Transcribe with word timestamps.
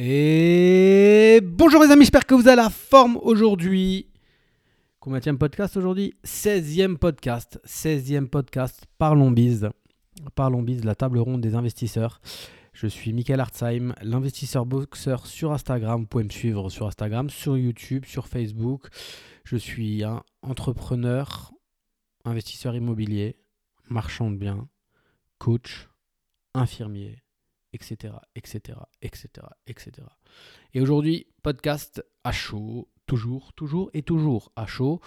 Et 0.00 1.40
bonjour 1.42 1.82
les 1.82 1.90
amis, 1.90 2.02
j'espère 2.02 2.24
que 2.24 2.36
vous 2.36 2.46
avez 2.46 2.54
la 2.54 2.70
forme 2.70 3.18
aujourd'hui. 3.20 4.06
De 5.04 5.32
podcast 5.32 5.76
aujourd'hui? 5.76 6.14
16e 6.24 6.98
podcast. 6.98 7.60
16e 7.66 8.28
podcast. 8.28 8.84
Parlons 8.96 9.32
bise. 9.32 9.70
Parlons 10.36 10.62
bise, 10.62 10.84
la 10.84 10.94
table 10.94 11.18
ronde 11.18 11.40
des 11.40 11.56
investisseurs. 11.56 12.20
Je 12.72 12.86
suis 12.86 13.12
Michael 13.12 13.40
Hartzheim, 13.40 13.92
l'investisseur 14.00 14.66
boxeur 14.66 15.26
sur 15.26 15.50
Instagram. 15.50 16.02
Vous 16.02 16.06
pouvez 16.06 16.22
me 16.22 16.30
suivre 16.30 16.70
sur 16.70 16.86
Instagram, 16.86 17.28
sur 17.28 17.56
YouTube, 17.56 18.04
sur 18.04 18.28
Facebook. 18.28 18.86
Je 19.42 19.56
suis 19.56 20.04
un 20.04 20.22
entrepreneur, 20.42 21.50
investisseur 22.24 22.76
immobilier, 22.76 23.34
marchand 23.88 24.30
de 24.30 24.36
biens, 24.36 24.68
coach, 25.38 25.88
infirmier, 26.54 27.16
etc., 27.72 28.14
etc., 28.34 28.78
etc., 29.02 29.28
etc. 29.66 29.92
Et 30.74 30.80
aujourd'hui, 30.80 31.26
podcast 31.42 32.04
à 32.24 32.32
chaud, 32.32 32.88
toujours, 33.08 33.52
toujours 33.54 33.90
et 33.94 34.02
toujours 34.02 34.52
à 34.54 34.66
chaud, 34.66 35.00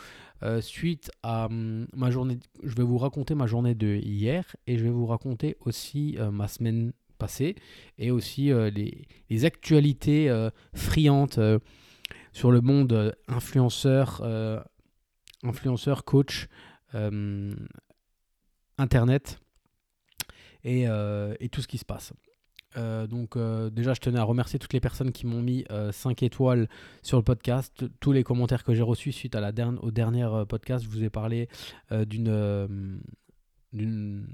euh, 0.44 0.59
suite 0.59 1.12
à 1.23 1.45
hum, 1.45 1.88
ma 1.94 2.12
journée. 2.12 2.39
Je 2.63 2.76
vais 2.76 2.84
vous 2.84 2.98
raconter 2.98 3.36
ma 3.36 3.48
journée 3.48 3.76
de 3.76 3.95
hier 3.95 4.44
et 4.67 4.77
je 4.77 4.84
vais 4.84 4.89
vous 4.89 5.05
raconter 5.05 5.55
aussi 5.62 6.17
euh, 6.17 6.31
ma 6.31 6.50
semaine 6.50 6.91
passée 7.17 7.55
et 7.98 8.12
aussi 8.12 8.52
euh, 8.52 8.70
les, 8.72 9.45
actualités 9.45 10.30
friantes 10.73 11.39
sur 12.34 12.52
le 12.52 12.62
monde 12.62 13.16
influenceur, 13.28 14.23
influenceur, 15.44 16.03
coach, 16.03 16.48
internet 18.78 19.39
et, 20.64 20.86
et 21.39 21.50
tout 21.50 21.62
ce 21.62 21.67
qui 21.67 21.78
se 21.78 21.86
passe. 21.86 22.14
Euh, 22.77 23.07
donc 23.07 23.35
euh, 23.35 23.70
déjà, 23.70 23.93
je 23.93 23.99
tenais 23.99 24.20
à 24.20 24.23
remercier 24.23 24.59
toutes 24.59 24.73
les 24.73 24.80
personnes 24.80 25.11
qui 25.11 25.25
m'ont 25.25 25.41
mis 25.41 25.66
5 25.91 26.21
euh, 26.21 26.25
étoiles 26.25 26.70
sur 27.02 27.17
le 27.17 27.23
podcast, 27.23 27.84
tous 27.99 28.11
les 28.11 28.23
commentaires 28.23 28.63
que 28.63 28.73
j'ai 28.73 28.83
reçus 28.83 29.11
suite 29.11 29.38
au 29.81 29.91
dernier 29.91 30.28
podcast. 30.47 30.83
Je 30.83 30.89
vous 30.89 31.03
ai 31.03 31.09
parlé 31.09 31.50
d'une... 31.91 33.02
d'une 33.73 34.28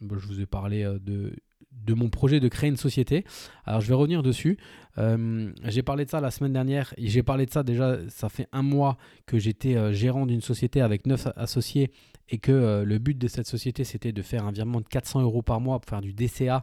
je 0.00 0.26
vous 0.26 0.40
ai 0.40 0.46
parlé 0.46 0.82
de, 0.82 1.34
de 1.72 1.94
mon 1.94 2.08
projet 2.08 2.40
de 2.40 2.48
créer 2.48 2.70
une 2.70 2.78
société. 2.78 3.24
Alors 3.66 3.82
je 3.82 3.88
vais 3.88 3.94
revenir 3.94 4.22
dessus. 4.22 4.56
j'ai 4.96 5.82
parlé 5.82 6.06
de 6.06 6.10
ça 6.10 6.20
la 6.20 6.30
semaine 6.30 6.54
dernière. 6.54 6.94
J'ai 6.96 7.22
parlé 7.22 7.44
de 7.44 7.50
ça 7.50 7.62
déjà, 7.62 7.98
ça 8.08 8.30
fait 8.30 8.48
un 8.52 8.62
mois 8.62 8.96
que 9.26 9.38
j'étais 9.38 9.92
gérant 9.92 10.24
d'une 10.24 10.40
société 10.40 10.80
avec 10.80 11.06
9 11.06 11.28
associés 11.36 11.90
et 12.30 12.38
que 12.38 12.82
le 12.82 12.98
but 12.98 13.18
de 13.18 13.28
cette 13.28 13.46
société 13.46 13.84
c'était 13.84 14.12
de 14.12 14.22
faire 14.22 14.46
un 14.46 14.52
virement 14.52 14.80
de 14.80 14.88
400 14.88 15.20
euros 15.20 15.42
par 15.42 15.60
mois 15.60 15.78
pour 15.80 15.90
faire 15.90 16.00
du 16.00 16.14
DCA 16.14 16.62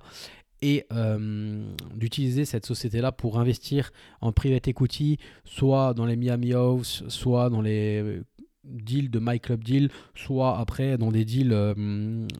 et 0.61 0.85
euh, 0.91 1.71
d'utiliser 1.95 2.45
cette 2.45 2.65
société-là 2.65 3.11
pour 3.11 3.39
investir 3.39 3.91
en 4.21 4.31
private 4.31 4.67
equity, 4.67 5.17
soit 5.45 5.93
dans 5.93 6.05
les 6.05 6.15
Miami 6.15 6.53
House, 6.53 7.03
soit 7.09 7.49
dans 7.49 7.61
les 7.61 8.01
euh, 8.01 8.23
deals 8.63 9.09
de 9.09 9.19
My 9.21 9.39
Club 9.39 9.63
Deal, 9.63 9.89
soit 10.15 10.57
après 10.57 10.97
dans 10.97 11.11
des 11.11 11.25
deals 11.25 11.53
euh, 11.53 11.73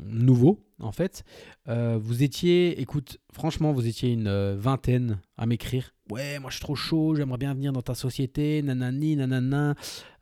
nouveaux 0.06 0.64
en 0.80 0.92
fait. 0.92 1.24
vous 1.66 2.22
étiez, 2.22 2.80
écoute, 2.80 3.18
franchement, 3.34 3.74
vous 3.74 3.88
étiez 3.88 4.12
une 4.12 4.54
vingtaine 4.54 5.20
à 5.36 5.48
m'écrire. 5.48 5.96
Ouais, 6.12 6.38
moi 6.38 6.52
je 6.52 6.58
suis 6.58 6.64
trop 6.64 6.76
chaud, 6.76 7.16
j'aimerais 7.16 7.40
bien 7.40 7.56
venir 7.56 7.74
dans 7.74 7.82
ta 7.82 7.96
société, 7.96 8.62
nanani, 8.62 9.16
nanana. 9.16 9.74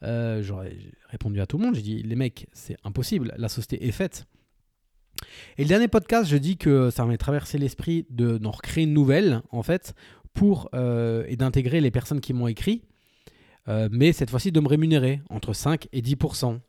J'aurais 0.02 0.78
répondu 1.10 1.42
à 1.42 1.46
tout 1.46 1.58
le 1.58 1.66
monde, 1.66 1.76
j'ai 1.76 1.82
dit, 1.82 2.04
les 2.04 2.16
mecs, 2.16 2.48
c'est 2.54 2.78
impossible, 2.86 3.34
la 3.38 3.50
société 3.50 3.86
est 3.86 3.92
faite. 3.92 4.26
Et 5.58 5.64
le 5.64 5.70
dernier 5.70 5.88
podcast, 5.88 6.30
je 6.30 6.38
dis 6.38 6.58
que 6.58 6.90
ça 6.90 7.06
m'a 7.06 7.18
traversé 7.18 7.58
l'esprit 7.58 8.06
de 8.10 8.38
d'en 8.38 8.52
recréer 8.52 8.84
une 8.84 8.94
nouvelle, 8.94 9.42
en 9.52 9.64
fait, 9.64 9.94
pour 10.34 10.70
euh, 10.76 11.24
et 11.28 11.36
d'intégrer 11.38 11.82
les 11.82 11.92
personnes 11.92 12.22
qui 12.22 12.34
m'ont 12.34 12.48
écrit, 12.48 12.84
euh, 13.68 13.90
mais 13.92 14.14
cette 14.14 14.30
fois-ci 14.30 14.52
de 14.52 14.60
me 14.60 14.68
rémunérer 14.68 15.22
entre 15.30 15.54
5 15.54 15.88
et 15.92 16.02
10%. 16.02 16.60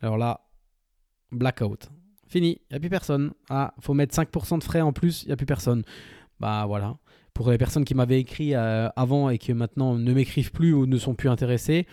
Alors 0.00 0.18
là, 0.18 0.42
blackout. 1.32 1.88
Fini, 2.28 2.60
il 2.70 2.72
n'y 2.72 2.76
a 2.76 2.80
plus 2.80 2.90
personne. 2.90 3.32
Ah, 3.48 3.74
faut 3.80 3.94
mettre 3.94 4.14
5% 4.14 4.58
de 4.58 4.64
frais 4.64 4.80
en 4.80 4.92
plus, 4.92 5.22
il 5.22 5.26
n'y 5.26 5.32
a 5.32 5.36
plus 5.36 5.46
personne. 5.46 5.82
Bah 6.38 6.64
voilà. 6.66 6.98
Pour 7.32 7.50
les 7.50 7.58
personnes 7.58 7.84
qui 7.84 7.94
m'avaient 7.94 8.20
écrit 8.20 8.54
euh, 8.54 8.88
avant 8.94 9.30
et 9.30 9.38
qui 9.38 9.52
maintenant 9.54 9.96
ne 9.96 10.12
m'écrivent 10.12 10.52
plus 10.52 10.72
ou 10.72 10.86
ne 10.86 10.98
sont 10.98 11.14
plus 11.14 11.28
intéressées, 11.28 11.86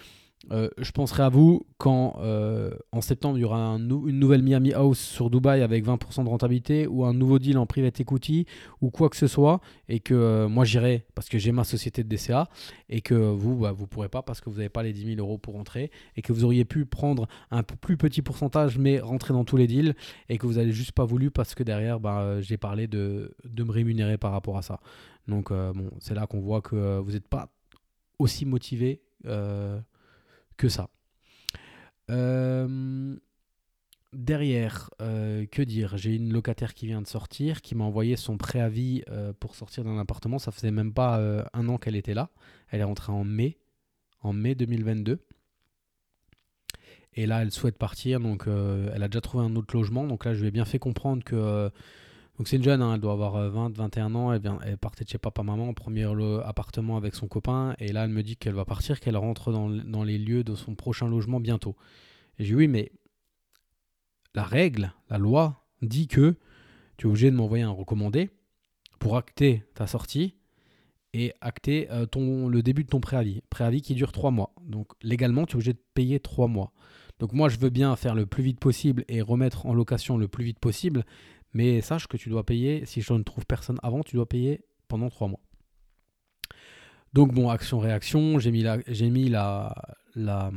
euh, 0.49 0.69
je 0.79 0.91
penserai 0.91 1.21
à 1.21 1.29
vous 1.29 1.67
quand 1.77 2.15
euh, 2.19 2.71
en 2.91 3.01
septembre 3.01 3.37
il 3.37 3.41
y 3.41 3.43
aura 3.43 3.59
une 3.59 4.19
nouvelle 4.19 4.41
Miami 4.41 4.73
House 4.73 4.97
sur 4.97 5.29
Dubaï 5.29 5.61
avec 5.61 5.85
20% 5.85 6.23
de 6.23 6.29
rentabilité 6.29 6.87
ou 6.87 7.05
un 7.05 7.13
nouveau 7.13 7.37
deal 7.37 7.59
en 7.59 7.67
private 7.67 7.99
equity 7.99 8.47
ou 8.81 8.89
quoi 8.89 9.09
que 9.09 9.17
ce 9.17 9.27
soit 9.27 9.61
et 9.87 9.99
que 9.99 10.15
euh, 10.15 10.49
moi 10.49 10.65
j'irai 10.65 11.05
parce 11.13 11.29
que 11.29 11.37
j'ai 11.37 11.51
ma 11.51 11.63
société 11.63 12.03
de 12.03 12.09
DCA 12.09 12.49
et 12.89 13.01
que 13.01 13.13
vous 13.13 13.55
bah, 13.55 13.71
vous 13.71 13.85
pourrez 13.85 14.09
pas 14.09 14.23
parce 14.23 14.41
que 14.41 14.49
vous 14.49 14.57
n'avez 14.57 14.69
pas 14.69 14.81
les 14.81 14.93
10 14.93 15.15
000 15.15 15.19
euros 15.19 15.37
pour 15.37 15.53
rentrer 15.53 15.91
et 16.17 16.23
que 16.23 16.33
vous 16.33 16.43
auriez 16.43 16.65
pu 16.65 16.85
prendre 16.85 17.27
un 17.51 17.61
plus 17.61 17.95
petit 17.95 18.23
pourcentage 18.23 18.79
mais 18.79 18.99
rentrer 18.99 19.33
dans 19.33 19.45
tous 19.45 19.57
les 19.57 19.67
deals 19.67 19.93
et 20.27 20.39
que 20.39 20.47
vous 20.47 20.53
n'avez 20.53 20.71
juste 20.71 20.93
pas 20.93 21.05
voulu 21.05 21.29
parce 21.29 21.53
que 21.53 21.61
derrière 21.61 21.99
bah, 21.99 22.41
j'ai 22.41 22.57
parlé 22.57 22.87
de, 22.87 23.35
me 23.59 23.71
rémunérer 23.71 24.17
par 24.17 24.31
rapport 24.31 24.57
à 24.57 24.63
ça. 24.63 24.79
Donc 25.27 25.51
bon 25.51 25.91
c'est 25.99 26.15
là 26.15 26.25
qu'on 26.25 26.41
voit 26.41 26.61
que 26.61 26.97
vous 26.97 27.11
n'êtes 27.11 27.27
pas 27.27 27.49
aussi 28.17 28.45
motivé 28.47 29.03
que 30.61 30.69
ça. 30.69 30.89
Euh, 32.11 33.15
derrière, 34.13 34.91
euh, 35.01 35.47
que 35.47 35.63
dire? 35.63 35.97
J'ai 35.97 36.15
une 36.15 36.31
locataire 36.31 36.75
qui 36.75 36.85
vient 36.85 37.01
de 37.01 37.07
sortir, 37.07 37.63
qui 37.63 37.73
m'a 37.73 37.83
envoyé 37.83 38.15
son 38.15 38.37
préavis 38.37 39.03
euh, 39.09 39.33
pour 39.33 39.55
sortir 39.55 39.83
d'un 39.83 39.97
appartement. 39.97 40.37
Ça 40.37 40.51
faisait 40.51 40.69
même 40.69 40.93
pas 40.93 41.19
un 41.53 41.67
an 41.67 41.79
qu'elle 41.79 41.95
était 41.95 42.13
là. 42.13 42.29
Elle 42.69 42.81
est 42.81 42.83
rentrée 42.83 43.11
en 43.11 43.23
mai, 43.23 43.57
en 44.21 44.33
mai 44.33 44.53
2022. 44.53 45.19
Et 47.13 47.25
là, 47.25 47.41
elle 47.41 47.51
souhaite 47.51 47.79
partir, 47.79 48.19
donc 48.19 48.45
elle 48.47 49.01
a 49.01 49.07
déjà 49.07 49.19
trouvé 49.19 49.43
un 49.43 49.55
autre 49.55 49.75
logement. 49.75 50.05
Donc 50.05 50.25
là, 50.25 50.35
je 50.35 50.41
lui 50.41 50.47
ai 50.47 50.51
bien 50.51 50.63
fait 50.63 50.79
comprendre 50.79 51.23
que 51.23 51.71
donc 52.37 52.47
c'est 52.47 52.57
une 52.57 52.63
jeune, 52.63 52.81
hein, 52.81 52.95
elle 52.95 53.01
doit 53.01 53.13
avoir 53.13 53.33
20, 53.49 53.69
euh, 53.69 53.73
21 53.73 54.15
ans, 54.15 54.33
elle, 54.33 54.41
vient, 54.41 54.59
elle 54.65 54.77
partait 54.77 55.03
de 55.03 55.09
chez 55.09 55.17
papa-maman 55.17 55.73
premier 55.73 56.07
appartement 56.43 56.97
avec 56.97 57.13
son 57.15 57.27
copain, 57.27 57.75
et 57.79 57.91
là 57.91 58.05
elle 58.05 58.11
me 58.11 58.23
dit 58.23 58.37
qu'elle 58.37 58.53
va 58.53 58.65
partir, 58.65 58.99
qu'elle 58.99 59.17
rentre 59.17 59.51
dans, 59.51 59.69
dans, 59.69 60.03
les 60.03 60.17
lieux 60.17 60.43
de 60.43 60.55
son 60.55 60.75
prochain 60.75 61.07
logement 61.07 61.39
bientôt. 61.39 61.75
Et 62.39 62.43
j'ai 62.43 62.49
dit 62.51 62.55
oui, 62.55 62.67
mais 62.67 62.91
la 64.33 64.43
règle, 64.43 64.93
la 65.09 65.17
loi 65.17 65.65
dit 65.81 66.07
que 66.07 66.35
tu 66.97 67.07
es 67.07 67.09
obligé 67.09 67.31
de 67.31 67.35
m'envoyer 67.35 67.63
un 67.63 67.71
recommandé 67.71 68.29
pour 68.99 69.17
acter 69.17 69.63
ta 69.73 69.87
sortie 69.87 70.35
et 71.13 71.33
acter 71.41 71.89
euh, 71.91 72.05
ton, 72.05 72.47
le 72.47 72.63
début 72.63 72.83
de 72.83 72.89
ton 72.89 73.01
préavis. 73.01 73.41
Préavis 73.49 73.81
qui 73.81 73.95
dure 73.95 74.11
3 74.11 74.31
mois. 74.31 74.53
Donc 74.61 74.87
légalement, 75.01 75.45
tu 75.45 75.53
es 75.53 75.55
obligé 75.55 75.73
de 75.73 75.81
payer 75.93 76.19
3 76.19 76.47
mois. 76.47 76.71
Donc 77.19 77.33
moi, 77.33 77.49
je 77.49 77.59
veux 77.59 77.69
bien 77.69 77.95
faire 77.95 78.15
le 78.15 78.25
plus 78.25 78.43
vite 78.43 78.59
possible 78.59 79.03
et 79.07 79.21
remettre 79.21 79.65
en 79.65 79.73
location 79.73 80.17
le 80.17 80.27
plus 80.27 80.43
vite 80.43 80.59
possible, 80.59 81.05
mais 81.53 81.81
sache 81.81 82.07
que 82.07 82.17
tu 82.17 82.29
dois 82.29 82.45
payer, 82.45 82.85
si 82.85 83.01
je 83.01 83.13
ne 83.13 83.23
trouve 83.23 83.45
personne 83.45 83.77
avant, 83.83 84.03
tu 84.03 84.15
dois 84.15 84.27
payer 84.27 84.65
pendant 84.87 85.09
trois 85.09 85.27
mois. 85.27 85.41
Donc 87.13 87.33
bon, 87.33 87.49
action-réaction, 87.49 88.39
j'ai 88.39 88.51
mis 88.51 88.63
la, 88.63 88.79
j'ai 88.87 89.09
mis 89.09 89.27
la, 89.27 89.75
la, 90.15 90.51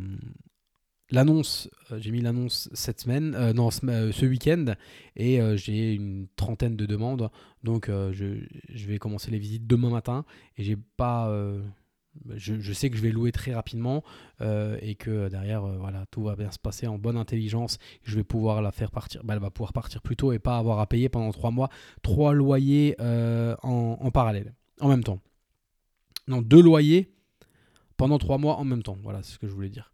l'annonce, 1.11 1.69
euh, 1.91 1.99
j'ai 1.99 2.11
mis 2.11 2.21
l'annonce 2.21 2.69
cette 2.75 3.01
semaine, 3.01 3.35
euh, 3.35 3.53
euh, 3.85 4.13
ce, 4.13 4.27
week-end, 4.27 4.75
et 5.17 5.41
j'ai 5.57 5.95
une 5.95 6.29
trentaine 6.37 6.77
de 6.77 6.87
demandes. 6.87 7.31
Donc 7.63 7.89
je, 7.89 8.45
je, 8.69 8.87
vais 8.87 8.99
commencer 8.99 9.31
les 9.31 9.39
visites 9.39 9.67
demain 9.67 9.91
matin, 9.91 10.25
et 10.57 10.63
j'ai 10.63 10.77
pas 10.77 11.35
je, 12.37 12.73
sais 12.73 12.91
que 12.91 12.97
je 12.97 13.03
vais 13.03 13.11
louer 13.11 13.33
très 13.33 13.55
rapidement 13.55 14.03
euh, 14.41 14.79
et 14.81 14.95
que 14.95 15.29
derrière, 15.29 15.65
euh, 15.65 15.77
voilà, 15.79 16.07
tout 16.11 16.23
va 16.23 16.37
bien 16.37 16.51
se 16.51 16.59
passer 16.59 16.87
en 16.87 16.99
bonne 16.99 17.17
intelligence. 17.17 17.79
Je 18.03 18.17
vais 18.17 18.25
pouvoir 18.25 18.63
la 18.63 18.73
faire 18.73 18.91
partir. 18.91 19.23
Bah, 19.25 19.35
elle 19.35 19.41
va 19.41 19.51
pouvoir 19.51 19.73
partir 19.73 20.03
plus 20.03 20.17
tôt 20.17 20.33
et 20.33 20.39
pas 20.39 20.59
avoir 20.59 20.79
à 20.81 20.87
payer 20.87 21.09
pendant 21.09 21.33
trois 21.33 21.51
mois 21.51 21.69
trois 22.03 22.35
loyers 22.35 22.97
euh, 23.01 23.57
en, 23.63 24.11
parallèle, 24.11 24.55
en 24.81 24.89
même 24.89 25.05
temps. 25.05 25.21
Non, 26.29 26.43
deux 26.43 26.63
loyers 26.63 27.13
pendant 27.97 28.19
trois 28.19 28.39
mois 28.39 28.57
en 28.57 28.65
même 28.65 28.83
temps. 28.83 28.99
Voilà, 29.03 29.23
c'est 29.23 29.35
ce 29.35 29.39
que 29.39 29.47
je 29.47 29.53
voulais 29.53 29.71
dire. 29.71 29.93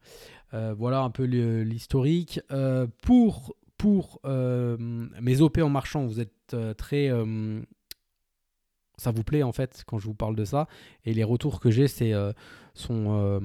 voilà 0.52 1.00
un 1.00 1.11
peu 1.11 1.25
l'historique. 1.25 2.40
pour 3.02 3.55
pour 3.76 4.20
mes 4.25 5.40
OP 5.40 5.58
en 5.58 5.70
marchand, 5.70 6.06
vous 6.06 6.20
êtes 6.20 6.56
très 6.76 7.11
ça 9.00 9.11
vous 9.11 9.25
plaît 9.25 9.43
en 9.43 9.52
fait 9.52 9.82
quand 9.87 9.99
je 9.99 10.05
vous 10.05 10.14
parle 10.14 10.37
de 10.37 10.44
ça. 10.44 10.69
Et 11.06 11.14
les 11.14 11.25
retours 11.25 11.58
que 11.58 11.70
j'ai, 11.70 11.88
c'est 11.88 12.12
euh, 12.12 12.32
sont, 12.75 13.19
euh, 13.19 13.41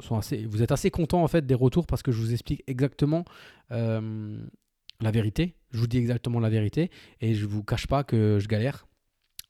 sont 0.00 0.18
assez. 0.18 0.44
Vous 0.44 0.62
êtes 0.62 0.70
assez 0.70 0.90
content 0.90 1.22
en 1.22 1.28
fait 1.28 1.46
des 1.46 1.54
retours 1.54 1.86
parce 1.86 2.02
que 2.02 2.12
je 2.12 2.20
vous 2.20 2.32
explique 2.32 2.62
exactement 2.66 3.24
euh, 3.70 4.36
la 5.00 5.10
vérité. 5.10 5.54
Je 5.70 5.78
vous 5.78 5.86
dis 5.86 5.96
exactement 5.96 6.40
la 6.40 6.50
vérité 6.50 6.90
et 7.22 7.34
je 7.34 7.46
vous 7.46 7.64
cache 7.64 7.86
pas 7.86 8.04
que 8.04 8.38
je 8.38 8.48
galère, 8.48 8.86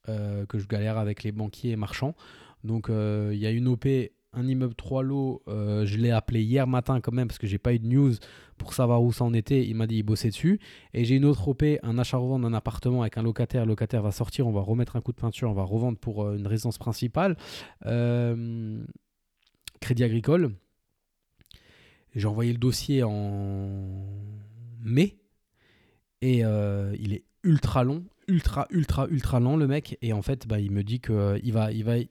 que 0.07 0.59
je 0.59 0.67
galère 0.69 0.97
avec 0.97 1.25
les 1.25 1.33
banquiers 1.33 1.73
et 1.73 1.77
marchands. 1.77 2.15
Donc 2.63 2.87
il 2.89 3.39
y 3.39 3.47
a 3.47 3.51
une 3.51 3.67
OP 3.67 3.89
un 4.35 4.47
immeuble 4.47 4.75
3 4.75 5.03
lots. 5.03 5.43
euh, 5.49 5.85
je 5.87 5.99
l'ai 5.99 6.11
appelé 6.11 6.43
hier 6.43 6.67
matin 6.67 7.01
quand 7.01 7.13
même 7.13 7.29
parce 7.29 7.39
que 7.39 7.47
j'ai 7.47 7.59
pas 7.59 7.75
eu 7.75 7.79
de 7.79 7.87
news 7.87 8.13
pour 8.59 8.75
savoir 8.75 9.03
où 9.03 9.13
ça 9.13 9.25
en 9.25 9.35
était. 9.35 9.67
Il 9.67 9.75
m'a 9.75 9.87
dit 9.87 9.97
il 9.97 10.03
bossait 10.03 10.29
dessus. 10.29 10.61
Et 10.95 11.05
j'ai 11.05 11.17
une 11.17 11.25
autre 11.25 11.49
OP, 11.49 11.63
un 11.83 11.99
achat-revente 11.99 12.43
d'un 12.43 12.55
appartement 12.55 13.03
avec 13.03 13.19
un 13.19 13.23
locataire. 13.23 13.65
Le 13.65 13.71
locataire 13.71 14.03
va 14.03 14.13
sortir, 14.13 14.47
on 14.47 14.53
va 14.53 14.61
remettre 14.61 14.97
un 14.97 15.01
coup 15.01 15.13
de 15.13 15.21
peinture, 15.21 15.51
on 15.51 15.55
va 15.55 15.65
revendre 15.65 15.99
pour 15.99 16.25
euh, 16.25 16.37
une 16.37 16.47
résidence 16.47 16.79
principale. 16.79 17.37
Euh, 17.87 18.83
Crédit 19.81 20.05
Agricole. 20.05 20.53
J'ai 22.15 22.27
envoyé 22.27 22.53
le 22.53 22.59
dossier 22.59 23.03
en 23.03 24.07
mai. 24.83 25.19
Et 26.21 26.39
il 26.39 27.13
est 27.15 27.25
ultra 27.43 27.83
long, 27.83 28.05
ultra, 28.29 28.69
ultra, 28.71 29.09
ultra 29.09 29.41
lent 29.41 29.57
le 29.57 29.67
mec. 29.67 29.99
Et 30.03 30.13
en 30.13 30.23
fait, 30.23 30.47
bah, 30.47 30.61
il 30.61 30.71
me 30.71 30.85
dit 30.85 31.01
que 31.01 31.41
il 31.43 31.53
va, 31.53 31.73
il 31.73 31.83
va, 31.85 31.97
il 31.99 32.09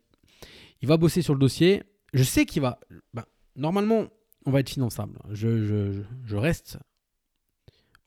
va 0.87 0.97
bosser 0.97 1.21
sur 1.21 1.33
le 1.33 1.39
dossier. 1.39 1.83
Je 2.13 2.23
sais 2.23 2.45
qu'il 2.45 2.61
va. 2.61 2.79
bah, 3.13 3.25
normalement, 3.55 4.07
on 4.45 4.51
va 4.51 4.59
être 4.59 4.69
finançable. 4.69 5.19
Je, 5.31 6.03
reste 6.35 6.77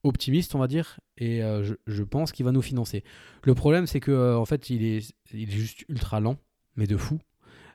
optimiste, 0.02 0.54
on 0.54 0.58
va 0.58 0.66
dire, 0.66 1.00
et 1.16 1.42
euh, 1.42 1.64
je, 1.86 2.02
pense 2.02 2.32
qu'il 2.32 2.44
va 2.44 2.52
nous 2.52 2.62
financer. 2.62 3.04
Le 3.44 3.54
problème, 3.54 3.86
c'est 3.86 4.00
que 4.00 4.10
euh, 4.10 4.38
en 4.38 4.44
fait, 4.44 4.68
il 4.70 4.84
est, 4.84 5.14
il 5.32 5.48
est 5.48 5.52
juste 5.52 5.84
ultra 5.88 6.20
lent, 6.20 6.36
mais 6.76 6.86
de 6.86 6.96
fou. 6.96 7.18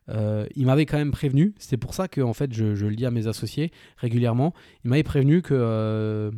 Euh, 0.09 0.47
il 0.55 0.65
m'avait 0.65 0.85
quand 0.85 0.97
même 0.97 1.11
prévenu. 1.11 1.53
C'est 1.57 1.77
pour 1.77 1.93
ça 1.93 2.07
que 2.07 2.21
en 2.21 2.33
fait, 2.33 2.53
je, 2.53 2.65
le 2.65 2.95
dis 2.95 3.05
à 3.05 3.11
mes 3.11 3.27
associés 3.27 3.71
régulièrement. 3.97 4.53
Il 4.83 4.89
m'avait 4.89 5.03
prévenu 5.03 5.41
que 5.41 6.31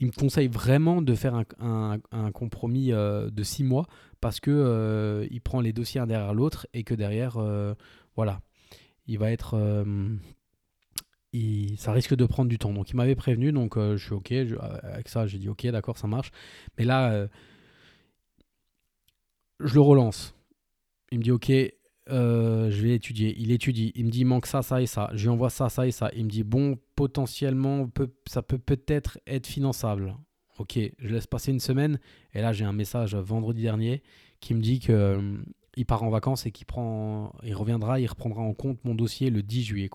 il 0.00 0.08
me 0.08 0.12
conseille 0.12 0.48
vraiment 0.48 1.02
de 1.02 1.14
faire 1.14 1.40
un, 1.60 2.32
compromis 2.32 2.88
de 2.90 3.42
six 3.42 3.64
mois 3.64 3.86
parce 4.20 4.38
que 4.38 5.26
il 5.30 5.40
prend 5.40 5.60
les 5.60 5.72
dossiers 5.72 6.00
un 6.00 6.06
derrière 6.06 6.34
l'autre 6.34 6.66
et 6.72 6.84
que 6.84 6.94
derrière, 6.94 7.38
voilà, 8.16 8.40
il 9.06 9.18
va 9.18 9.30
être, 9.30 9.54
euh, 9.54 10.16
ça 11.76 11.92
risque 11.92 12.14
de 12.14 12.26
prendre 12.26 12.48
du 12.48 12.58
temps. 12.58 12.72
Donc 12.72 12.90
il 12.90 12.96
m'avait 12.96 13.16
prévenu, 13.16 13.52
donc 13.52 13.76
euh, 13.76 13.96
je 13.96 14.04
suis 14.04 14.14
ok 14.14 14.28
je- 14.30 14.56
avec 14.56 15.08
ça. 15.08 15.26
J'ai 15.26 15.38
dit 15.38 15.48
ok, 15.48 15.66
d'accord, 15.68 15.98
ça 15.98 16.06
marche. 16.06 16.30
Mais 16.78 16.84
là, 16.84 17.12
euh, 17.12 17.28
je 19.60 19.74
le 19.74 19.80
relance. 19.80 20.34
Il 21.10 21.18
me 21.18 21.24
dit 21.24 21.30
ok, 21.32 21.50
euh, 22.10 22.70
je 22.70 22.82
vais 22.82 22.94
étudier. 22.94 23.34
Il 23.38 23.50
étudie. 23.50 23.92
Il 23.94 24.06
me 24.06 24.10
dit 24.10 24.20
il 24.20 24.26
manque 24.26 24.46
ça, 24.46 24.62
ça 24.62 24.80
et 24.80 24.86
ça. 24.86 25.10
Je 25.14 25.22
lui 25.24 25.28
envoie 25.30 25.50
ça, 25.50 25.68
ça 25.68 25.86
et 25.86 25.90
ça. 25.90 26.10
Il 26.14 26.24
me 26.24 26.30
dit 26.30 26.44
bon, 26.44 26.78
potentiellement, 26.94 27.88
ça 28.26 28.42
peut 28.42 28.58
peut-être 28.58 29.18
être 29.26 29.46
finançable. 29.46 30.16
Ok, 30.58 30.78
je 30.98 31.08
laisse 31.08 31.26
passer 31.26 31.50
une 31.50 31.60
semaine. 31.60 31.98
Et 32.32 32.40
là, 32.40 32.52
j'ai 32.52 32.64
un 32.64 32.72
message 32.72 33.16
vendredi 33.16 33.62
dernier 33.62 34.02
qui 34.40 34.54
me 34.54 34.60
dit 34.60 34.78
que 34.78 34.92
euh, 34.92 35.36
il 35.76 35.86
part 35.86 36.02
en 36.02 36.10
vacances 36.10 36.46
et 36.46 36.52
qu'il 36.52 36.66
prend, 36.66 37.32
il 37.42 37.54
reviendra, 37.54 38.00
il 38.00 38.06
reprendra 38.06 38.42
en 38.42 38.54
compte 38.54 38.84
mon 38.84 38.94
dossier 38.94 39.30
le 39.30 39.42
10 39.42 39.64
juillet. 39.64 39.90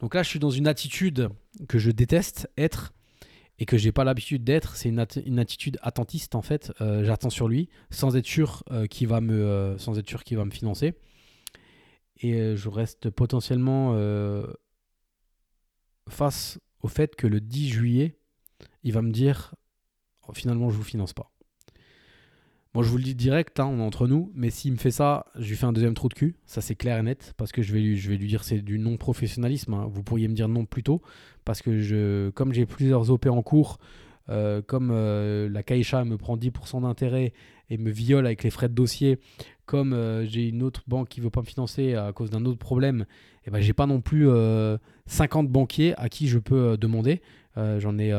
Donc 0.00 0.14
là, 0.14 0.22
je 0.22 0.28
suis 0.28 0.38
dans 0.38 0.50
une 0.50 0.66
attitude 0.66 1.28
que 1.68 1.78
je 1.78 1.90
déteste 1.90 2.50
être 2.56 2.92
et 3.58 3.64
que 3.64 3.76
j'ai 3.76 3.92
pas 3.92 4.04
l'habitude 4.04 4.42
d'être. 4.44 4.76
C'est 4.76 4.88
une, 4.88 5.00
atti- 5.00 5.22
une 5.24 5.38
attitude 5.38 5.78
attentiste 5.82 6.34
en 6.34 6.42
fait. 6.42 6.72
Euh, 6.80 7.04
J'attends 7.04 7.30
sur 7.30 7.48
lui 7.48 7.68
sans 7.90 8.16
être 8.16 8.26
sûr 8.26 8.64
euh, 8.70 8.86
qu'il 8.86 9.08
va 9.08 9.20
me, 9.20 9.34
euh, 9.34 9.78
sans 9.78 9.98
être 9.98 10.08
sûr 10.08 10.24
qu'il 10.24 10.36
va 10.36 10.44
me 10.44 10.50
financer. 10.50 10.94
Et 12.20 12.56
je 12.56 12.68
reste 12.68 13.10
potentiellement 13.10 13.96
face 16.08 16.60
au 16.82 16.86
fait 16.88 17.16
que 17.16 17.26
le 17.26 17.40
10 17.40 17.68
juillet, 17.68 18.16
il 18.84 18.92
va 18.92 19.02
me 19.02 19.10
dire 19.10 19.56
finalement, 20.32 20.70
je 20.70 20.76
vous 20.76 20.84
finance 20.84 21.12
pas. 21.12 21.31
Moi, 22.74 22.82
je 22.84 22.88
vous 22.88 22.96
le 22.96 23.02
dis 23.02 23.14
direct, 23.14 23.60
hein, 23.60 23.66
on 23.66 23.80
est 23.80 23.82
entre 23.82 24.06
nous, 24.06 24.32
mais 24.34 24.48
s'il 24.48 24.72
me 24.72 24.78
fait 24.78 24.90
ça, 24.90 25.26
je 25.38 25.46
lui 25.46 25.56
fais 25.56 25.66
un 25.66 25.74
deuxième 25.74 25.92
trou 25.92 26.08
de 26.08 26.14
cul, 26.14 26.36
ça 26.46 26.62
c'est 26.62 26.74
clair 26.74 26.96
et 26.98 27.02
net, 27.02 27.34
parce 27.36 27.52
que 27.52 27.60
je 27.60 27.70
vais 27.70 27.80
lui, 27.80 27.98
je 27.98 28.08
vais 28.08 28.16
lui 28.16 28.26
dire 28.28 28.44
c'est 28.44 28.60
du 28.62 28.78
non-professionnalisme. 28.78 29.74
hein. 29.74 29.86
Vous 29.90 30.02
pourriez 30.02 30.26
me 30.26 30.32
dire 30.34 30.48
non 30.48 30.64
plus 30.64 30.82
tôt, 30.82 31.02
parce 31.44 31.60
que 31.60 31.80
je, 31.80 32.30
comme 32.30 32.54
j'ai 32.54 32.64
plusieurs 32.64 33.10
OP 33.10 33.26
en 33.26 33.42
cours, 33.42 33.76
euh, 34.30 34.62
comme 34.62 34.90
euh, 34.90 35.50
la 35.50 35.62
Caixa 35.62 36.04
me 36.06 36.16
prend 36.16 36.38
10% 36.38 36.80
d'intérêt 36.80 37.34
et 37.68 37.76
me 37.76 37.90
viole 37.90 38.24
avec 38.24 38.42
les 38.42 38.48
frais 38.48 38.70
de 38.70 38.74
dossier, 38.74 39.18
comme 39.66 39.92
euh, 39.92 40.24
j'ai 40.24 40.48
une 40.48 40.62
autre 40.62 40.82
banque 40.86 41.10
qui 41.10 41.20
veut 41.20 41.28
pas 41.28 41.42
me 41.42 41.46
financer 41.46 41.94
à 41.94 42.10
cause 42.12 42.30
d'un 42.30 42.46
autre 42.46 42.58
problème, 42.58 43.04
et 43.44 43.50
ben 43.50 43.60
j'ai 43.60 43.74
pas 43.74 43.86
non 43.86 44.00
plus 44.00 44.30
euh, 44.30 44.78
50 45.06 45.46
banquiers 45.48 45.92
à 45.98 46.08
qui 46.08 46.26
je 46.26 46.38
peux 46.38 46.78
demander. 46.78 47.20
J'en 47.54 47.98
ai 47.98 48.14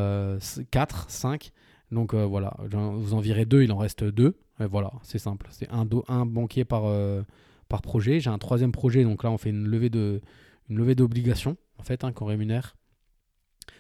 4, 0.70 1.10
5. 1.10 1.52
Donc 1.94 2.14
euh, 2.14 2.26
voilà, 2.26 2.56
vous 2.70 3.14
en 3.14 3.20
virez 3.20 3.46
deux, 3.46 3.64
il 3.64 3.72
en 3.72 3.78
reste 3.78 4.04
deux. 4.04 4.36
Voilà, 4.60 4.92
c'est 5.04 5.20
simple. 5.20 5.48
C'est 5.50 5.68
un, 5.72 6.26
banquier 6.26 6.66
par, 6.66 6.86
euh, 6.86 7.24
par 7.70 7.82
projet. 7.82 8.20
J'ai 8.20 8.30
un 8.30 8.38
troisième 8.38 8.72
projet, 8.72 9.04
donc 9.04 9.24
là 9.24 9.32
on 9.32 9.38
fait 9.38 9.50
une 9.50 9.68
levée 9.68 9.90
de 9.90 10.22
d'obligations 10.70 11.58
en 11.78 11.84
fait, 11.84 12.04
hein, 12.04 12.12
qu'on 12.12 12.26
rémunère 12.26 12.76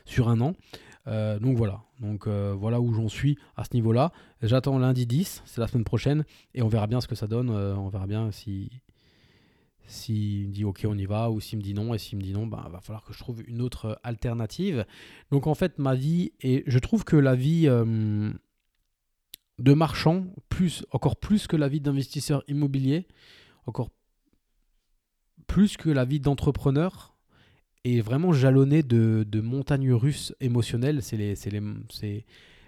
sur 0.05 0.29
un 0.29 0.39
an. 0.41 0.53
Euh, 1.07 1.39
donc 1.39 1.57
voilà, 1.57 1.81
donc 1.99 2.27
voilà 2.27 2.79
où 2.79 2.93
j'en 2.93 3.09
suis 3.09 3.37
à 3.55 3.63
ce 3.63 3.69
niveau-là. 3.73 4.11
J'attends 4.41 4.77
lundi 4.77 5.05
10, 5.05 5.43
c'est 5.45 5.61
la 5.61 5.67
semaine 5.67 5.83
prochaine, 5.83 6.23
et 6.53 6.61
on 6.61 6.67
verra 6.67 6.87
bien 6.87 7.01
ce 7.01 7.07
que 7.07 7.15
ça 7.15 7.27
donne. 7.27 7.49
On 7.49 7.89
verra 7.89 8.07
bien 8.07 8.31
si 8.31 8.81
s'il 9.85 10.47
me 10.47 10.53
dit 10.53 10.63
ok 10.63 10.85
on 10.87 10.97
y 10.97 11.05
va 11.05 11.29
ou 11.29 11.39
s'il 11.39 11.57
me 11.59 11.63
dit 11.63 11.73
non 11.73 11.93
et 11.93 11.97
s'il 11.97 12.17
me 12.17 12.23
dit 12.23 12.33
non 12.33 12.47
bah 12.47 12.67
va 12.71 12.79
falloir 12.79 13.03
que 13.03 13.13
je 13.13 13.19
trouve 13.19 13.43
une 13.47 13.61
autre 13.61 13.85
euh, 13.85 13.95
alternative. 14.03 14.85
Donc 15.31 15.47
en 15.47 15.55
fait 15.55 15.79
ma 15.79 15.95
vie 15.95 16.31
et 16.41 16.63
je 16.67 16.79
trouve 16.79 17.03
que 17.03 17.15
la 17.15 17.35
vie 17.35 17.67
euh, 17.67 18.31
de 19.59 19.73
marchand 19.73 20.25
plus 20.49 20.85
encore 20.91 21.17
plus 21.17 21.47
que 21.47 21.55
la 21.55 21.67
vie 21.67 21.81
d'investisseur 21.81 22.43
immobilier 22.47 23.07
encore 23.65 23.89
plus 25.47 25.77
que 25.77 25.89
la 25.89 26.05
vie 26.05 26.19
d'entrepreneur 26.19 27.15
est 27.83 28.01
vraiment 28.01 28.31
jalonnée 28.31 28.83
de, 28.83 29.25
de 29.27 29.41
montagnes 29.41 29.93
russes 29.93 30.33
émotionnelles. 30.39 31.01
C'est 31.01 31.17
les 31.17 31.35
c'est 31.35 31.49
les 31.49 31.61
c'est 31.89 32.25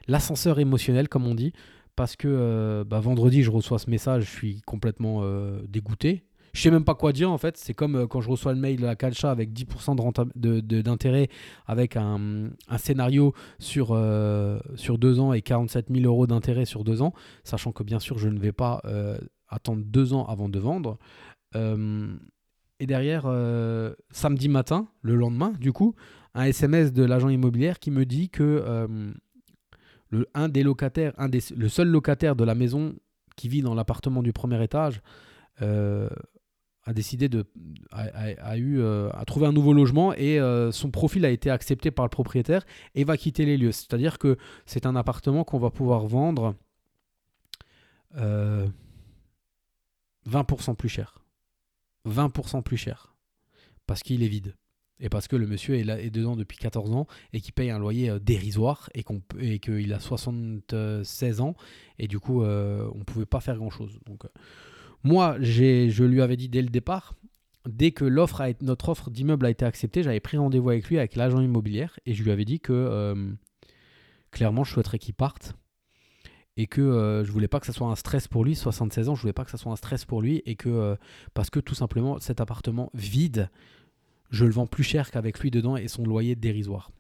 l'ascenseur 0.08 0.60
émotionnel 0.60 1.10
comme 1.10 1.28
on 1.28 1.36
dit. 1.36 1.54
Parce 1.96 2.18
que 2.18 2.28
euh, 2.28 2.84
bah, 2.84 3.00
vendredi 3.00 3.42
je 3.42 3.52
reçois 3.52 3.80
ce 3.80 3.90
message 3.90 4.26
je 4.26 4.32
suis 4.32 4.62
complètement 4.62 5.22
euh, 5.24 5.62
dégoûté 5.68 6.26
je 6.56 6.62
sais 6.62 6.72
même 6.72 6.86
pas 6.86 6.96
quoi 6.96 7.12
dire 7.12 7.30
en 7.32 7.38
fait. 7.38 7.58
C'est 7.58 7.74
comme 7.74 7.96
euh, 7.96 8.08
quand 8.08 8.22
je 8.22 8.30
reçois 8.30 8.54
le 8.54 8.60
mail 8.60 8.78
de 8.78 8.86
la 8.86 8.96
Calcha 8.96 9.30
avec 9.30 9.52
10% 9.52 9.96
de 9.96 10.02
renta- 10.02 10.26
de- 10.36 10.82
d'intérêt 10.82 11.28
avec 11.66 11.98
un, 11.98 12.50
un 12.68 12.78
scénario 12.78 13.34
sur, 13.60 13.90
euh, 13.92 14.58
sur 14.76 14.98
deux 14.98 15.20
ans 15.20 15.34
et 15.34 15.42
47 15.42 15.88
000 15.92 16.06
euros 16.06 16.28
d'intérêt 16.28 16.66
sur 16.66 16.84
deux 16.84 17.02
ans, 17.02 17.14
sachant 17.44 17.72
que 17.72 17.84
bien 17.84 18.00
sûr 18.00 18.18
je 18.18 18.30
ne 18.30 18.40
vais 18.40 18.52
pas 18.54 18.82
euh, 18.86 19.18
attendre 19.50 19.84
deux 19.86 20.14
ans 20.14 20.26
avant 20.26 20.50
de 20.50 20.58
vendre. 20.60 20.98
Et 22.82 22.86
derrière, 22.88 23.24
samedi 24.12 24.50
matin, 24.50 24.90
le 25.02 25.16
lendemain, 25.16 25.54
du 25.62 25.72
coup, 25.72 25.96
un 26.34 26.44
SMS 26.44 26.92
de 26.92 27.04
l'agent 27.06 27.30
immobilier 27.30 27.72
qui 27.80 27.92
me 27.92 28.06
dit 28.06 28.28
que 28.30 28.90
le, 30.10 30.28
un 30.34 30.50
des 30.50 30.64
locataires, 30.64 31.14
un 31.18 31.30
des, 31.30 31.40
le 31.56 31.70
seul 31.70 31.88
locataire 31.88 32.36
de 32.36 32.44
la 32.44 32.56
maison 32.56 32.94
qui 33.38 33.48
vit 33.48 33.62
dans 33.62 33.74
l'appartement 33.74 34.22
du 34.22 34.34
premier 34.34 34.62
étage, 34.62 35.02
a 36.86 36.94
décidé 36.94 37.30
de 37.30 37.46
euh, 37.94 39.10
a 39.14 39.26
trouvé 39.26 39.48
un 39.48 39.52
nouveau 39.52 39.74
logement 39.74 40.14
et 40.14 40.40
euh, 40.40 40.72
son 40.72 40.92
profil 40.92 41.26
a 41.26 41.30
été 41.30 41.50
accepté 41.50 41.92
par 41.92 42.06
le 42.06 42.10
propriétaire 42.10 42.66
et 42.94 43.04
va 43.04 43.18
quitter 43.18 43.46
les 43.46 43.58
lieux. 43.58 43.72
C'est-à-dire 43.72 44.20
que 44.20 44.38
c'est 44.66 44.86
un 44.86 44.96
appartement 44.96 45.44
qu'on 45.44 45.60
va 45.60 45.72
pouvoir 45.72 46.06
vendre 46.06 46.56
euh, 48.18 48.68
20% 50.30 50.76
plus 50.76 50.90
cher. 50.90 51.24
20% 52.08 52.62
plus 52.62 52.78
cher. 52.78 53.16
Parce 53.88 54.02
qu'il 54.02 54.24
est 54.24 54.28
vide. 54.28 54.56
Et 55.00 55.10
parce 55.10 55.28
que 55.28 55.36
le 55.36 55.46
monsieur 55.46 55.76
est, 55.76 55.84
là, 55.84 56.00
est 56.00 56.10
dedans 56.10 56.36
depuis 56.36 56.58
14 56.58 56.94
ans 56.94 57.06
et 57.34 57.42
qu'il 57.42 57.54
paye 57.54 57.70
un 57.70 57.80
loyer 57.80 58.10
euh, 58.10 58.20
dérisoire 58.20 58.90
et 58.94 59.60
qu'il 59.60 59.94
a 59.94 60.00
76 60.00 61.42
ans 61.42 61.56
et 62.00 62.08
du 62.08 62.20
coup 62.20 62.44
euh, 62.44 62.90
on 62.94 63.00
ne 63.00 63.04
pouvait 63.04 63.26
pas 63.26 63.42
faire 63.42 63.58
grand-chose. 63.58 64.00
Donc 64.06 64.26
euh, 64.26 64.30
moi, 65.06 65.38
je 65.40 66.04
lui 66.04 66.22
avais 66.22 66.36
dit 66.36 66.50
dès 66.50 66.64
le 66.64 66.70
départ, 66.70 67.14
dès 67.68 67.92
que 67.92 68.06
a 68.06 68.54
notre 68.62 68.90
offre 68.90 69.12
d'immeuble 69.12 69.46
a 69.46 69.52
été 69.52 69.64
acceptée, 69.64 70.02
j'avais 70.02 70.20
pris 70.20 70.38
rendez-vous 70.38 70.70
avec 70.72 70.88
lui, 70.88 70.98
avec 70.98 71.16
l'agent 71.16 71.42
immobilier, 71.42 71.88
et 72.08 72.16
je 72.16 72.24
lui 72.24 72.32
avais 72.32 72.44
dit 72.44 72.60
que 72.60 72.74
euh, 72.74 73.32
clairement, 74.32 74.64
je 74.64 74.72
souhaiterais 74.74 75.00
qu'il 75.00 75.14
parte. 75.14 75.54
Et 76.58 76.68
que 76.68 76.82
euh, 76.82 77.26
je 77.26 77.32
voulais 77.32 77.50
pas 77.50 77.60
que 77.60 77.66
ça 77.66 77.74
soit 77.74 77.88
un 77.88 77.96
stress 77.96 78.28
pour 78.28 78.46
lui, 78.46 78.56
76 78.56 79.10
ans, 79.10 79.16
je 79.16 79.22
voulais 79.22 79.34
pas 79.34 79.44
que 79.44 79.52
ça 79.52 79.58
soit 79.58 79.72
un 79.72 79.76
stress 79.76 80.06
pour 80.06 80.22
lui, 80.22 80.42
et 80.46 80.56
que 80.56 80.70
euh, 80.70 80.96
parce 81.34 81.50
que 81.50 81.60
tout 81.60 81.76
simplement 81.76 82.20
cet 82.20 82.42
appartement 82.42 82.90
vide, 82.94 83.50
je 84.32 84.46
le 84.46 84.52
vends 84.52 84.68
plus 84.68 84.84
cher 84.84 85.12
qu'avec 85.12 85.40
lui 85.40 85.52
dedans 85.52 85.78
et 85.78 85.88
son 85.88 86.04
loyer 86.04 86.36
dérisoire. 86.36 86.92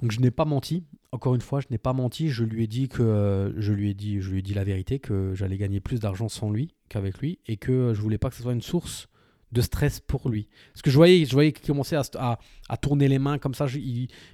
Donc 0.00 0.12
je 0.12 0.20
n'ai 0.20 0.30
pas 0.30 0.44
menti. 0.44 0.84
Encore 1.12 1.34
une 1.34 1.40
fois, 1.40 1.60
je 1.60 1.66
n'ai 1.70 1.78
pas 1.78 1.92
menti. 1.92 2.28
Je 2.28 2.44
lui 2.44 2.64
ai 2.64 2.66
dit 2.66 2.88
que 2.88 3.02
euh, 3.02 3.60
je 3.60 3.72
lui 3.72 3.90
ai 3.90 3.94
dit, 3.94 4.20
je 4.20 4.30
lui 4.30 4.38
ai 4.38 4.42
dit 4.42 4.54
la 4.54 4.64
vérité 4.64 4.98
que 4.98 5.34
j'allais 5.34 5.58
gagner 5.58 5.80
plus 5.80 6.00
d'argent 6.00 6.28
sans 6.28 6.50
lui 6.50 6.74
qu'avec 6.88 7.18
lui 7.18 7.38
et 7.46 7.56
que 7.56 7.92
je 7.94 8.00
voulais 8.00 8.18
pas 8.18 8.30
que 8.30 8.36
ce 8.36 8.42
soit 8.42 8.52
une 8.52 8.62
source 8.62 9.08
de 9.52 9.60
stress 9.60 10.00
pour 10.00 10.28
lui. 10.28 10.48
Parce 10.72 10.82
que 10.82 10.90
je 10.90 10.96
voyais, 10.96 11.24
je 11.24 11.32
voyais 11.32 11.52
qu'il 11.52 11.66
commençait 11.66 11.96
à, 11.96 12.38
tourner 12.80 13.08
les 13.08 13.18
mains 13.18 13.38
comme 13.38 13.54
ça, 13.54 13.66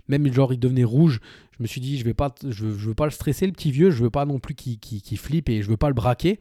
même 0.08 0.32
genre 0.32 0.52
il 0.52 0.58
devenait 0.58 0.84
rouge. 0.84 1.20
Je 1.56 1.62
me 1.62 1.66
suis 1.66 1.80
dit, 1.80 1.98
je 1.98 2.04
vais 2.04 2.14
pas, 2.14 2.34
je, 2.46 2.66
veux 2.66 2.94
pas 2.94 3.06
le 3.06 3.10
stresser, 3.10 3.46
le 3.46 3.52
petit 3.52 3.70
vieux, 3.70 3.90
je 3.90 4.02
veux 4.02 4.10
pas 4.10 4.26
non 4.26 4.38
plus 4.38 4.54
qu'il 4.54 5.18
flippe 5.18 5.48
et 5.48 5.62
je 5.62 5.70
veux 5.70 5.78
pas 5.78 5.88
le 5.88 5.94
braquer, 5.94 6.38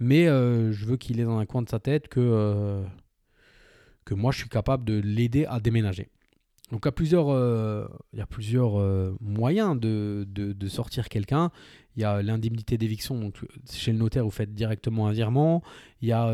mais 0.00 0.26
euh, 0.26 0.72
je 0.72 0.84
veux 0.84 0.96
qu'il 0.96 1.20
ait 1.20 1.24
dans 1.24 1.38
un 1.38 1.46
coin 1.46 1.62
de 1.62 1.68
sa 1.68 1.78
tête 1.78 2.08
que, 2.08 2.18
euh, 2.20 2.82
que 4.04 4.14
moi 4.14 4.32
je 4.32 4.38
suis 4.38 4.48
capable 4.48 4.84
de 4.84 4.98
l'aider 4.98 5.46
à 5.46 5.60
déménager. 5.60 6.08
Donc 6.70 6.86
a 6.86 6.92
plusieurs, 6.92 7.30
euh, 7.30 7.86
il 8.12 8.18
y 8.18 8.22
a 8.22 8.26
plusieurs 8.26 8.72
moyens 9.20 9.78
de, 9.78 10.26
de, 10.28 10.68
sortir 10.68 11.08
quelqu'un. 11.08 11.50
Il 11.96 12.02
y 12.02 12.04
a 12.04 12.22
l'indemnité 12.22 12.78
d'éviction, 12.78 13.18
donc 13.18 13.34
chez 13.70 13.92
le 13.92 13.98
notaire 13.98 14.24
vous 14.24 14.30
faites 14.30 14.54
directement 14.54 15.08
un 15.08 15.12
virement. 15.12 15.62
Il 16.02 16.08
y 16.08 16.12
a 16.12 16.30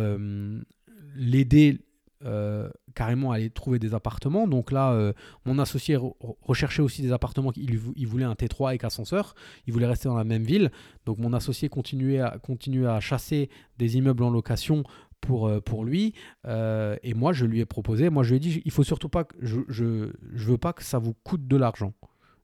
l'aider 1.17 1.81
euh, 2.25 2.71
carrément 2.95 3.33
à 3.33 3.35
aller 3.35 3.50
trouver 3.50 3.79
des 3.79 3.93
appartements. 3.93 4.47
Donc 4.49 4.73
là, 4.73 4.93
euh, 4.93 5.12
mon 5.45 5.59
associé 5.59 5.99
recherchait 6.43 6.81
aussi 6.81 7.03
des 7.03 7.12
appartements. 7.12 7.53
Il, 7.57 7.79
il, 7.97 8.07
voulait 8.07 8.25
un 8.25 8.33
T3 8.33 8.69
avec 8.69 8.85
ascenseur. 8.85 9.35
Il 9.67 9.75
voulait 9.75 9.87
rester 9.87 10.09
dans 10.09 10.17
la 10.17 10.25
même 10.25 10.45
ville. 10.45 10.71
Donc 11.05 11.19
mon 11.19 11.35
associé 11.35 11.69
continuait 11.69 12.21
à, 12.21 12.38
continuait 12.38 12.87
à 12.87 13.00
chasser 13.00 13.50
des 13.79 13.99
immeubles 13.99 14.23
en 14.23 14.31
location 14.31 14.85
pour, 15.26 15.49
euh, 15.49 15.61
pour 15.61 15.85
lui. 15.85 16.14
et 16.47 17.14
moi, 17.14 17.33
je 17.33 17.47
lui 17.47 17.61
ai 17.61 17.66
proposé, 17.66 18.11
moi 18.11 18.23
je 18.23 18.31
lui 18.31 18.37
ai 18.37 18.40
dit, 18.40 18.62
il 18.64 18.71
faut 18.71 18.85
surtout 18.85 19.09
pas 19.09 19.25
que 19.25 19.37
je, 19.40 19.61
je, 19.69 20.11
veux 20.50 20.59
pas 20.59 20.73
que 20.73 20.83
ça 20.83 20.99
vous 20.99 21.14
coûte 21.14 21.47
de 21.47 21.57
l'argent. 21.57 21.93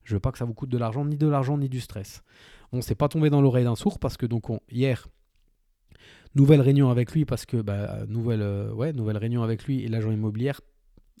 Je 0.03 0.15
veux 0.15 0.19
pas 0.19 0.31
que 0.31 0.37
ça 0.37 0.45
vous 0.45 0.53
coûte 0.53 0.69
de 0.69 0.77
l'argent, 0.77 1.05
ni 1.05 1.17
de 1.17 1.27
l'argent, 1.27 1.57
ni 1.57 1.69
du 1.69 1.79
stress. 1.79 2.23
On 2.71 2.81
s'est 2.81 2.95
pas 2.95 3.07
tombé 3.07 3.29
dans 3.29 3.41
l'oreille 3.41 3.65
d'un 3.65 3.75
sourd 3.75 3.99
parce 3.99 4.17
que 4.17 4.25
donc 4.25 4.45
hier, 4.69 5.07
Nouvelle 6.33 6.61
réunion 6.61 6.89
avec 6.89 7.11
lui 7.11 7.25
parce 7.25 7.45
que 7.45 7.57
bah, 7.57 8.05
nouvelle, 8.07 8.41
euh, 8.41 8.71
ouais, 8.71 8.93
nouvelle 8.93 9.17
réunion 9.17 9.43
avec 9.43 9.65
lui 9.65 9.83
et 9.83 9.89
l'agent 9.89 10.11
immobilier 10.11 10.53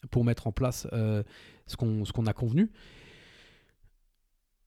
pour 0.09 0.23
mettre 0.23 0.47
en 0.47 0.53
place 0.53 0.87
euh, 0.93 1.21
ce 1.67 1.75
qu'on 1.75 2.25
a 2.25 2.33
convenu. 2.33 2.71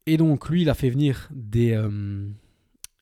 Et 0.06 0.18
donc 0.18 0.50
lui, 0.50 0.62
il 0.62 0.68
a 0.68 0.74
fait 0.74 0.90
venir 0.90 1.30
des, 1.32 1.72
euh, 1.72 2.28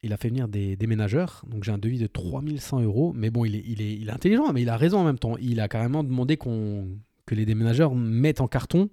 il 0.03 0.13
a 0.13 0.17
fait 0.17 0.29
venir 0.29 0.49
des 0.49 0.77
déménageurs. 0.77 1.45
Donc 1.47 1.65
j'ai 1.65 1.73
un 1.73 1.79
devis 1.79 1.99
de 1.99 2.07
3100 2.07 2.81
euros. 2.83 3.13
Mais 3.15 3.31
bon, 3.31 3.45
il 3.45 3.81
est, 3.81 4.11
intelligent, 4.11 4.53
mais 4.53 4.63
il 4.63 4.69
a 4.69 4.77
raison 4.77 4.99
en 4.99 5.05
même 5.05 5.19
temps. 5.19 5.37
Il 5.39 5.61
a 5.61 5.69
carrément 5.69 6.03
demandé 6.03 6.37
que 6.37 7.35
les 7.35 7.47
déménageurs 7.47 7.95
mettent 7.95 8.41
en 8.41 8.49
carton 8.49 8.91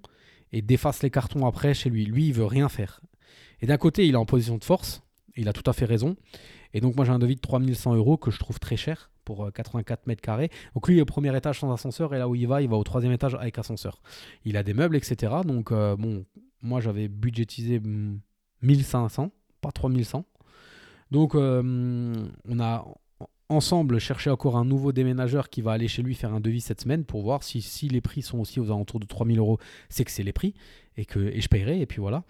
et 0.52 0.62
défacent 0.62 1.04
les 1.04 1.10
cartons 1.10 1.46
après 1.46 1.74
chez 1.74 1.90
lui. 1.90 2.06
Lui, 2.06 2.28
il 2.28 2.34
veut 2.34 2.46
rien 2.46 2.70
faire. 2.70 3.02
Et 3.62 3.68
d'un 3.68 3.78
côté, 3.78 4.08
il 4.08 4.14
est 4.14 4.18
en 4.18 4.26
position 4.26 4.58
de 4.58 4.64
force. 4.64 5.02
Il 5.36 5.48
a 5.48 5.54
tout 5.54 5.68
à 5.70 5.74
fait 5.74 5.86
raison. 5.86 6.16
Et 6.74 6.82
donc 6.82 6.96
moi 6.96 7.06
j'ai 7.06 7.12
un 7.12 7.20
devis 7.20 7.36
de 7.36 7.42
3100 7.42 7.96
euros 7.96 8.18
que 8.18 8.32
je 8.32 8.38
trouve 8.38 8.60
très 8.60 8.78
cher 8.78 9.10
pour 9.26 9.52
84 9.52 10.00
euh, 10.00 10.04
mètres 10.08 10.22
carrés. 10.22 10.50
Donc 10.76 10.88
lui, 10.88 10.96
il 10.96 11.00
est 11.00 11.02
au 11.02 11.06
premier 11.06 11.36
étage 11.36 11.60
sans 11.60 11.72
ascenseur 11.72 12.14
et 12.14 12.20
là 12.20 12.28
où 12.28 12.36
il 12.36 12.48
va, 12.48 12.62
il 12.62 12.70
va 12.70 12.78
au 12.78 12.84
troisième 12.84 13.12
étage 13.12 13.36
avec 13.36 13.58
ascenseur. 13.58 14.02
Il 14.46 14.58
a 14.58 14.64
des 14.64 14.74
meubles, 14.74 14.96
etc. 14.96 15.34
Donc 15.46 15.72
euh, 15.72 15.96
bon, 15.96 16.26
moi 16.62 16.80
j'avais 16.82 17.08
budgétisé 17.08 17.80
1500, 18.62 19.26
hmm, 19.26 19.30
pas 19.62 19.72
3100. 19.72 20.26
Donc 21.12 21.36
euh, 21.36 22.14
on 22.48 22.60
a 22.60 22.86
ensemble 23.50 24.00
cherché 24.00 24.30
encore 24.30 24.58
un 24.58 24.66
nouveau 24.66 24.92
déménageur 24.92 25.50
qui 25.50 25.62
va 25.62 25.72
aller 25.72 25.88
chez 25.88 26.04
lui 26.04 26.14
faire 26.14 26.34
un 26.34 26.40
devis 26.40 26.62
cette 26.62 26.82
semaine 26.82 27.04
pour 27.04 27.24
voir 27.24 27.44
si, 27.44 27.62
si 27.62 27.88
les 27.88 28.02
prix 28.02 28.22
sont 28.22 28.40
aussi 28.40 28.60
aux 28.60 28.66
alentours 28.66 29.00
de 29.00 29.08
3000 29.08 29.40
euros, 29.40 29.58
c'est 29.90 30.06
que 30.06 30.12
c'est 30.12 30.24
les 30.24 30.34
prix 30.34 30.54
et 30.98 31.06
que 31.06 31.40
je 31.40 31.48
paierai 31.48 31.82
et 31.82 31.86
puis 31.86 32.00
voilà. 32.00 32.24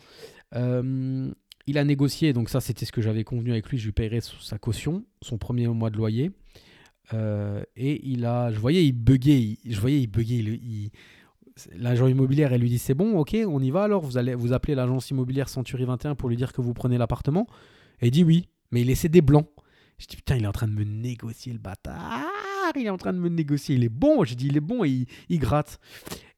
Il 1.70 1.78
a 1.78 1.84
négocié, 1.84 2.34
donc 2.34 2.50
ça 2.50 2.62
c'était 2.62 2.86
ce 2.86 2.92
que 2.92 3.02
j'avais 3.02 3.24
convenu 3.24 3.52
avec 3.52 3.70
lui, 3.70 3.78
je 3.78 3.86
lui 3.86 3.92
paierais 3.92 4.22
sa 4.22 4.58
caution, 4.58 5.04
son 5.22 5.38
premier 5.38 5.68
mois 5.68 5.92
de 5.92 5.98
loyer. 5.98 6.32
Euh, 7.14 7.62
et 7.76 8.08
il 8.08 8.26
a, 8.26 8.52
je 8.52 8.60
voyais, 8.60 8.86
il 8.86 8.94
buguait, 8.94 9.58
je 9.68 9.80
voyais, 9.80 10.02
il 10.02 10.08
buguait. 10.08 10.92
L'agent 11.76 12.08
immobilier, 12.08 12.48
elle 12.50 12.62
lui 12.62 12.70
dit 12.70 12.80
c'est 12.80 12.94
bon, 12.94 13.18
ok, 13.20 13.36
on 13.48 13.62
y 13.62 13.70
va 13.70 13.84
alors. 13.84 14.02
Vous 14.02 14.18
allez 14.18 14.34
vous 14.34 14.54
appeler 14.54 14.76
l'agence 14.76 15.12
immobilière 15.12 15.50
Century 15.50 15.86
21 15.86 16.16
pour 16.16 16.30
lui 16.30 16.38
dire 16.38 16.54
que 16.54 16.62
vous 16.62 16.74
prenez 16.74 16.98
l'appartement. 16.98 17.48
Et 18.02 18.08
il 18.08 18.12
dit 18.12 18.24
oui, 18.24 18.48
mais 18.72 18.82
il 18.82 18.88
laissait 18.88 19.10
des 19.10 19.22
blancs. 19.22 19.48
Je 19.98 20.08
dis 20.08 20.16
putain, 20.16 20.38
il 20.38 20.44
est 20.44 20.48
en 20.48 20.54
train 20.54 20.68
de 20.68 20.74
me 20.74 20.84
négocier 20.84 21.52
le 21.52 21.60
bâtard. 21.60 22.26
Il 22.76 22.86
est 22.86 22.90
en 22.90 22.98
train 22.98 23.14
de 23.14 23.18
me 23.20 23.30
négocier. 23.30 23.76
Il 23.76 23.84
est 23.84 23.90
bon. 23.90 24.24
Je 24.24 24.36
dis 24.36 24.48
il 24.48 24.56
est 24.56 24.62
bon 24.62 24.84
et 24.84 25.08
il, 25.28 25.40
gratte. 25.40 25.80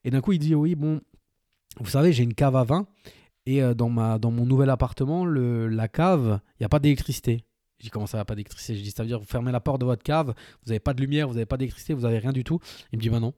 Et 0.04 0.10
d'un 0.10 0.20
coup 0.20 0.32
il 0.32 0.38
dit 0.38 0.54
oui 0.54 0.74
bon, 0.74 1.00
vous 1.78 1.90
savez 1.90 2.12
j'ai 2.12 2.22
une 2.22 2.34
cave 2.34 2.56
à 2.56 2.64
vin 2.64 2.86
et 3.46 3.62
euh, 3.62 3.74
dans, 3.74 3.88
ma, 3.88 4.18
dans 4.18 4.30
mon 4.30 4.46
nouvel 4.46 4.70
appartement, 4.70 5.24
le, 5.24 5.68
la 5.68 5.88
cave, 5.88 6.40
il 6.54 6.62
n'y 6.62 6.66
a 6.66 6.68
pas 6.68 6.78
d'électricité. 6.78 7.44
J'ai 7.80 7.90
ça, 8.06 8.16
va 8.16 8.24
pas 8.24 8.36
d'électricité? 8.36 8.76
J'ai 8.76 8.82
dit 8.82 8.90
ça 8.92 9.02
veut 9.02 9.08
dire 9.08 9.18
vous 9.18 9.26
fermez 9.26 9.50
la 9.50 9.58
porte 9.58 9.80
de 9.80 9.84
votre 9.84 10.04
cave, 10.04 10.28
vous 10.28 10.68
n'avez 10.68 10.78
pas 10.78 10.94
de 10.94 11.00
lumière, 11.00 11.26
vous 11.26 11.34
n'avez 11.34 11.46
pas 11.46 11.56
d'électricité, 11.56 11.94
vous 11.94 12.02
n'avez 12.02 12.18
rien 12.18 12.32
du 12.32 12.44
tout. 12.44 12.60
Il 12.92 12.98
me 12.98 13.02
dit 13.02 13.10
ben 13.10 13.18
non. 13.18 13.34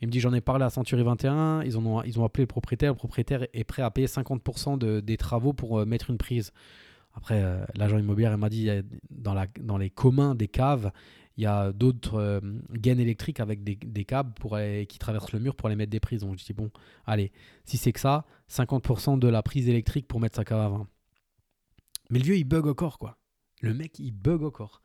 Il 0.00 0.08
me 0.08 0.12
dit 0.12 0.20
j'en 0.20 0.32
ai 0.32 0.40
parlé 0.40 0.64
à 0.64 0.70
Century 0.70 1.02
21, 1.02 1.62
ils, 1.62 1.78
ont, 1.78 2.02
ils 2.02 2.18
ont 2.18 2.24
appelé 2.24 2.44
le 2.44 2.46
propriétaire, 2.46 2.92
le 2.92 2.96
propriétaire 2.96 3.46
est 3.52 3.64
prêt 3.64 3.82
à 3.82 3.90
payer 3.90 4.06
50% 4.06 4.78
de, 4.78 5.00
des 5.00 5.18
travaux 5.18 5.52
pour 5.52 5.80
euh, 5.80 5.84
mettre 5.84 6.08
une 6.08 6.16
prise. 6.16 6.50
Après, 7.14 7.42
euh, 7.42 7.64
l'agent 7.74 7.98
immobilier 7.98 8.36
m'a 8.36 8.48
dit 8.48 8.68
dans, 9.10 9.78
les 9.78 9.90
communs 9.90 10.34
des 10.34 10.48
caves, 10.48 10.90
il 11.36 11.44
y 11.44 11.46
a 11.46 11.72
d'autres 11.72 12.18
euh, 12.18 12.40
gaines 12.72 13.00
électriques 13.00 13.40
avec 13.40 13.64
des, 13.64 14.04
câbles 14.04 14.32
pour, 14.34 14.58
qui 14.88 14.98
traversent 14.98 15.32
le 15.32 15.40
mur 15.40 15.56
pour 15.56 15.68
aller 15.68 15.76
mettre 15.76 15.90
des 15.90 16.00
prises. 16.00 16.20
Donc 16.20 16.38
je 16.38 16.44
dis, 16.44 16.52
bon, 16.52 16.70
allez, 17.06 17.32
si 17.64 17.76
c'est 17.76 17.92
que 17.92 18.00
ça, 18.00 18.24
50% 18.50 19.18
de 19.18 19.28
la 19.28 19.42
prise 19.42 19.68
électrique 19.68 20.06
pour 20.06 20.20
mettre 20.20 20.36
sa 20.36 20.44
cave 20.44 20.60
à 20.60 20.68
vin. 20.68 20.88
Mais 22.10 22.18
le 22.18 22.24
vieux, 22.24 22.36
il 22.36 22.44
bug 22.44 22.66
encore, 22.66 22.98
quoi. 22.98 23.18
Le 23.60 23.72
mec, 23.72 23.98
il 23.98 24.12
bug 24.12 24.42
encore. 24.42 24.82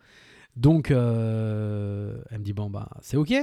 Donc, 0.56 0.92
euh, 0.92 2.22
elle 2.30 2.40
me 2.40 2.44
dit, 2.44 2.54
bon, 2.54 2.70
bah, 2.70 2.90
c'est 3.02 3.18
OK 3.18 3.34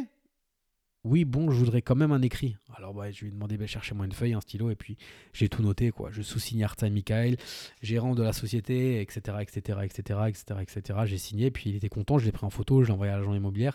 oui, 1.07 1.25
bon, 1.25 1.51
je 1.53 1.59
voudrais 1.59 1.83
quand 1.83 1.95
même 1.95 2.11
un 2.11 2.21
écrit. 2.21 2.57
Alors, 2.75 2.93
bah, 2.93 3.11
je 3.13 3.21
lui 3.21 3.29
ai 3.29 3.31
demandé, 3.31 3.57
bah, 3.57 3.67
cherchez-moi 3.67 4.07
une 4.07 4.13
feuille, 4.13 4.35
un 4.35 4.41
stylo, 4.41 4.71
et 4.71 4.75
puis 4.75 4.97
j'ai 5.33 5.49
tout 5.49 5.63
noté, 5.63 5.93
quoi. 5.93 6.11
Je 6.11 6.21
sous-signe 6.21 6.65
Artin 6.65 6.91
Michael, 6.91 7.37
gérant 7.81 8.17
de 8.17 8.23
la 8.25 8.33
société, 8.33 9.01
etc., 9.01 9.39
etc., 9.41 9.79
etc., 9.85 10.19
etc., 10.29 10.61
etc. 10.61 10.99
J'ai 11.05 11.19
signé, 11.19 11.53
puis 11.53 11.71
il 11.71 11.77
était 11.77 11.89
content, 11.89 12.19
je 12.19 12.25
l'ai 12.25 12.33
pris 12.33 12.45
en 12.45 12.51
photo, 12.51 12.83
je 12.83 12.89
l'ai 12.89 12.93
envoyé 12.93 13.13
à 13.13 13.19
l'agent 13.19 13.35
immobilier. 13.35 13.71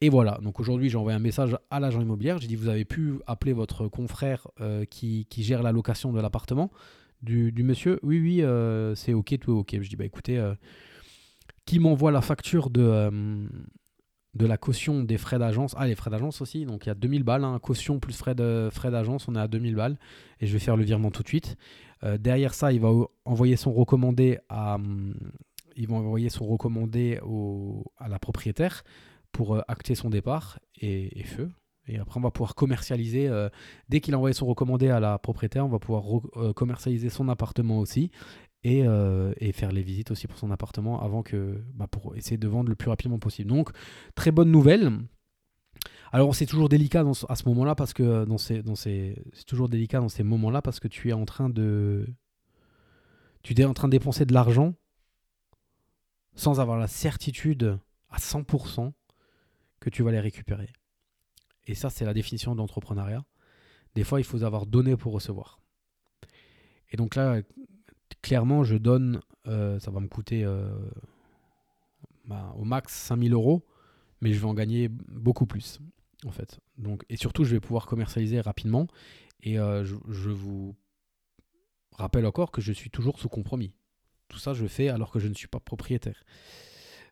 Et 0.00 0.08
voilà, 0.08 0.38
donc 0.42 0.60
aujourd'hui, 0.60 0.88
j'ai 0.88 0.96
envoyé 0.96 1.14
un 1.14 1.20
message 1.20 1.56
à 1.70 1.78
l'agent 1.78 2.00
immobilier. 2.00 2.34
J'ai 2.40 2.48
dit, 2.48 2.56
vous 2.56 2.68
avez 2.68 2.86
pu 2.86 3.16
appeler 3.26 3.52
votre 3.52 3.88
confrère 3.88 4.48
euh, 4.60 4.86
qui, 4.86 5.26
gère 5.38 5.62
la 5.62 5.72
location 5.72 6.10
de 6.10 6.20
l'appartement 6.20 6.70
du, 7.20 7.52
monsieur? 7.62 8.00
Oui, 8.02 8.18
oui, 8.18 8.42
euh, 8.42 8.94
c'est 8.94 9.12
OK, 9.12 9.38
tout 9.38 9.52
est 9.52 9.58
OK. 9.58 9.76
Je 9.80 9.88
dis, 9.88 9.96
bah 9.96 10.06
écoutez, 10.06 10.38
euh, 10.38 10.54
qui 11.66 11.78
m'envoie 11.78 12.10
la 12.10 12.22
facture 12.22 12.70
de 12.70 13.46
de 14.34 14.46
la 14.46 14.56
caution 14.56 15.02
des 15.02 15.18
frais 15.18 15.38
d'agence. 15.38 15.74
Ah, 15.76 15.86
les 15.86 15.94
frais 15.94 16.10
d'agence 16.10 16.40
aussi. 16.40 16.64
Donc 16.64 16.86
il 16.86 16.88
y 16.88 16.92
a 16.92 16.94
2000 16.94 17.22
balles. 17.22 17.44
Hein. 17.44 17.58
Caution 17.60 17.98
plus 17.98 18.16
frais 18.16 18.34
de 18.34 18.68
frais 18.72 18.90
d'agence, 18.90 19.28
on 19.28 19.34
est 19.34 19.40
à 19.40 19.48
2000 19.48 19.74
balles. 19.74 19.98
Et 20.40 20.46
je 20.46 20.52
vais 20.52 20.58
faire 20.58 20.76
le 20.76 20.84
virement 20.84 21.10
tout 21.10 21.22
de 21.22 21.28
suite. 21.28 21.56
Euh, 22.04 22.18
derrière 22.18 22.54
ça, 22.54 22.72
il 22.72 22.80
va 22.80 22.90
envoyer 23.24 23.56
son 23.56 23.72
recommandé 23.72 24.38
à. 24.48 24.74
Hum, 24.76 25.14
à 27.96 28.08
la 28.08 28.18
propriétaire 28.18 28.84
pour 29.32 29.54
euh, 29.54 29.62
acter 29.68 29.94
son 29.94 30.10
départ 30.10 30.58
et, 30.78 31.24
feu. 31.24 31.50
Et 31.86 31.98
après, 31.98 32.18
on 32.18 32.22
va 32.22 32.30
pouvoir 32.30 32.54
commercialiser. 32.54 33.26
Euh, 33.26 33.48
dès 33.88 34.00
qu'il 34.00 34.12
a 34.12 34.18
envoyé 34.18 34.34
son 34.34 34.44
recommandé 34.44 34.90
à 34.90 35.00
la 35.00 35.18
propriétaire, 35.18 35.64
on 35.64 35.70
va 35.70 35.78
pouvoir 35.78 36.04
commercialiser 36.54 37.08
son 37.08 37.30
appartement 37.30 37.78
aussi. 37.78 38.10
Euh, 38.64 39.32
et, 39.38 39.50
faire 39.50 39.72
les 39.72 39.82
visites 39.82 40.12
aussi 40.12 40.28
pour 40.28 40.38
son 40.38 40.52
appartement 40.52 41.02
avant 41.02 41.24
que 41.24 41.60
bah, 41.74 41.88
pour 41.88 42.14
essayer 42.14 42.36
de 42.36 42.46
vendre 42.46 42.68
le 42.68 42.76
plus 42.76 42.90
rapidement 42.90 43.18
possible. 43.18 43.50
Donc 43.50 43.70
très 44.14 44.30
bonne 44.30 44.52
nouvelle. 44.52 45.00
Alors 46.12 46.32
c'est 46.34 46.46
toujours 46.46 46.68
délicat 46.68 47.04
à 47.28 47.34
ce 47.34 47.48
moment-là 47.48 47.74
parce 47.74 47.92
que 47.92 48.24
dans 48.24 48.38
ces, 48.38 48.62
dans 48.62 48.76
ces, 48.76 49.20
c'est 49.32 49.46
toujours 49.46 49.68
délicat 49.68 49.98
dans 49.98 50.08
ces 50.08 50.22
moments-là 50.22 50.62
parce 50.62 50.78
que 50.78 50.86
tu 50.86 51.08
es 51.08 51.12
en 51.12 51.24
train 51.24 51.48
de 51.48 52.06
tu 53.42 53.60
es 53.60 53.64
en 53.64 53.74
train 53.74 53.88
de 53.88 53.92
dépenser 53.92 54.26
de 54.26 54.32
l'argent 54.32 54.74
sans 56.34 56.60
avoir 56.60 56.78
la 56.78 56.86
certitude 56.86 57.78
à 58.10 58.18
100% 58.18 58.92
que 59.80 59.90
tu 59.90 60.04
vas 60.04 60.12
les 60.12 60.20
récupérer. 60.20 60.68
Et 61.66 61.74
ça 61.74 61.90
c'est 61.90 62.04
la 62.04 62.14
définition 62.14 62.52
de 62.52 62.58
l'entrepreneuriat. 62.58 63.24
Des 63.96 64.04
fois 64.04 64.20
il 64.20 64.24
faut 64.24 64.44
avoir 64.44 64.66
donné 64.66 64.96
pour 64.96 65.12
recevoir. 65.12 65.58
Et 66.92 66.96
donc 66.96 67.16
là, 67.16 67.40
clairement, 68.22 68.64
je 68.64 68.76
donne, 68.76 69.20
euh, 69.46 69.78
ça 69.80 69.90
va 69.90 70.00
me 70.00 70.08
coûter 70.08 70.44
euh, 70.44 70.70
bah, 72.24 72.54
au 72.56 72.64
max 72.64 72.94
5000 72.94 73.32
euros, 73.34 73.66
mais 74.20 74.32
je 74.32 74.38
vais 74.38 74.46
en 74.46 74.54
gagner 74.54 74.88
beaucoup 74.88 75.46
plus, 75.46 75.80
en 76.24 76.30
fait. 76.30 76.60
Donc, 76.78 77.04
et 77.08 77.16
surtout, 77.16 77.44
je 77.44 77.50
vais 77.50 77.60
pouvoir 77.60 77.86
commercialiser 77.86 78.40
rapidement. 78.40 78.86
Et 79.42 79.58
euh, 79.58 79.84
je, 79.84 80.30
vous 80.30 80.76
rappelle 81.90 82.26
encore 82.26 82.52
que 82.52 82.60
je 82.60 82.72
suis 82.72 82.90
toujours 82.90 83.18
sous 83.18 83.28
compromis. 83.28 83.74
Tout 84.28 84.38
ça, 84.38 84.54
je 84.54 84.66
fais 84.66 84.88
alors 84.88 85.10
que 85.10 85.18
je 85.18 85.26
ne 85.26 85.34
suis 85.34 85.48
pas 85.48 85.60
propriétaire. 85.60 86.24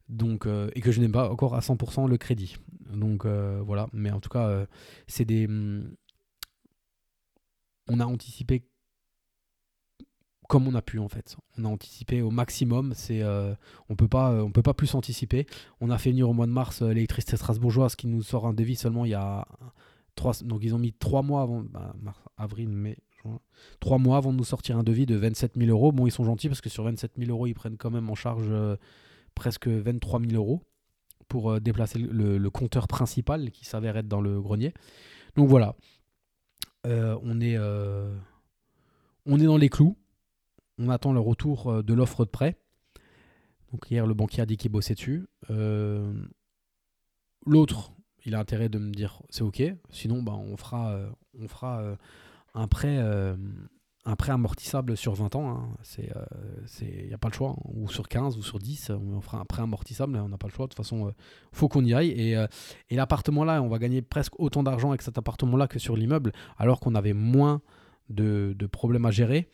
Donc, 0.08 0.46
et 0.74 0.80
que 0.80 0.90
je 0.90 1.00
n'ai 1.00 1.08
pas 1.08 1.30
encore 1.30 1.54
à 1.54 1.60
100% 1.60 2.08
le 2.08 2.18
crédit. 2.18 2.56
Donc 2.92 3.26
voilà, 3.26 3.88
mais 3.92 4.10
en 4.10 4.20
tout 4.20 4.28
cas, 4.28 4.66
c'est 5.06 5.24
des. 5.24 5.46
On 7.88 8.00
a 8.00 8.06
anticipé 8.06 8.64
comme 10.50 10.68
on 10.68 10.74
a 10.74 10.82
pu 10.82 10.98
en 10.98 11.08
fait. 11.08 11.36
On 11.56 11.64
a 11.64 11.68
anticipé 11.68 12.20
au 12.20 12.30
maximum. 12.30 12.92
C'est, 12.94 13.22
on 13.88 13.94
peut 13.94 14.08
on 14.12 14.50
peut 14.50 14.62
pas 14.62 14.74
plus 14.74 14.94
anticiper. 14.94 15.46
On 15.80 15.90
a 15.90 15.96
fait 15.96 16.10
venir 16.10 16.28
au 16.28 16.32
mois 16.32 16.46
de 16.46 16.52
mars 16.52 16.82
l'électricité 16.82 17.36
strasbourgeoise 17.36 17.96
qui 17.96 18.08
nous 18.08 18.22
sort 18.22 18.46
un 18.46 18.52
devis 18.52 18.76
seulement 18.76 19.04
il 19.04 19.12
y 19.12 19.14
a 19.14 19.46
trois. 20.16 20.34
Donc 20.44 20.60
ils 20.64 20.74
ont 20.74 20.78
mis 20.78 20.92
trois 20.92 21.22
mois 21.22 21.42
avant, 21.42 21.62
bah, 21.62 21.94
avril, 22.36 22.68
mai, 22.68 22.98
Trois 23.80 23.98
mois 23.98 24.16
avant 24.16 24.32
de 24.32 24.38
nous 24.38 24.44
sortir 24.44 24.76
un 24.76 24.82
devis 24.82 25.06
de 25.06 25.16
27 25.16 25.52
000 25.56 25.70
euros. 25.70 25.92
Bon, 25.92 26.06
ils 26.06 26.10
sont 26.10 26.24
gentils 26.24 26.48
parce 26.48 26.60
que 26.60 26.68
sur 26.68 26.84
27 26.84 27.12
000 27.18 27.30
euros, 27.30 27.46
ils 27.46 27.54
prennent 27.54 27.76
quand 27.76 27.90
même 27.90 28.10
en 28.10 28.14
charge 28.14 28.46
euh, 28.48 28.76
presque 29.34 29.68
23 29.68 30.20
000 30.20 30.32
euros 30.34 30.62
pour 31.28 31.50
euh, 31.50 31.60
déplacer 31.60 31.98
le, 31.98 32.50
compteur 32.50 32.88
principal 32.88 33.50
qui 33.50 33.64
s'avère 33.64 33.96
être 33.96 34.08
dans 34.08 34.20
le 34.20 34.40
grenier. 34.40 34.74
Donc 35.36 35.48
voilà, 35.48 35.76
euh, 36.86 37.16
on 37.22 37.40
est 37.40 37.56
dans 39.44 39.56
les 39.56 39.68
clous. 39.68 39.96
On 40.80 40.88
attend 40.88 41.12
le 41.12 41.20
retour 41.20 41.84
de 41.84 41.94
l'offre 41.94 42.24
de 42.24 42.30
prêt. 42.30 42.56
Donc 43.70 43.90
hier, 43.90 44.06
le 44.06 44.14
banquier 44.14 44.42
a 44.42 44.46
dit 44.46 44.56
qu'il 44.56 44.72
bossait 44.72 44.94
dessus. 44.94 45.28
L'autre, 47.46 47.92
il 48.24 48.34
a 48.34 48.40
intérêt 48.40 48.68
de 48.68 48.78
me 48.78 48.90
dire 48.90 49.22
c'est 49.28 49.42
ok. 49.42 49.62
Sinon, 49.90 50.22
bah, 50.22 50.32
on 50.32 50.56
fera, 50.56 50.98
on 51.38 51.46
fera 51.46 51.96
un 52.54 52.68
prêt, 52.68 52.98
euh, 52.98 53.36
amortissable 54.04 54.96
sur 54.96 55.14
20 55.14 55.34
ans. 55.36 55.50
Hein. 55.50 55.68
Il 55.98 56.10
euh, 56.16 57.06
n'y 57.06 57.14
a 57.14 57.18
pas 57.18 57.28
le 57.28 57.34
choix. 57.34 57.50
Hein. 57.50 57.62
Ou 57.74 57.88
sur 57.88 58.08
15 58.08 58.36
ou 58.36 58.42
sur 58.42 58.58
10, 58.58 58.90
on 58.90 59.20
fera 59.20 59.38
un 59.38 59.44
prêt 59.44 59.62
amortissable. 59.62 60.16
On 60.16 60.28
n'a 60.28 60.38
pas 60.38 60.48
le 60.48 60.52
choix. 60.52 60.66
De 60.66 60.70
toute 60.70 60.76
façon, 60.76 61.06
il 61.06 61.10
euh, 61.10 61.14
faut 61.52 61.68
qu'on 61.68 61.84
y 61.84 61.94
aille. 61.94 62.10
Et, 62.10 62.96
l'appartement-là, 62.96 63.62
on 63.62 63.68
va 63.68 63.78
gagner 63.78 64.02
presque 64.02 64.38
autant 64.38 64.62
d'argent 64.62 64.90
avec 64.90 65.02
cet 65.02 65.18
appartement-là 65.18 65.68
que 65.68 65.78
sur 65.78 65.96
l'immeuble, 65.96 66.32
alors 66.58 66.80
qu'on 66.80 66.94
avait 66.94 67.12
moins 67.12 67.60
de 68.08 68.66
problèmes 68.66 69.06
à 69.06 69.10
gérer. 69.10 69.48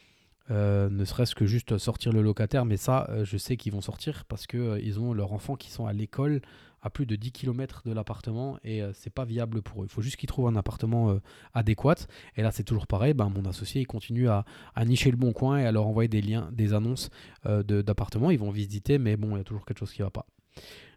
Ne 0.50 1.04
serait-ce 1.04 1.34
que 1.34 1.46
juste 1.46 1.78
sortir 1.78 2.12
le 2.12 2.22
locataire, 2.22 2.64
mais 2.64 2.76
ça, 2.76 3.08
je 3.24 3.36
sais 3.36 3.56
qu'ils 3.56 3.72
vont 3.72 3.80
sortir 3.80 4.24
parce 4.26 4.46
qu'ils 4.46 4.80
ils 4.82 5.00
ont 5.00 5.12
leurs 5.12 5.32
enfants 5.32 5.56
qui 5.56 5.70
sont 5.70 5.86
à 5.86 5.92
l'école 5.92 6.40
à 6.86 6.90
plus 6.90 7.04
de 7.04 7.16
10 7.16 7.32
km 7.32 7.82
de 7.84 7.92
l'appartement 7.92 8.58
et 8.62 8.80
euh, 8.80 8.92
c'est 8.94 9.10
pas 9.10 9.24
viable 9.24 9.60
pour 9.60 9.82
eux. 9.82 9.86
Il 9.86 9.92
faut 9.92 10.02
juste 10.02 10.16
qu'ils 10.16 10.28
trouvent 10.28 10.46
un 10.46 10.54
appartement 10.54 11.10
euh, 11.10 11.20
adéquat. 11.52 11.96
Et 12.36 12.42
là, 12.42 12.52
c'est 12.52 12.62
toujours 12.62 12.86
pareil. 12.86 13.12
Ben, 13.12 13.28
mon 13.28 13.44
associé, 13.44 13.80
il 13.80 13.86
continue 13.86 14.28
à, 14.28 14.44
nicher 14.84 15.10
le 15.10 15.16
bon 15.16 15.32
coin 15.32 15.58
et 15.58 15.66
à 15.66 15.72
leur 15.72 15.86
envoyer 15.88 16.08
des 16.08 16.22
liens, 16.22 16.48
des 16.52 16.74
annonces 16.74 17.10
euh, 17.46 17.64
d'appartements. 17.64 18.30
Ils 18.30 18.38
vont 18.38 18.52
visiter, 18.52 18.98
mais 18.98 19.16
bon, 19.16 19.34
il 19.34 19.38
y 19.38 19.40
a 19.40 19.44
toujours 19.44 19.64
quelque 19.64 19.78
chose 19.80 19.92
qui 19.92 20.02
va 20.02 20.10
pas. 20.10 20.26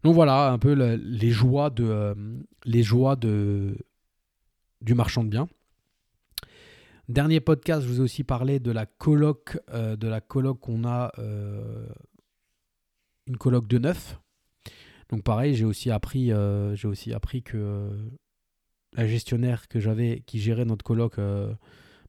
Donc 0.04 0.14
voilà, 0.14 0.52
un 0.52 0.60
peu 0.60 0.74
les 0.74 1.32
joies 1.32 1.70
de 1.70 2.16
les 2.64 2.84
joies 2.84 3.18
de 3.18 3.78
du 4.80 4.94
marchand 4.94 5.26
de 5.26 5.30
biens. 5.30 5.50
Dernier 7.10 7.40
podcast, 7.42 7.82
je 7.82 7.88
vous 7.88 7.98
ai 7.98 8.04
aussi 8.04 8.24
parlé 8.24 8.60
de 8.60 8.72
la 8.72 8.86
coloc, 8.86 9.60
de 9.74 10.08
la 10.08 10.22
qu'on 10.22 10.88
a, 10.88 11.12
une 13.28 13.38
coloc 13.38 13.68
de 13.68 13.78
neuf, 13.80 14.20
donc 15.10 15.24
pareil, 15.24 15.56
j'ai 15.56 15.66
aussi 15.66 15.90
appris, 15.90 16.32
euh, 16.32 16.76
que 16.76 17.58
euh, 17.58 17.90
la 18.94 19.08
gestionnaire 19.08 19.68
que 19.68 19.80
j'avais, 19.80 20.22
qui 20.26 20.40
gérait 20.40 20.66
notre 20.66 20.86
coloc, 20.86 21.18
euh, 21.18 21.54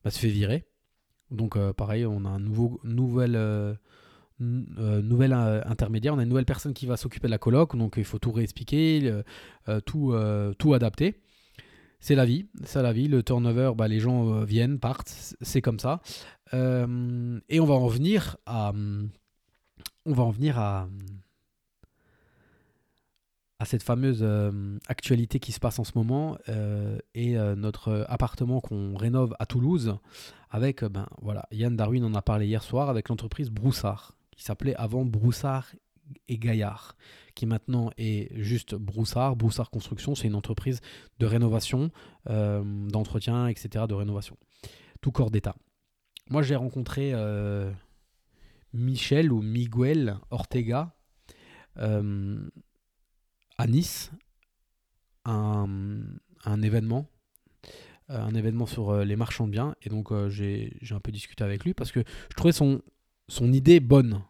bah, 0.04 0.10
se 0.10 0.18
fait 0.18 0.28
virer. 0.28 0.66
Donc 1.30 1.56
pareil, 1.74 2.04
on 2.06 2.24
a 2.24 2.28
un 2.28 2.40
nouveau, 2.40 2.80
nouvel, 2.82 3.36
intermédiaire, 4.40 6.14
on 6.14 6.18
a 6.18 6.24
une 6.24 6.28
nouvelle 6.28 6.44
personne 6.44 6.74
qui 6.74 6.86
va 6.86 6.96
s'occuper 6.96 7.28
de 7.28 7.30
la 7.30 7.38
coloc, 7.38 7.76
donc 7.76 7.94
il 7.98 8.04
faut 8.04 8.18
tout 8.18 8.32
réexpliquer, 8.32 9.22
tout, 9.86 10.12
tout 10.58 10.74
adapter. 10.74 11.20
C'est 12.00 12.14
la 12.14 12.24
vie, 12.24 12.46
c'est 12.64 12.82
la 12.82 12.92
vie. 12.92 13.08
Le 13.08 13.22
turnover, 13.22 13.72
bah, 13.76 13.88
les 13.88 14.00
gens 14.00 14.40
viennent, 14.42 14.78
partent, 14.78 15.34
c'est 15.40 15.60
comme 15.60 15.78
ça. 15.78 16.00
et 16.52 17.60
on 17.60 17.64
va 17.66 17.74
en 17.74 17.88
venir 17.88 18.36
à, 18.46 18.72
on 20.06 20.12
va 20.12 20.22
en 20.22 20.30
venir 20.30 20.58
à 20.58 20.88
à 23.60 23.66
cette 23.66 23.82
fameuse 23.82 24.20
euh, 24.22 24.78
actualité 24.88 25.38
qui 25.38 25.52
se 25.52 25.60
passe 25.60 25.78
en 25.78 25.84
ce 25.84 25.92
moment 25.94 26.38
euh, 26.48 26.98
et 27.14 27.36
euh, 27.36 27.54
notre 27.54 28.06
appartement 28.08 28.60
qu'on 28.60 28.96
rénove 28.96 29.36
à 29.38 29.44
Toulouse 29.44 29.98
avec, 30.50 30.82
ben 30.82 31.06
voilà, 31.20 31.46
Yann 31.52 31.76
Darwin 31.76 32.02
en 32.04 32.14
a 32.14 32.22
parlé 32.22 32.46
hier 32.46 32.62
soir 32.62 32.88
avec 32.88 33.10
l'entreprise 33.10 33.50
Broussard, 33.50 34.16
qui 34.30 34.42
s'appelait 34.42 34.74
avant 34.76 35.04
Broussard 35.04 35.72
et 36.26 36.38
Gaillard, 36.38 36.96
qui 37.40 37.46
maintenant 37.46 37.90
est 37.96 38.38
juste 38.38 38.74
Broussard. 38.74 39.34
Broussard 39.34 39.70
Construction, 39.70 40.14
c'est 40.14 40.26
une 40.26 40.34
entreprise 40.34 40.82
de 41.20 41.24
rénovation, 41.24 41.90
d'entretien, 42.26 43.46
etc., 43.46 43.86
de 43.88 43.94
rénovation. 43.94 44.36
Tout 45.00 45.10
corps 45.10 45.30
d'État. 45.30 45.56
Moi, 46.28 46.42
j'ai 46.42 46.54
rencontré 46.54 47.14
Michel 48.74 49.32
ou 49.32 49.40
Miguel 49.40 50.18
Ortega 50.28 50.94
à 51.76 53.66
Nice 53.66 54.10
un, 55.24 55.96
événement 56.62 57.08
euh, 58.10 58.20
un 58.20 58.34
événement 58.34 58.66
sur 58.66 58.90
euh, 58.90 59.04
les 59.04 59.16
marchands 59.16 59.46
de 59.46 59.52
biens 59.52 59.74
et 59.82 59.88
donc 59.88 60.12
euh, 60.12 60.28
j'ai 60.28 60.72
un 60.90 61.00
peu 61.00 61.12
discuté 61.12 61.42
avec 61.42 61.64
lui 61.64 61.72
parce 61.72 61.90
que 61.90 62.00
je 62.00 62.34
trouvais 62.36 62.52
son, 62.52 62.82
son 63.28 63.50
idée 63.52 63.80
bonne. 63.80 64.22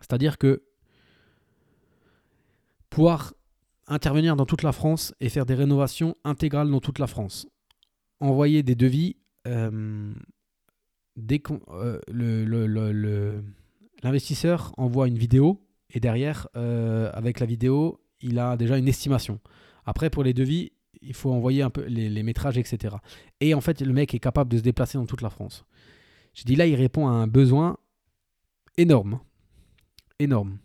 C'est-à-dire 0.00 0.36
que 0.36 0.66
pouvoir 2.96 3.34
intervenir 3.88 4.36
dans 4.36 4.46
toute 4.46 4.62
la 4.62 4.72
France 4.72 5.14
et 5.20 5.28
faire 5.28 5.44
des 5.44 5.52
rénovations 5.52 6.16
intégrales 6.24 6.70
dans 6.70 6.80
toute 6.80 6.98
la 6.98 7.06
France. 7.06 7.46
Envoyer 8.20 8.62
des 8.62 8.74
devis 8.74 9.16
dès 9.44 11.42
l'investisseur 14.02 14.72
envoie 14.78 15.08
une 15.08 15.18
vidéo 15.18 15.60
et 15.90 16.00
derrière, 16.00 16.48
avec 16.54 17.38
la 17.38 17.44
vidéo, 17.44 18.00
il 18.22 18.38
a 18.38 18.56
déjà 18.56 18.78
une 18.78 18.88
estimation. 18.88 19.40
Après, 19.84 20.08
pour 20.08 20.24
les 20.24 20.32
devis, 20.32 20.72
il 21.02 21.12
faut 21.12 21.30
envoyer 21.30 21.60
un 21.60 21.68
peu 21.68 21.84
les, 21.84 22.22
métrages, 22.22 22.56
etc. 22.56 22.96
Et 23.40 23.52
en 23.52 23.60
fait, 23.60 23.82
le 23.82 23.92
mec 23.92 24.14
est 24.14 24.20
capable 24.20 24.50
de 24.50 24.56
se 24.56 24.62
déplacer 24.62 24.96
dans 24.96 25.04
toute 25.04 25.20
la 25.20 25.28
France. 25.28 25.66
J'ai 26.32 26.44
dit 26.44 26.56
là, 26.56 26.66
il 26.66 26.76
répond 26.76 27.08
à 27.08 27.10
un 27.10 27.26
besoin 27.26 27.76
énorme. 28.78 29.20
Énorme. 30.18 30.56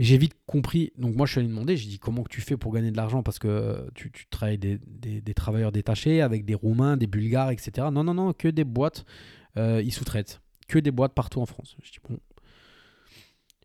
J'ai 0.00 0.18
vite 0.18 0.34
compris. 0.46 0.92
Donc, 0.98 1.14
moi, 1.14 1.26
je 1.26 1.32
suis 1.32 1.38
allé 1.40 1.48
demander 1.48 1.76
j'ai 1.76 1.88
dit 1.88 1.98
comment 1.98 2.24
tu 2.28 2.40
fais 2.40 2.56
pour 2.56 2.72
gagner 2.72 2.90
de 2.90 2.96
l'argent? 2.96 3.22
Parce 3.22 3.38
que 3.38 3.88
tu, 3.94 4.10
travailles 4.28 4.58
des, 4.58 5.34
travailleurs 5.34 5.72
détachés 5.72 6.20
avec 6.20 6.44
des 6.44 6.54
Roumains, 6.54 6.96
des 6.96 7.06
Bulgares, 7.06 7.50
etc. 7.50 7.88
Non, 7.92 8.02
non, 8.02 8.14
non, 8.14 8.32
que 8.32 8.48
des 8.48 8.64
boîtes. 8.64 9.04
Euh, 9.56 9.80
ils 9.84 9.92
sous-traitent. 9.92 10.40
Que 10.66 10.78
des 10.78 10.90
boîtes 10.90 11.14
partout 11.14 11.40
en 11.40 11.46
France. 11.46 11.76
Je 11.82 11.92
dis 11.92 11.98
bon. 12.08 12.18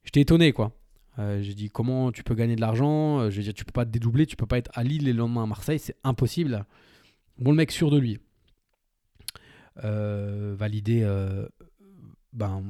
J'étais 0.04 0.22
étonné, 0.22 0.54
quoi. 0.54 0.72
Euh, 1.18 1.42
j'ai 1.42 1.54
dit 1.54 1.70
comment 1.70 2.12
tu 2.12 2.24
peux 2.24 2.36
gagner 2.36 2.56
de 2.56 2.62
l'argent? 2.62 3.20
Euh, 3.20 3.30
Je 3.30 3.42
dit 3.42 3.54
tu 3.54 3.66
peux 3.66 3.72
pas 3.72 3.86
te 3.86 3.92
dédoubler, 3.92 4.26
tu 4.26 4.36
peux 4.36 4.46
pas 4.46 4.58
être 4.58 4.72
à 4.74 4.84
Lille 4.84 5.08
et 5.08 5.14
le 5.14 5.20
lendemain 5.20 5.44
à 5.44 5.48
Marseille, 5.48 5.80
c'est 5.80 5.98
impossible. 6.04 6.66
Bon, 7.38 7.52
le 7.52 7.58
mec 7.58 7.72
sûr 7.72 7.90
de 7.90 7.98
lui. 7.98 8.20
Euh, 9.84 10.56
validé, 10.58 11.02
ben, 12.34 12.64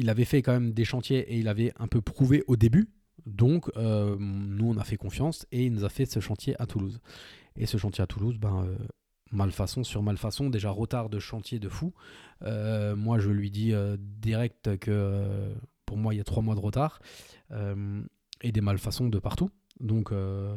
il 0.00 0.10
avait 0.10 0.24
fait 0.24 0.42
quand 0.42 0.52
même 0.52 0.72
des 0.72 0.84
chantiers 0.84 1.20
et 1.32 1.38
il 1.38 1.48
avait 1.48 1.72
un 1.78 1.86
peu 1.86 2.00
prouvé 2.00 2.42
au 2.46 2.56
début. 2.56 2.88
Donc, 3.26 3.70
nous, 3.76 4.68
on 4.68 4.76
a 4.76 4.84
fait 4.84 4.96
confiance 4.96 5.46
et 5.52 5.66
il 5.66 5.72
nous 5.72 5.84
a 5.84 5.88
fait 5.88 6.06
ce 6.06 6.20
chantier 6.20 6.54
à 6.60 6.66
Toulouse. 6.66 7.00
Et 7.56 7.66
ce 7.66 7.76
chantier 7.76 8.02
à 8.02 8.06
Toulouse, 8.06 8.38
ben, 8.38 8.66
malfaçon 9.30 9.84
sur 9.84 10.02
malfaçon, 10.02 10.48
déjà 10.48 10.70
retard 10.70 11.10
de 11.10 11.18
chantier 11.18 11.58
de 11.58 11.68
fou. 11.68 11.92
moi, 12.40 13.18
je 13.18 13.30
lui 13.30 13.50
dis 13.50 13.72
direct 13.98 14.78
que 14.78 15.52
pour 15.90 15.98
moi, 15.98 16.14
il 16.14 16.18
y 16.18 16.20
a 16.20 16.24
trois 16.24 16.40
mois 16.40 16.54
de 16.54 16.60
retard 16.60 17.00
euh, 17.50 18.00
et 18.42 18.52
des 18.52 18.60
malfaçons 18.60 19.08
de 19.08 19.18
partout. 19.18 19.50
Donc, 19.80 20.12
euh, 20.12 20.56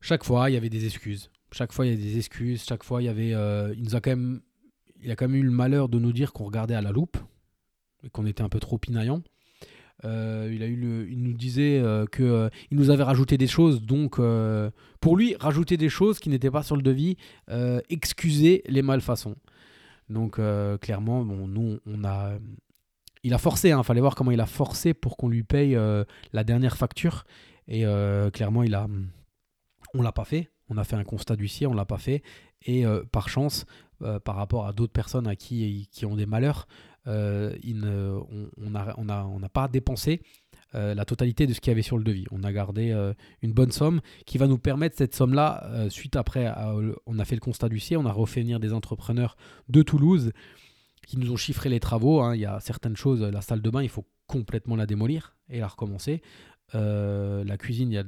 chaque 0.00 0.22
fois, 0.22 0.48
il 0.48 0.54
y 0.54 0.56
avait 0.56 0.70
des 0.70 0.84
excuses. 0.84 1.32
Chaque 1.50 1.72
fois, 1.72 1.86
il 1.86 1.90
y 1.90 1.92
a 1.92 1.96
des 1.96 2.18
excuses. 2.18 2.62
Chaque 2.62 2.84
fois, 2.84 3.02
il 3.02 3.06
y 3.06 3.08
avait. 3.08 3.34
Euh, 3.34 3.74
il 3.76 3.82
nous 3.82 3.96
a 3.96 4.00
quand 4.00 4.10
même. 4.10 4.40
Il 5.02 5.10
a 5.10 5.16
quand 5.16 5.26
même 5.26 5.40
eu 5.40 5.42
le 5.42 5.50
malheur 5.50 5.88
de 5.88 5.98
nous 5.98 6.12
dire 6.12 6.32
qu'on 6.32 6.44
regardait 6.44 6.76
à 6.76 6.80
la 6.80 6.92
loupe 6.92 7.16
qu'on 8.10 8.26
était 8.26 8.42
un 8.42 8.48
peu 8.48 8.60
trop 8.60 8.78
pinaillant. 8.78 9.22
il, 10.04 10.08
a 10.62 10.66
eu 10.66 11.08
il 11.10 11.22
nous 11.22 11.32
disait 11.34 11.80
qu'il 12.12 12.26
que 12.26 12.50
il 12.70 12.76
nous 12.76 12.90
avait 12.90 13.04
rajouté 13.04 13.38
des 13.38 13.46
choses, 13.46 13.82
donc 13.82 14.16
pour 15.00 15.16
lui, 15.16 15.36
rajouter 15.38 15.76
des 15.76 15.88
choses 15.88 16.18
qui 16.18 16.28
n'étaient 16.28 16.50
pas 16.50 16.62
sur 16.62 16.76
le 16.76 16.82
devis, 16.82 17.16
excuser 17.88 18.62
les 18.66 18.82
malfaçons. 18.82 19.36
Donc 20.08 20.40
clairement, 20.80 21.24
bon, 21.24 21.46
nous, 21.46 21.78
on 21.86 22.04
a, 22.04 22.38
il 23.22 23.34
a 23.34 23.38
forcé, 23.38 23.68
il 23.68 23.72
hein, 23.72 23.82
fallait 23.82 24.00
voir 24.00 24.14
comment 24.14 24.30
il 24.30 24.40
a 24.40 24.46
forcé 24.46 24.94
pour 24.94 25.16
qu'on 25.16 25.28
lui 25.28 25.42
paye 25.42 25.76
euh, 25.76 26.04
la 26.32 26.44
dernière 26.44 26.76
facture. 26.76 27.24
Et 27.68 27.86
euh, 27.86 28.30
clairement, 28.30 28.62
il 28.62 28.74
a, 28.74 28.88
on 29.94 30.02
l'a 30.02 30.12
pas 30.12 30.24
fait. 30.24 30.50
On 30.68 30.76
a 30.76 30.84
fait 30.84 30.96
un 30.96 31.04
constat 31.04 31.36
d'huissier, 31.36 31.66
on 31.66 31.74
l'a 31.74 31.84
pas 31.84 31.98
fait. 31.98 32.22
Et 32.62 32.86
euh, 32.86 33.04
par 33.10 33.28
chance, 33.28 33.64
par 34.24 34.34
rapport 34.34 34.66
à 34.66 34.72
d'autres 34.72 34.92
personnes 34.92 35.28
à 35.28 35.36
qui, 35.36 35.88
qui 35.92 36.06
ont 36.06 36.16
des 36.16 36.26
malheurs, 36.26 36.66
il 37.06 37.84
on 38.56 38.70
n'a 38.70 39.48
pas 39.48 39.68
dépensé 39.68 40.22
la 40.74 41.04
totalité 41.04 41.46
de 41.46 41.52
ce 41.52 41.60
qu'il 41.60 41.70
y 41.70 41.72
avait 41.72 41.82
sur 41.82 41.98
le 41.98 42.04
devis. 42.04 42.24
On 42.30 42.44
a 42.44 42.52
gardé 42.52 42.92
une 43.42 43.52
bonne 43.52 43.72
somme 43.72 44.00
qui 44.26 44.38
va 44.38 44.46
nous 44.46 44.58
permettre 44.58 44.96
cette 44.96 45.14
somme-là, 45.14 45.88
suite 45.90 46.16
après, 46.16 46.52
on 47.06 47.18
a 47.18 47.24
fait 47.24 47.34
le 47.34 47.40
constat 47.40 47.68
d'huissier, 47.68 47.96
on 47.96 48.06
a 48.06 48.12
refait 48.12 48.40
venir 48.40 48.60
des 48.60 48.72
entrepreneurs 48.72 49.36
de 49.68 49.82
Toulouse 49.82 50.32
qui 51.06 51.18
nous 51.18 51.32
ont 51.32 51.36
chiffré 51.36 51.68
les 51.68 51.80
travaux. 51.80 52.20
hein. 52.20 52.34
Il 52.34 52.40
y 52.40 52.46
a 52.46 52.60
certaines 52.60 52.96
choses, 52.96 53.22
la 53.22 53.40
salle 53.40 53.60
de 53.60 53.70
bain, 53.70 53.82
il 53.82 53.88
faut 53.88 54.06
complètement 54.26 54.76
la 54.76 54.86
démolir 54.86 55.36
et 55.48 55.58
la 55.60 55.66
recommencer. 55.66 56.22
Euh, 56.74 57.44
la 57.44 57.58
cuisine, 57.58 57.90
il 57.90 57.94
y 57.94 57.98
a 57.98 58.04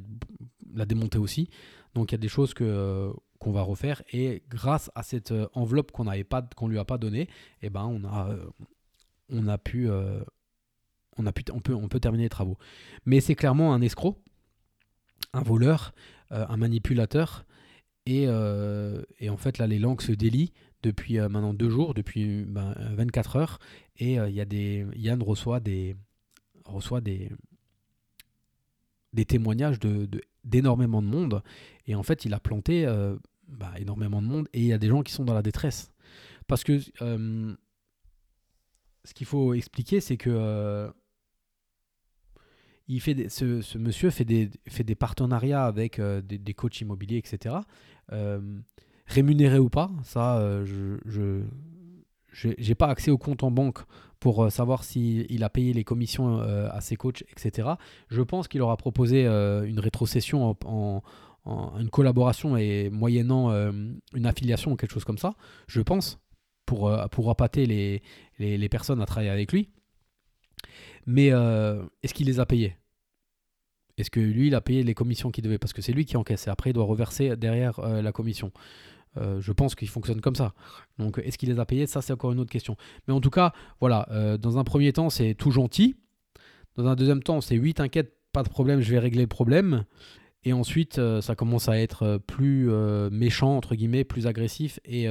la 0.74 0.86
démonter 0.86 1.18
aussi. 1.18 1.50
Donc 1.94 2.12
il 2.12 2.14
y 2.14 2.16
a 2.16 2.18
des 2.18 2.28
choses 2.28 2.54
que, 2.54 2.64
euh, 2.64 3.12
qu'on 3.38 3.52
va 3.52 3.62
refaire. 3.62 4.02
Et 4.12 4.42
grâce 4.48 4.90
à 4.94 5.02
cette 5.02 5.32
euh, 5.32 5.48
enveloppe 5.52 5.92
qu'on 5.92 6.04
n'avait 6.04 6.24
pas, 6.24 6.42
qu'on 6.56 6.68
lui 6.68 6.78
a 6.78 6.84
pas 6.84 6.96
donnée, 6.96 7.28
eh 7.62 7.68
ben 7.68 7.84
on 7.84 8.04
a, 8.04 8.30
euh, 8.30 8.46
on 9.28 9.48
a 9.48 9.58
pu, 9.58 9.90
euh, 9.90 10.20
on 11.16 11.26
a 11.26 11.32
pu, 11.32 11.44
on 11.52 11.60
peut, 11.60 11.74
on 11.74 11.88
peut 11.88 12.00
terminer 12.00 12.24
les 12.24 12.30
travaux. 12.30 12.58
Mais 13.06 13.20
c'est 13.20 13.34
clairement 13.34 13.74
un 13.74 13.80
escroc, 13.80 14.18
un 15.32 15.42
voleur, 15.42 15.94
euh, 16.32 16.46
un 16.48 16.56
manipulateur. 16.56 17.44
Et, 18.06 18.24
euh, 18.26 19.02
et 19.18 19.30
en 19.30 19.36
fait 19.36 19.58
là, 19.58 19.66
les 19.66 19.78
langues 19.78 20.02
se 20.02 20.12
délient 20.12 20.52
depuis 20.82 21.18
maintenant 21.18 21.54
deux 21.54 21.70
jours, 21.70 21.94
depuis 21.94 22.44
ben, 22.44 22.74
24 22.92 23.36
heures. 23.36 23.58
Et 23.96 24.14
il 24.14 24.34
y 24.34 24.40
a 24.40 24.44
des, 24.44 24.86
Yann 24.96 25.22
reçoit 25.22 25.58
des, 25.58 25.96
reçoit 26.66 27.00
des, 27.00 27.30
des 29.14 29.24
témoignages 29.24 29.78
de, 29.78 30.06
d'énormément 30.44 31.00
de 31.00 31.06
monde. 31.06 31.42
Et 31.86 31.94
en 31.94 32.02
fait, 32.02 32.26
il 32.26 32.34
a 32.34 32.40
planté 32.40 32.84
bah, 33.48 33.72
énormément 33.78 34.20
de 34.20 34.26
monde. 34.26 34.48
Et 34.52 34.60
il 34.60 34.66
y 34.66 34.74
a 34.74 34.78
des 34.78 34.88
gens 34.88 35.02
qui 35.02 35.14
sont 35.14 35.24
dans 35.24 35.32
la 35.32 35.40
détresse. 35.40 35.90
Parce 36.46 36.64
que 36.64 36.80
ce 39.04 39.14
qu'il 39.14 39.26
faut 39.26 39.54
expliquer, 39.54 40.00
c'est 40.00 40.16
que 40.16 40.30
euh, 40.30 40.90
il 42.88 43.00
fait 43.00 43.28
ce, 43.28 43.78
monsieur 43.78 44.10
fait 44.10 44.24
des, 44.24 44.50
fait 44.68 44.84
des 44.84 44.94
partenariats 44.94 45.64
avec 45.64 45.98
euh, 45.98 46.20
des, 46.20 46.38
des 46.38 46.54
coachs 46.54 46.80
immobiliers, 46.80 47.18
etc. 47.18 47.56
Euh, 48.12 48.40
rémunérés 49.06 49.58
ou 49.58 49.70
pas, 49.70 49.90
ça, 50.02 50.38
euh, 50.38 50.64
je, 51.06 51.42
j'ai 52.32 52.74
pas 52.74 52.88
accès 52.88 53.10
au 53.10 53.18
compte 53.18 53.42
en 53.42 53.50
banque 53.50 53.78
pour 54.18 54.50
savoir 54.50 54.82
s'il 54.84 55.26
il 55.30 55.44
a 55.44 55.50
payé 55.50 55.72
les 55.72 55.84
commissions 55.84 56.38
à 56.40 56.80
ses 56.80 56.96
coachs, 56.96 57.22
etc. 57.30 57.68
Je 58.08 58.22
pense 58.22 58.48
qu'il 58.48 58.60
aura 58.62 58.76
proposé 58.76 59.26
une 59.26 59.78
rétrocession 59.78 60.50
en, 60.64 61.02
en- 61.44 61.78
une 61.78 61.90
collaboration 61.90 62.56
et 62.56 62.88
moyennant 62.90 63.50
une 63.52 64.26
affiliation 64.26 64.72
ou 64.72 64.76
quelque 64.76 64.92
chose 64.92 65.04
comme 65.04 65.18
ça, 65.18 65.34
je 65.68 65.80
pense, 65.82 66.18
pour, 66.66 66.88
euh, 66.88 67.06
pour 67.08 67.30
appâter 67.30 67.66
les, 68.38 68.68
personnes 68.68 69.00
à 69.00 69.06
travailler 69.06 69.30
avec 69.30 69.52
lui. 69.52 69.70
Mais 71.06 71.30
euh, 71.32 71.82
est-ce 72.02 72.14
qu'il 72.14 72.26
les 72.26 72.40
a 72.40 72.46
payés? 72.46 72.76
Est-ce 73.96 74.10
que 74.10 74.20
lui, 74.20 74.48
il 74.48 74.54
a 74.54 74.60
payé 74.60 74.82
les 74.82 74.94
commissions 74.94 75.30
qu'il 75.30 75.44
devait? 75.44 75.58
Parce 75.58 75.72
que 75.72 75.82
c'est 75.82 75.92
lui 75.92 76.04
qui 76.04 76.16
encaisse 76.16 76.46
et 76.46 76.50
après, 76.50 76.70
il 76.70 76.72
doit 76.72 76.84
reverser 76.84 77.36
derrière 77.36 77.78
euh, 77.80 78.02
la 78.02 78.12
commission. 78.12 78.52
Je 79.16 79.52
pense 79.52 79.76
qu'il 79.76 79.88
fonctionne 79.88 80.20
comme 80.20 80.34
ça. 80.34 80.54
Donc, 80.98 81.20
est-ce 81.22 81.38
qu'il 81.38 81.48
les 81.48 81.60
a 81.60 81.64
payés? 81.64 81.86
Ça, 81.86 82.02
c'est 82.02 82.12
encore 82.12 82.32
une 82.32 82.40
autre 82.40 82.50
question. 82.50 82.76
Mais 83.06 83.14
en 83.14 83.20
tout 83.20 83.30
cas, 83.30 83.52
voilà, 83.78 84.08
dans 84.40 84.58
un 84.58 84.64
premier 84.64 84.92
temps, 84.92 85.08
c'est 85.08 85.34
tout 85.34 85.52
gentil. 85.52 85.94
Dans 86.74 86.88
un 86.88 86.96
deuxième 86.96 87.22
temps, 87.22 87.40
c'est 87.40 87.56
oui, 87.56 87.74
t'inquiète, 87.74 88.12
pas 88.32 88.42
de 88.42 88.48
problème, 88.48 88.80
je 88.80 88.90
vais 88.90 88.98
régler 88.98 89.20
le 89.20 89.28
problème. 89.28 89.84
Et 90.42 90.52
ensuite, 90.52 91.00
ça 91.20 91.36
commence 91.36 91.68
à 91.68 91.78
être 91.78 92.18
plus 92.26 92.68
méchant, 93.12 93.56
entre 93.56 93.76
guillemets, 93.76 94.02
plus 94.02 94.26
agressif. 94.26 94.80
Et, 94.84 95.06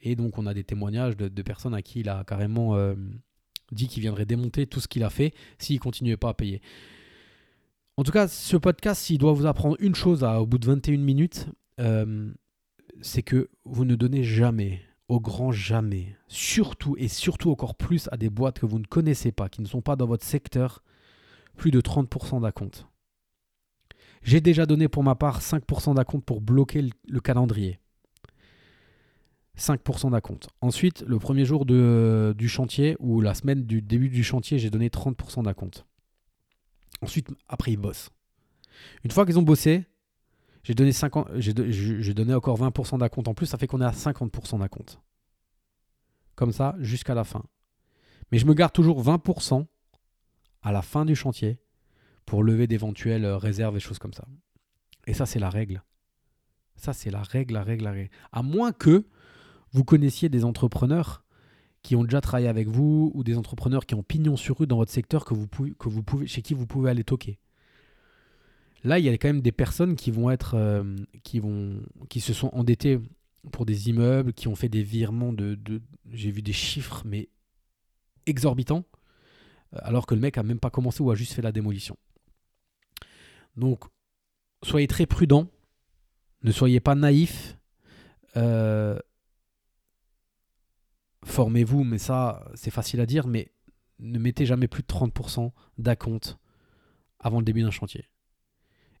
et 0.00 0.16
donc, 0.16 0.38
on 0.38 0.46
a 0.46 0.54
des 0.54 0.64
témoignages 0.64 1.16
de, 1.16 1.42
personnes 1.42 1.74
à 1.74 1.82
qui 1.82 2.00
il 2.00 2.08
a 2.08 2.24
carrément 2.24 2.76
euh, 2.76 2.94
dit 3.72 3.88
qu'il 3.88 4.02
viendrait 4.02 4.26
démonter 4.26 4.66
tout 4.66 4.80
ce 4.80 4.88
qu'il 4.88 5.02
a 5.02 5.10
fait 5.10 5.32
s'il 5.58 5.80
continuait 5.80 6.16
pas 6.16 6.30
à 6.30 6.34
payer. 6.34 6.60
En 7.96 8.04
tout 8.04 8.12
cas, 8.12 8.28
ce 8.28 8.56
podcast, 8.56 9.02
s'il 9.02 9.18
doit 9.18 9.32
vous 9.32 9.46
apprendre 9.46 9.76
une 9.80 9.94
chose 9.94 10.22
au 10.22 10.46
bout 10.46 10.58
de 10.58 10.66
21 10.66 10.98
minutes, 10.98 11.46
euh, 11.80 12.30
c'est 13.00 13.22
que 13.22 13.48
vous 13.64 13.84
ne 13.84 13.94
donnez 13.94 14.22
jamais, 14.22 14.82
au 15.08 15.18
grand 15.18 15.50
jamais, 15.50 16.14
surtout 16.28 16.94
et 16.98 17.08
surtout 17.08 17.50
encore 17.50 17.74
plus 17.74 18.08
à 18.12 18.16
des 18.16 18.28
boîtes 18.28 18.58
que 18.58 18.66
vous 18.66 18.78
ne 18.78 18.84
connaissez 18.84 19.32
pas, 19.32 19.48
qui 19.48 19.62
ne 19.62 19.66
sont 19.66 19.80
pas 19.80 19.96
dans 19.96 20.06
votre 20.06 20.24
secteur, 20.24 20.82
plus 21.56 21.70
de 21.70 21.80
30% 21.80 22.42
d'acompte. 22.42 22.86
J'ai 24.22 24.40
déjà 24.40 24.66
donné 24.66 24.88
pour 24.88 25.02
ma 25.02 25.14
part 25.14 25.40
5% 25.40 25.94
d'acompte 25.94 26.24
pour 26.24 26.40
bloquer 26.40 26.84
le 27.08 27.20
calendrier. 27.20 27.78
5% 29.58 30.10
d'acompte. 30.10 30.48
Ensuite, 30.60 31.02
le 31.06 31.18
premier 31.18 31.44
jour 31.44 31.64
de- 31.64 32.34
du 32.36 32.48
chantier 32.48 32.96
ou 33.00 33.20
la 33.20 33.34
semaine 33.34 33.64
du 33.64 33.80
début 33.82 34.08
du 34.08 34.22
chantier, 34.22 34.58
j'ai 34.58 34.70
donné 34.70 34.90
30% 34.90 35.42
d'acompte. 35.42 35.86
Ensuite, 37.02 37.28
après, 37.48 37.72
ils 37.72 37.76
bossent. 37.76 38.10
Une 39.04 39.10
fois 39.10 39.24
qu'ils 39.24 39.38
ont 39.38 39.42
bossé, 39.42 39.84
j'ai 40.62 40.74
donné, 40.74 40.92
50 40.92 41.28
j'ai 41.36 41.54
do- 41.54 41.70
j'ai- 41.70 42.02
j'ai 42.02 42.14
donné 42.14 42.34
encore 42.34 42.56
20% 42.56 42.98
d'acompte 42.98 43.28
en 43.28 43.34
plus, 43.34 43.46
ça 43.46 43.56
fait 43.58 43.66
qu'on 43.66 43.80
est 43.80 43.84
à 43.86 43.92
50% 43.92 44.58
d'acompte. 44.58 45.00
Comme 46.34 46.52
ça, 46.52 46.74
jusqu'à 46.80 47.14
la 47.14 47.24
fin. 47.24 47.42
Mais 48.30 48.38
je 48.38 48.46
me 48.46 48.52
garde 48.54 48.72
toujours 48.72 49.00
20% 49.02 49.66
à 50.62 50.72
la 50.72 50.82
fin 50.82 51.04
du 51.04 51.14
chantier 51.16 51.58
pour 52.26 52.42
lever 52.42 52.66
d'éventuelles 52.66 53.24
euh, 53.24 53.38
réserves 53.38 53.76
et 53.76 53.80
choses 53.80 53.98
comme 53.98 54.12
ça. 54.12 54.26
Et 55.06 55.14
ça, 55.14 55.24
c'est 55.24 55.38
la 55.38 55.48
règle. 55.48 55.82
Ça, 56.74 56.92
c'est 56.92 57.10
la 57.10 57.22
règle, 57.22 57.54
la 57.54 57.62
règle, 57.62 57.84
la 57.84 57.92
règle. 57.92 58.10
À 58.32 58.42
moins 58.42 58.72
que 58.72 59.06
vous 59.76 59.84
connaissiez 59.84 60.30
des 60.30 60.42
entrepreneurs 60.44 61.22
qui 61.82 61.96
ont 61.96 62.02
déjà 62.02 62.22
travaillé 62.22 62.48
avec 62.48 62.66
vous 62.66 63.12
ou 63.14 63.22
des 63.22 63.36
entrepreneurs 63.36 63.84
qui 63.84 63.94
ont 63.94 64.02
pignon 64.02 64.34
sur 64.34 64.58
rue 64.58 64.66
dans 64.66 64.78
votre 64.78 64.90
secteur 64.90 65.26
que 65.26 65.34
vous 65.34 65.46
pouvez, 65.46 65.74
que 65.78 65.90
vous 65.90 66.02
pouvez, 66.02 66.26
chez 66.26 66.40
qui 66.40 66.54
vous 66.54 66.66
pouvez 66.66 66.90
aller 66.90 67.04
toquer? 67.04 67.38
Là, 68.84 68.98
il 68.98 69.04
y 69.04 69.10
a 69.10 69.12
quand 69.18 69.28
même 69.28 69.42
des 69.42 69.52
personnes 69.52 69.94
qui 69.94 70.10
vont 70.10 70.30
être, 70.30 70.54
euh, 70.54 70.96
qui 71.22 71.40
vont, 71.40 71.82
qui 72.08 72.20
se 72.20 72.32
sont 72.32 72.48
endettées 72.54 72.98
pour 73.52 73.66
des 73.66 73.90
immeubles, 73.90 74.32
qui 74.32 74.48
ont 74.48 74.54
fait 74.54 74.70
des 74.70 74.82
virements 74.82 75.34
de, 75.34 75.58
j'ai 76.10 76.30
vu 76.30 76.40
des 76.40 76.54
chiffres 76.54 77.02
mais 77.04 77.28
exorbitants, 78.24 78.84
euh, 79.74 79.78
alors 79.82 80.06
que 80.06 80.14
le 80.14 80.22
mec 80.22 80.38
a 80.38 80.42
même 80.42 80.58
pas 80.58 80.70
commencé 80.70 81.02
ou 81.02 81.10
a 81.10 81.14
juste 81.14 81.34
fait 81.34 81.42
la 81.42 81.52
démolition. 81.52 81.98
Donc, 83.58 83.84
soyez 84.62 84.86
très 84.86 85.04
prudents, 85.04 85.48
ne 86.42 86.50
soyez 86.50 86.80
pas 86.80 86.94
naïfs. 86.94 87.58
euh, 88.38 88.98
formez-vous, 91.36 91.84
mais 91.84 91.98
ça, 91.98 92.48
c'est 92.54 92.70
facile 92.70 92.98
à 93.00 93.06
dire, 93.06 93.26
mais 93.26 93.52
ne 93.98 94.18
mettez 94.18 94.46
jamais 94.46 94.68
plus 94.68 94.82
de 94.82 94.86
30% 94.86 95.52
d'acompte 95.76 96.38
avant 97.20 97.40
le 97.40 97.44
début 97.44 97.60
d'un 97.62 97.70
chantier. 97.70 98.08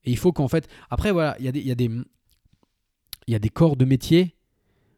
Et 0.04 0.10
il 0.10 0.18
faut 0.18 0.32
qu'en 0.32 0.48
fait, 0.48 0.68
après, 0.90 1.12
voilà, 1.12 1.34
il 1.38 1.46
y, 1.46 1.48
a 3.34 3.38
des- 3.38 3.48
corps 3.48 3.76
de 3.76 3.86
métier 3.86 4.36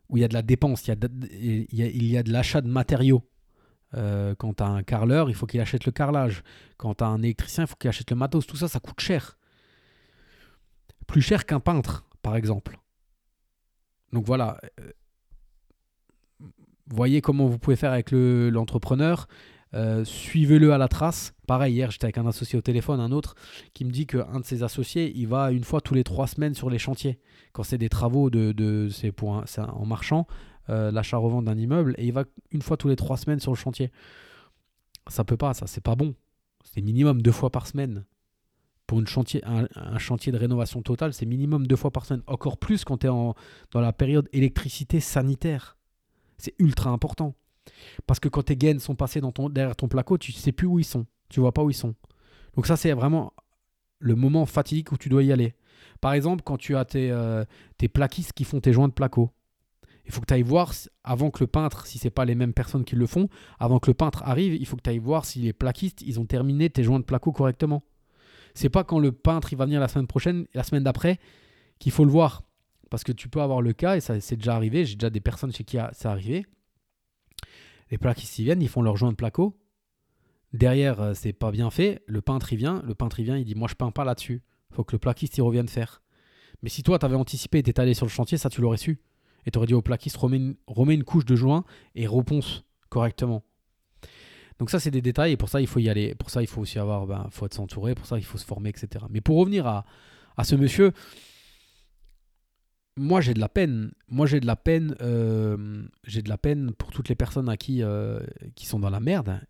où 0.09 0.17
il 0.17 0.21
y 0.21 0.25
a 0.25 0.29
de 0.29 0.35
la 0.35 0.43
dépense, 0.43 0.85
il 0.87 0.89
y 0.89 2.17
a 2.19 2.23
de, 2.23 2.33
l'achat 2.33 2.61
de 2.61 2.69
matériaux. 2.69 3.23
Euh, 3.95 4.35
quand 4.35 4.55
tu 4.55 4.63
as 4.65 4.67
un 4.67 4.83
carreleur, 4.83 5.31
il 5.31 5.35
faut 5.35 5.47
qu'il 5.47 5.61
achète 5.61 5.87
le 5.87 5.93
carrelage. 5.93 6.43
Quand 6.77 6.97
tu 6.97 7.05
as 7.05 7.07
un 7.07 7.23
électricien, 7.23 7.65
il 7.65 7.67
faut 7.69 7.77
qu'il 7.77 7.89
achète 7.89 8.11
le 8.11 8.17
matos. 8.17 8.49
Tout 8.49 8.57
ça, 8.57 8.67
ça 8.67 8.81
coûte 8.81 9.01
cher. 9.01 9.39
Plus 11.07 11.23
cher 11.23 11.47
qu'un 11.47 11.61
peintre, 11.61 12.05
par 12.21 12.35
exemple. 12.35 12.81
Donc 14.13 14.25
voilà. 14.27 14.61
Voyez 16.91 17.21
comment 17.21 17.47
vous 17.47 17.59
pouvez 17.59 17.77
faire 17.77 17.93
avec 17.93 18.11
le- 18.11 18.51
l'entrepreneur. 18.51 19.29
Euh, 19.75 20.05
Suivez-le 20.05 20.73
à 20.73 20.79
la 20.79 20.89
trace. 20.89 21.35
Pareil, 21.47 21.75
hier, 21.75 21.91
j'étais 21.91 22.07
avec 22.07 22.19
un 22.19 22.27
associé 22.27 22.59
au 22.59 22.63
téléphone, 22.63 23.01
un 23.01 23.13
autre, 23.13 23.35
qui 23.75 23.85
me 23.85 23.91
dit 23.91 24.07
qu'un 24.07 24.41
de 24.41 24.45
ses 24.45 24.63
associés, 24.63 25.13
il 25.15 25.29
va 25.29 25.53
une 25.53 25.65
fois 25.65 25.81
tous 25.81 25.95
les 25.95 26.05
trois 26.05 26.27
semaines 26.27 26.55
sur 26.55 26.71
les 26.71 26.79
chantiers. 26.79 27.19
Quand 27.53 27.63
c'est 27.63 27.79
des 27.79 27.89
travaux, 27.89 28.31
de, 28.31 28.53
de, 28.53 28.89
c'est 28.91 29.13
en 29.23 29.87
marchand, 29.87 30.27
euh, 30.71 30.91
l'achat-revente 30.91 31.45
d'un 31.45 31.57
immeuble, 31.57 31.95
et 31.99 32.07
il 32.07 32.13
va 32.13 32.25
une 32.51 32.63
fois 32.63 32.77
tous 32.77 32.89
les 32.89 32.97
trois 32.97 33.17
semaines 33.17 33.41
sur 33.41 33.53
le 33.53 33.57
chantier. 33.57 33.91
Ça 35.09 35.25
peut 35.25 35.37
pas, 35.37 35.55
ça, 35.55 35.67
c'est 35.67 35.83
pas 35.83 35.97
bon. 35.97 36.15
C'est 36.65 36.83
minimum 36.83 37.23
deux 37.23 37.33
fois 37.33 37.51
par 37.51 37.67
semaine. 37.67 38.05
Pour 38.87 38.99
un, 38.99 39.05
chantier 39.99 40.33
de 40.33 40.39
rénovation 40.39 40.81
totale, 40.83 41.13
c'est 41.13 41.27
minimum 41.27 41.67
deux 41.67 41.77
fois 41.77 41.91
par 41.91 42.07
semaine. 42.07 42.23
Encore 42.27 42.57
plus 42.57 42.85
quand 42.85 42.99
tu 42.99 43.07
es 43.07 43.11
dans 43.11 43.35
la 43.81 43.93
période 43.93 44.29
électricité 44.33 45.01
sanitaire. 45.01 45.78
C'est 46.39 46.55
ultra 46.59 46.91
important. 46.91 47.35
Parce 48.07 48.21
que 48.21 48.29
quand 48.29 48.45
tes 48.45 48.57
gaines 48.57 48.81
sont 48.81 48.95
passées 48.95 49.21
dans 49.21 49.33
ton, 49.33 49.49
derrière 49.49 49.77
ton 49.77 49.89
placo, 49.89 50.19
tu 50.19 50.33
sais 50.33 50.53
plus 50.53 50.67
où 50.67 50.79
ils 50.79 50.85
sont. 50.85 51.07
Tu 51.29 51.41
vois 51.41 51.53
pas 51.53 51.63
où 51.63 51.71
ils 51.71 51.75
sont. 51.75 51.95
Donc 52.55 52.67
ça, 52.67 52.77
c'est 52.77 52.93
vraiment 52.93 53.33
le 53.99 54.15
moment 54.15 54.47
fatidique 54.47 54.93
où 54.93 54.97
tu 54.97 55.09
dois 55.09 55.23
y 55.23 55.33
aller. 55.33 55.55
Par 56.01 56.13
exemple, 56.13 56.43
quand 56.45 56.57
tu 56.57 56.77
as 56.77 56.85
tes, 56.85 57.11
euh, 57.11 57.45
tes 57.77 57.89
plaquistes 57.89 58.33
qui 58.33 58.45
font 58.45 58.61
tes 58.61 58.73
joints 58.73 58.89
de 58.89 58.93
placo, 58.93 59.31
il 60.07 60.13
faut 60.13 60.21
que 60.23 60.27
tu 60.27 60.35
ailles 60.35 60.43
voir, 60.43 60.73
avant 61.05 61.31
que 61.31 61.41
le 61.41 61.47
peintre, 61.47 61.87
si 61.87 61.99
c'est 61.99 62.11
pas 62.11 62.25
les 62.25 62.35
mêmes 62.35 62.55
personnes 62.55 62.85
qui 62.85 62.97
le 62.97 63.07
font, 63.07 63.29
avant 63.59 63.79
que 63.79 63.91
le 63.91 63.95
peintre 63.95 64.23
arrive, 64.25 64.55
il 64.55 64.65
faut 64.65 64.77
que 64.77 64.83
tu 64.83 64.89
ailles 64.89 64.99
voir 64.99 65.27
si 65.27 65.41
les 65.41 65.53
plaquistes, 65.53 66.01
ils 66.01 66.19
ont 66.19 66.25
terminé 66.25 66.71
tes 66.71 66.83
joints 66.83 66.99
de 66.99 67.05
placo 67.05 67.31
correctement. 67.31 67.83
C'est 68.55 68.71
pas 68.71 68.85
quand 68.85 68.99
le 68.99 69.13
peintre 69.13 69.53
il 69.53 69.57
va 69.57 69.67
venir 69.67 69.81
la 69.81 69.89
semaine 69.89 70.07
prochaine, 70.07 70.47
la 70.55 70.63
semaine 70.63 70.83
d'après, 70.83 71.19
qu'il 71.79 71.93
faut 71.93 72.07
le 72.07 72.11
voir. 72.11 72.43
Parce 72.91 73.05
que 73.05 73.13
tu 73.13 73.29
peux 73.29 73.41
avoir 73.41 73.61
le 73.61 73.73
cas, 73.73 73.97
et 73.97 74.01
ça 74.01 74.21
c'est 74.21 74.37
déjà 74.37 74.55
arrivé, 74.55 74.85
j'ai 74.85 74.97
déjà 74.97 75.11
des 75.11 75.21
personnes 75.21 75.53
chez 75.53 75.65
qui 75.65 75.79
a- 75.79 75.93
arrivé. 76.05 76.47
Les 77.91 77.99
plaquistes 77.99 78.39
ils 78.39 78.45
viennent, 78.45 78.63
ils 78.63 78.69
font 78.69 78.83
leur 78.83 78.97
joint 78.97 79.11
de 79.11 79.17
placo. 79.17 79.59
Derrière, 80.53 81.01
euh, 81.01 81.15
c'est 81.15 81.33
pas 81.33 81.51
bien 81.51 81.71
fait. 81.71 82.03
Le 82.07 82.23
peintre 82.23 82.53
il 82.53 82.57
vient, 82.57 82.83
le 82.87 82.95
peintre 82.95 83.21
il 83.21 83.25
vient, 83.25 83.37
il 83.37 83.45
dit 83.45 83.55
Moi 83.55 83.69
je 83.69 83.75
peins 83.75 83.91
pas 83.91 84.05
là-dessus. 84.05 84.43
faut 84.73 84.85
que 84.85 84.95
le 84.95 84.99
plaquiste 84.99 85.37
il 85.37 85.43
revienne 85.43 85.69
faire. 85.69 86.03
Mais 86.63 86.69
si 86.69 86.83
toi 86.83 86.99
t'avais 86.99 87.17
anticipé 87.17 87.59
et 87.59 87.63
t'étais 87.63 87.81
allé 87.81 87.95
sur 87.95 88.07
le 88.07 88.11
chantier, 88.11 88.39
ça 88.39 88.51
tu 88.51 88.61
l'aurais 88.61 88.79
su. 88.79 89.01
Et 89.47 89.51
t'aurais 89.51 89.67
dit 89.67 89.75
au 89.75 89.83
plaquiste 89.83 90.17
remets 90.17 90.37
une, 90.95 91.05
couche 91.05 91.25
de 91.25 91.37
joint 91.37 91.65
et 91.95 92.07
reponce 92.07 92.65
correctement. 92.89 93.45
Donc 94.59 94.71
ça, 94.71 94.81
c'est 94.81 94.91
des 94.91 95.01
détails 95.01 95.33
et 95.33 95.37
pour 95.37 95.49
ça, 95.49 95.61
il 95.61 95.67
faut 95.69 95.79
y 95.79 95.89
aller. 95.89 96.15
Pour 96.17 96.31
ça, 96.31 96.43
il 96.43 96.49
faut 96.49 96.61
aussi 96.61 96.79
avoir, 96.81 97.07
ben, 97.07 97.29
faut 97.31 97.47
être 97.47 97.55
s'entourer. 97.55 97.95
Pour 97.95 98.07
ça, 98.07 98.19
il 98.19 98.25
faut 98.25 98.39
se 98.39 98.45
former, 98.45 98.71
etc. 98.71 99.05
Mais 99.09 99.21
pour 99.21 99.39
revenir 99.39 99.67
à 99.67 99.85
ce 100.45 100.57
monsieur, 100.57 100.93
moi, 102.99 103.21
j'ai 103.21 103.35
de 103.35 103.41
la 103.41 103.49
peine. 103.49 103.93
Moi, 104.09 104.27
j'ai 104.27 104.41
de 104.41 104.47
la 104.47 104.57
peine. 104.57 104.95
Euh, 105.01 105.83
j'ai 106.05 106.23
de 106.23 106.29
la 106.29 106.39
peine 106.39 106.73
pour 106.73 106.91
toutes 106.91 107.09
les 107.09 107.15
personnes 107.15 107.49
à 107.49 107.57
qui, 107.57 107.83
euh, 107.83 108.21
qui 108.55 108.67
sont 108.67 108.79
dans 108.79 108.91
la 108.91 109.01
merde. 109.01 109.41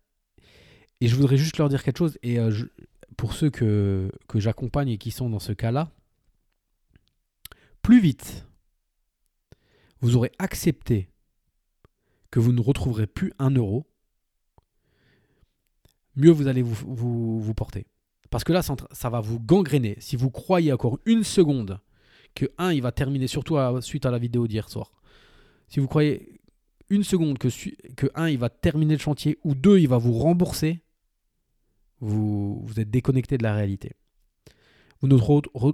Et 1.01 1.07
je 1.07 1.15
voudrais 1.15 1.37
juste 1.37 1.57
leur 1.57 1.69
dire 1.69 1.83
quelque 1.83 1.97
chose. 1.97 2.17
Et 2.23 2.39
euh, 2.39 2.51
pour 3.17 3.33
ceux 3.33 3.49
que, 3.49 4.11
que 4.27 4.39
j'accompagne 4.39 4.89
et 4.89 4.97
qui 4.97 5.11
sont 5.11 5.29
dans 5.29 5.39
ce 5.39 5.53
cas-là, 5.53 5.91
plus 7.81 7.99
vite 7.99 8.45
vous 10.01 10.15
aurez 10.15 10.31
accepté 10.39 11.09
que 12.31 12.39
vous 12.39 12.53
ne 12.53 12.61
retrouverez 12.61 13.07
plus 13.07 13.33
un 13.39 13.49
euro, 13.49 13.87
mieux 16.15 16.31
vous 16.31 16.47
allez 16.47 16.61
vous, 16.61 17.39
vous, 17.39 17.53
porter. 17.53 17.85
Parce 18.29 18.43
que 18.43 18.53
là, 18.53 18.61
ça, 18.61 19.09
va 19.09 19.19
vous 19.19 19.39
gangréner. 19.39 19.97
Si 19.99 20.15
vous 20.15 20.29
croyez 20.29 20.71
encore 20.71 20.99
une 21.05 21.23
seconde 21.23 21.79
que 22.35 22.45
un, 22.57 22.71
il 22.73 22.81
va 22.81 22.91
terminer, 22.91 23.27
surtout 23.27 23.57
suite 23.81 24.05
à 24.05 24.11
la 24.11 24.19
vidéo 24.19 24.47
d'hier 24.47 24.69
soir, 24.69 24.91
si 25.67 25.79
vous 25.79 25.87
croyez 25.87 26.41
une 26.89 27.03
seconde 27.03 27.37
que, 27.37 27.49
que 27.95 28.07
un, 28.15 28.29
il 28.29 28.37
va 28.37 28.49
terminer 28.49 28.95
le 28.95 28.99
chantier, 28.99 29.37
ou 29.43 29.55
deux, 29.55 29.79
il 29.79 29.87
va 29.87 29.97
vous 29.97 30.13
rembourser, 30.13 30.81
vous, 31.99 32.61
vous 32.63 32.79
êtes 32.79 32.89
déconnecté 32.89 33.37
de 33.37 33.43
la 33.43 33.53
réalité. 33.53 33.93
Vous 35.01 35.07
ne 35.07 35.17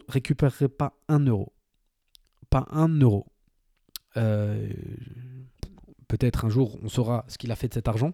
récupérerez 0.08 0.70
pas 0.70 1.00
un 1.08 1.20
euro. 1.20 1.54
Pas 2.50 2.68
un 2.72 2.88
euro. 3.00 3.26
Euh, 4.18 4.70
peut-être 6.08 6.46
un 6.46 6.50
jour 6.50 6.80
on 6.84 6.88
saura 6.88 7.26
ce 7.28 7.38
qu'il 7.38 7.52
a 7.52 7.56
fait 7.56 7.68
de 7.68 7.74
cet 7.74 7.88
argent, 7.88 8.14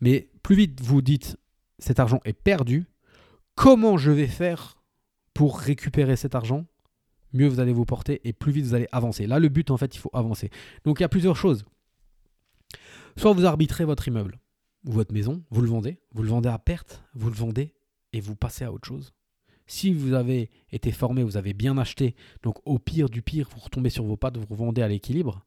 mais 0.00 0.30
plus 0.42 0.54
vite 0.54 0.80
vous 0.80 1.02
dites 1.02 1.36
cet 1.78 1.98
argent 1.98 2.20
est 2.24 2.34
perdu, 2.34 2.86
comment 3.54 3.96
je 3.96 4.10
vais 4.10 4.26
faire 4.26 4.76
pour 5.34 5.58
récupérer 5.58 6.16
cet 6.16 6.34
argent 6.34 6.66
mieux 7.32 7.48
vous 7.48 7.60
allez 7.60 7.72
vous 7.72 7.84
porter 7.84 8.20
et 8.24 8.32
plus 8.32 8.52
vite 8.52 8.64
vous 8.64 8.74
allez 8.74 8.88
avancer. 8.92 9.26
Là, 9.26 9.38
le 9.38 9.48
but, 9.48 9.70
en 9.70 9.76
fait, 9.76 9.94
il 9.94 9.98
faut 9.98 10.10
avancer. 10.12 10.50
Donc, 10.84 11.00
il 11.00 11.02
y 11.02 11.04
a 11.04 11.08
plusieurs 11.08 11.36
choses. 11.36 11.64
Soit 13.16 13.32
vous 13.32 13.44
arbitrez 13.44 13.84
votre 13.84 14.06
immeuble 14.08 14.38
ou 14.86 14.92
votre 14.92 15.12
maison, 15.12 15.42
vous 15.50 15.62
le 15.62 15.68
vendez, 15.68 16.00
vous 16.12 16.22
le 16.22 16.28
vendez 16.28 16.48
à 16.48 16.58
perte, 16.58 17.02
vous 17.14 17.28
le 17.28 17.34
vendez 17.34 17.74
et 18.12 18.20
vous 18.20 18.36
passez 18.36 18.64
à 18.64 18.72
autre 18.72 18.86
chose. 18.86 19.12
Si 19.66 19.92
vous 19.92 20.14
avez 20.14 20.50
été 20.72 20.90
formé, 20.90 21.22
vous 21.22 21.36
avez 21.36 21.52
bien 21.52 21.78
acheté, 21.78 22.16
donc 22.42 22.56
au 22.64 22.78
pire 22.78 23.08
du 23.08 23.22
pire, 23.22 23.48
vous 23.52 23.60
retombez 23.60 23.90
sur 23.90 24.04
vos 24.04 24.16
pattes, 24.16 24.36
vous 24.36 24.46
revendez 24.48 24.82
à 24.82 24.88
l'équilibre, 24.88 25.46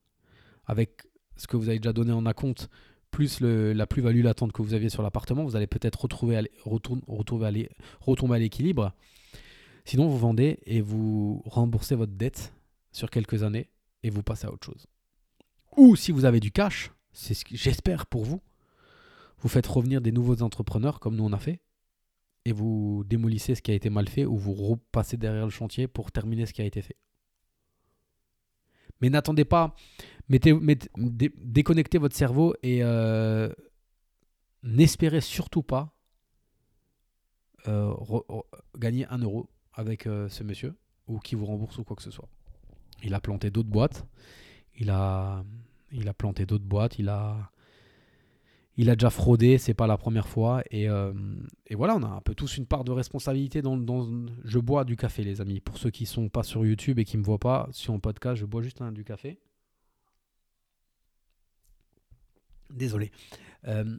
avec 0.65 1.01
ce 1.35 1.47
que 1.47 1.57
vous 1.57 1.67
avez 1.67 1.79
déjà 1.79 1.91
donné 1.91 2.13
en 2.13 2.25
acompte, 2.25 2.69
plus 3.11 3.41
la 3.41 3.85
plus-value 3.85 4.23
latente 4.23 4.51
que 4.53 4.61
vous 4.61 4.73
aviez 4.73 4.89
sur 4.89 5.03
l'appartement, 5.03 5.43
vous 5.43 5.55
allez 5.55 5.67
peut-être 5.67 6.01
retrouver, 6.01 6.41
retomber 6.65 7.45
à 8.35 8.39
l'équilibre. 8.39 8.93
Sinon, 9.85 10.07
vous 10.07 10.17
vendez 10.17 10.59
et 10.65 10.81
vous 10.81 11.41
remboursez 11.45 11.95
votre 11.95 12.13
dette 12.13 12.53
sur 12.91 13.09
quelques 13.09 13.43
années 13.43 13.69
et 14.03 14.09
vous 14.09 14.23
passez 14.23 14.47
à 14.47 14.51
autre 14.51 14.65
chose. 14.65 14.87
Ou 15.75 15.95
si 15.95 16.11
vous 16.11 16.25
avez 16.25 16.39
du 16.39 16.51
cash, 16.51 16.91
c'est 17.11 17.33
ce 17.33 17.43
que 17.43 17.55
j'espère 17.55 18.05
pour 18.05 18.23
vous, 18.23 18.41
vous 19.39 19.49
faites 19.49 19.67
revenir 19.67 20.01
des 20.01 20.11
nouveaux 20.11 20.41
entrepreneurs 20.41 20.99
comme 20.99 21.15
nous 21.15 21.25
on 21.25 21.33
a 21.33 21.39
fait, 21.39 21.59
et 22.45 22.51
vous 22.51 23.03
démolissez 23.05 23.55
ce 23.55 23.61
qui 23.61 23.71
a 23.71 23.73
été 23.73 23.89
mal 23.89 24.07
fait 24.07 24.25
ou 24.25 24.37
vous 24.37 24.53
repassez 24.53 25.17
derrière 25.17 25.45
le 25.45 25.51
chantier 25.51 25.87
pour 25.87 26.11
terminer 26.11 26.45
ce 26.45 26.53
qui 26.53 26.61
a 26.61 26.65
été 26.65 26.81
fait. 26.81 26.97
Mais 29.01 29.09
n'attendez 29.09 29.45
pas, 29.45 29.75
mettez, 30.29 30.53
déconnectez 30.95 31.97
votre 31.97 32.15
cerveau 32.15 32.53
et 32.63 32.83
euh, 32.83 33.51
n'espérez 34.61 35.21
surtout 35.21 35.63
pas 35.63 35.93
euh, 37.67 37.93
gagner 38.77 39.05
un 39.07 39.17
euro 39.17 39.49
avec 39.73 40.07
euh, 40.07 40.29
ce 40.29 40.43
monsieur 40.43 40.75
ou 41.07 41.19
qui 41.19 41.35
vous 41.35 41.45
rembourse 41.45 41.77
ou 41.77 41.83
quoi 41.83 41.95
que 41.95 42.03
ce 42.03 42.11
soit. 42.11 42.29
Il 43.03 43.13
a 43.13 43.19
planté 43.19 43.51
d'autres 43.51 43.69
boîtes, 43.69 44.05
il 44.77 44.89
a, 44.89 45.43
il 45.91 46.07
a 46.07 46.13
planté 46.13 46.45
d'autres 46.45 46.63
boîtes, 46.63 46.99
il 46.99 47.09
a, 47.09 47.51
il 48.77 48.89
a 48.89 48.95
déjà 48.95 49.09
fraudé, 49.09 49.57
c'est 49.57 49.73
pas 49.73 49.87
la 49.87 49.97
première 49.97 50.27
fois. 50.27 50.63
Euh, 50.73 51.13
et, 51.67 51.75
voilà, 51.75 51.95
on 51.95 52.03
a 52.03 52.07
un 52.07 52.21
peu 52.21 52.33
tous 52.33 52.57
une 52.57 52.65
part 52.65 52.83
de 52.83 52.91
responsabilité 52.91 53.61
dans, 53.61 53.77
dans, 53.77 54.07
Je 54.43 54.59
bois 54.59 54.83
du 54.83 54.95
café, 54.95 55.23
les 55.23 55.41
amis. 55.41 55.59
Pour 55.59 55.77
ceux 55.77 55.91
qui 55.91 56.05
sont 56.05 56.29
pas 56.29 56.43
sur 56.43 56.65
YouTube 56.65 56.99
et 56.99 57.05
qui 57.05 57.17
me 57.17 57.23
voient 57.23 57.39
pas, 57.39 57.67
sur 57.71 57.93
un 57.93 57.99
podcast, 57.99 58.39
je 58.39 58.45
bois 58.45 58.61
juste 58.61 58.81
du 58.81 59.03
café. 59.03 59.39
Désolé. 62.71 63.11
Euh, 63.67 63.97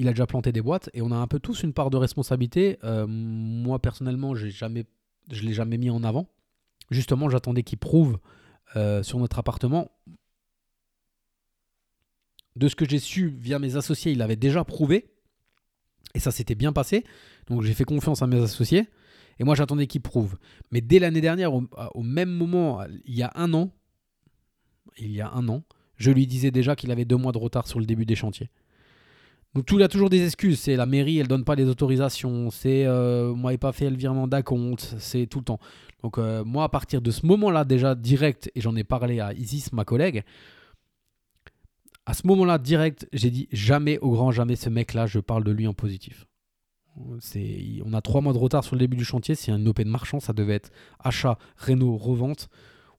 il 0.00 0.08
a 0.08 0.12
déjà 0.12 0.26
planté 0.26 0.50
des 0.52 0.62
boîtes 0.62 0.90
et 0.94 1.02
on 1.02 1.10
a 1.12 1.16
un 1.16 1.26
peu 1.26 1.38
tous 1.38 1.62
une 1.62 1.72
part 1.72 1.90
de 1.90 1.96
responsabilité. 1.96 2.78
Euh, 2.84 3.06
moi, 3.06 3.78
personnellement, 3.78 4.34
je 4.34 4.46
ne 4.46 4.84
l'ai 5.28 5.52
jamais 5.52 5.78
mis 5.78 5.90
en 5.90 6.02
avant. 6.04 6.26
Justement, 6.90 7.28
j'attendais 7.28 7.62
qu'il 7.62 7.78
prouve 7.78 8.18
sur 9.02 9.18
notre 9.18 9.40
appartement 9.40 9.90
de 12.56 12.68
ce 12.68 12.76
que 12.76 12.88
j'ai 12.88 12.98
su 12.98 13.28
via 13.28 13.58
mes 13.58 13.76
associés, 13.76 14.12
il 14.12 14.22
avait 14.22 14.36
déjà 14.36 14.64
prouvé. 14.64 15.10
Et 16.14 16.20
ça 16.20 16.30
s'était 16.30 16.54
bien 16.54 16.72
passé. 16.72 17.04
Donc 17.48 17.62
j'ai 17.62 17.74
fait 17.74 17.84
confiance 17.84 18.22
à 18.22 18.26
mes 18.26 18.40
associés. 18.40 18.88
Et 19.38 19.44
moi 19.44 19.54
j'attendais 19.54 19.86
qu'ils 19.86 20.02
prouvent. 20.02 20.38
Mais 20.70 20.80
dès 20.80 20.98
l'année 20.98 21.20
dernière, 21.20 21.52
au, 21.54 22.02
même 22.02 22.30
moment, 22.30 22.82
il 23.06 23.14
y 23.14 23.22
a 23.22 23.32
un 23.34 23.54
an, 23.54 23.72
il 24.98 25.12
y 25.12 25.20
a 25.20 25.30
un 25.30 25.48
an, 25.48 25.62
je 25.96 26.10
lui 26.10 26.26
disais 26.26 26.50
déjà 26.50 26.76
qu'il 26.76 26.90
avait 26.90 27.04
deux 27.04 27.16
mois 27.16 27.32
de 27.32 27.38
retard 27.38 27.66
sur 27.66 27.78
le 27.78 27.86
début 27.86 28.04
des 28.04 28.16
chantiers. 28.16 28.50
Donc 29.54 29.66
tout, 29.66 29.76
il 29.78 29.82
a 29.82 29.88
toujours 29.88 30.10
des 30.10 30.24
excuses. 30.24 30.60
C'est 30.60 30.76
la 30.76 30.86
mairie, 30.86 31.18
elle 31.18 31.28
donne 31.28 31.44
pas 31.44 31.54
les 31.54 31.66
autorisations. 31.66 32.50
C'est 32.50 32.86
euh, 32.86 33.34
moi, 33.34 33.56
pas 33.58 33.72
fait 33.72 33.90
le 33.90 33.96
virement 33.96 34.28
d'acompte. 34.28 34.94
C'est 34.98 35.26
tout 35.26 35.38
le 35.38 35.44
temps. 35.44 35.58
Donc 36.02 36.18
euh, 36.18 36.44
moi, 36.44 36.64
à 36.64 36.68
partir 36.68 37.02
de 37.02 37.10
ce 37.10 37.26
moment-là, 37.26 37.64
déjà 37.64 37.94
direct, 37.94 38.50
et 38.54 38.60
j'en 38.60 38.76
ai 38.76 38.84
parlé 38.84 39.20
à 39.20 39.32
Isis, 39.32 39.72
ma 39.72 39.84
collègue, 39.84 40.22
à 42.06 42.14
ce 42.14 42.26
moment-là, 42.26 42.58
direct, 42.58 43.06
j'ai 43.12 43.30
dit 43.30 43.48
jamais, 43.52 43.98
au 43.98 44.10
grand 44.10 44.30
jamais, 44.30 44.56
ce 44.56 44.68
mec-là, 44.68 45.06
je 45.06 45.20
parle 45.20 45.44
de 45.44 45.50
lui 45.50 45.66
en 45.66 45.74
positif. 45.74 46.26
On 46.96 47.92
a 47.92 48.00
trois 48.00 48.20
mois 48.20 48.32
de 48.32 48.38
retard 48.38 48.64
sur 48.64 48.74
le 48.74 48.80
début 48.80 48.96
du 48.96 49.04
chantier. 49.04 49.34
C'est 49.34 49.52
un 49.52 49.64
open 49.66 49.88
marchand, 49.88 50.20
ça 50.20 50.32
devait 50.32 50.54
être 50.54 50.70
achat, 50.98 51.38
réno, 51.56 51.96
revente. 51.96 52.48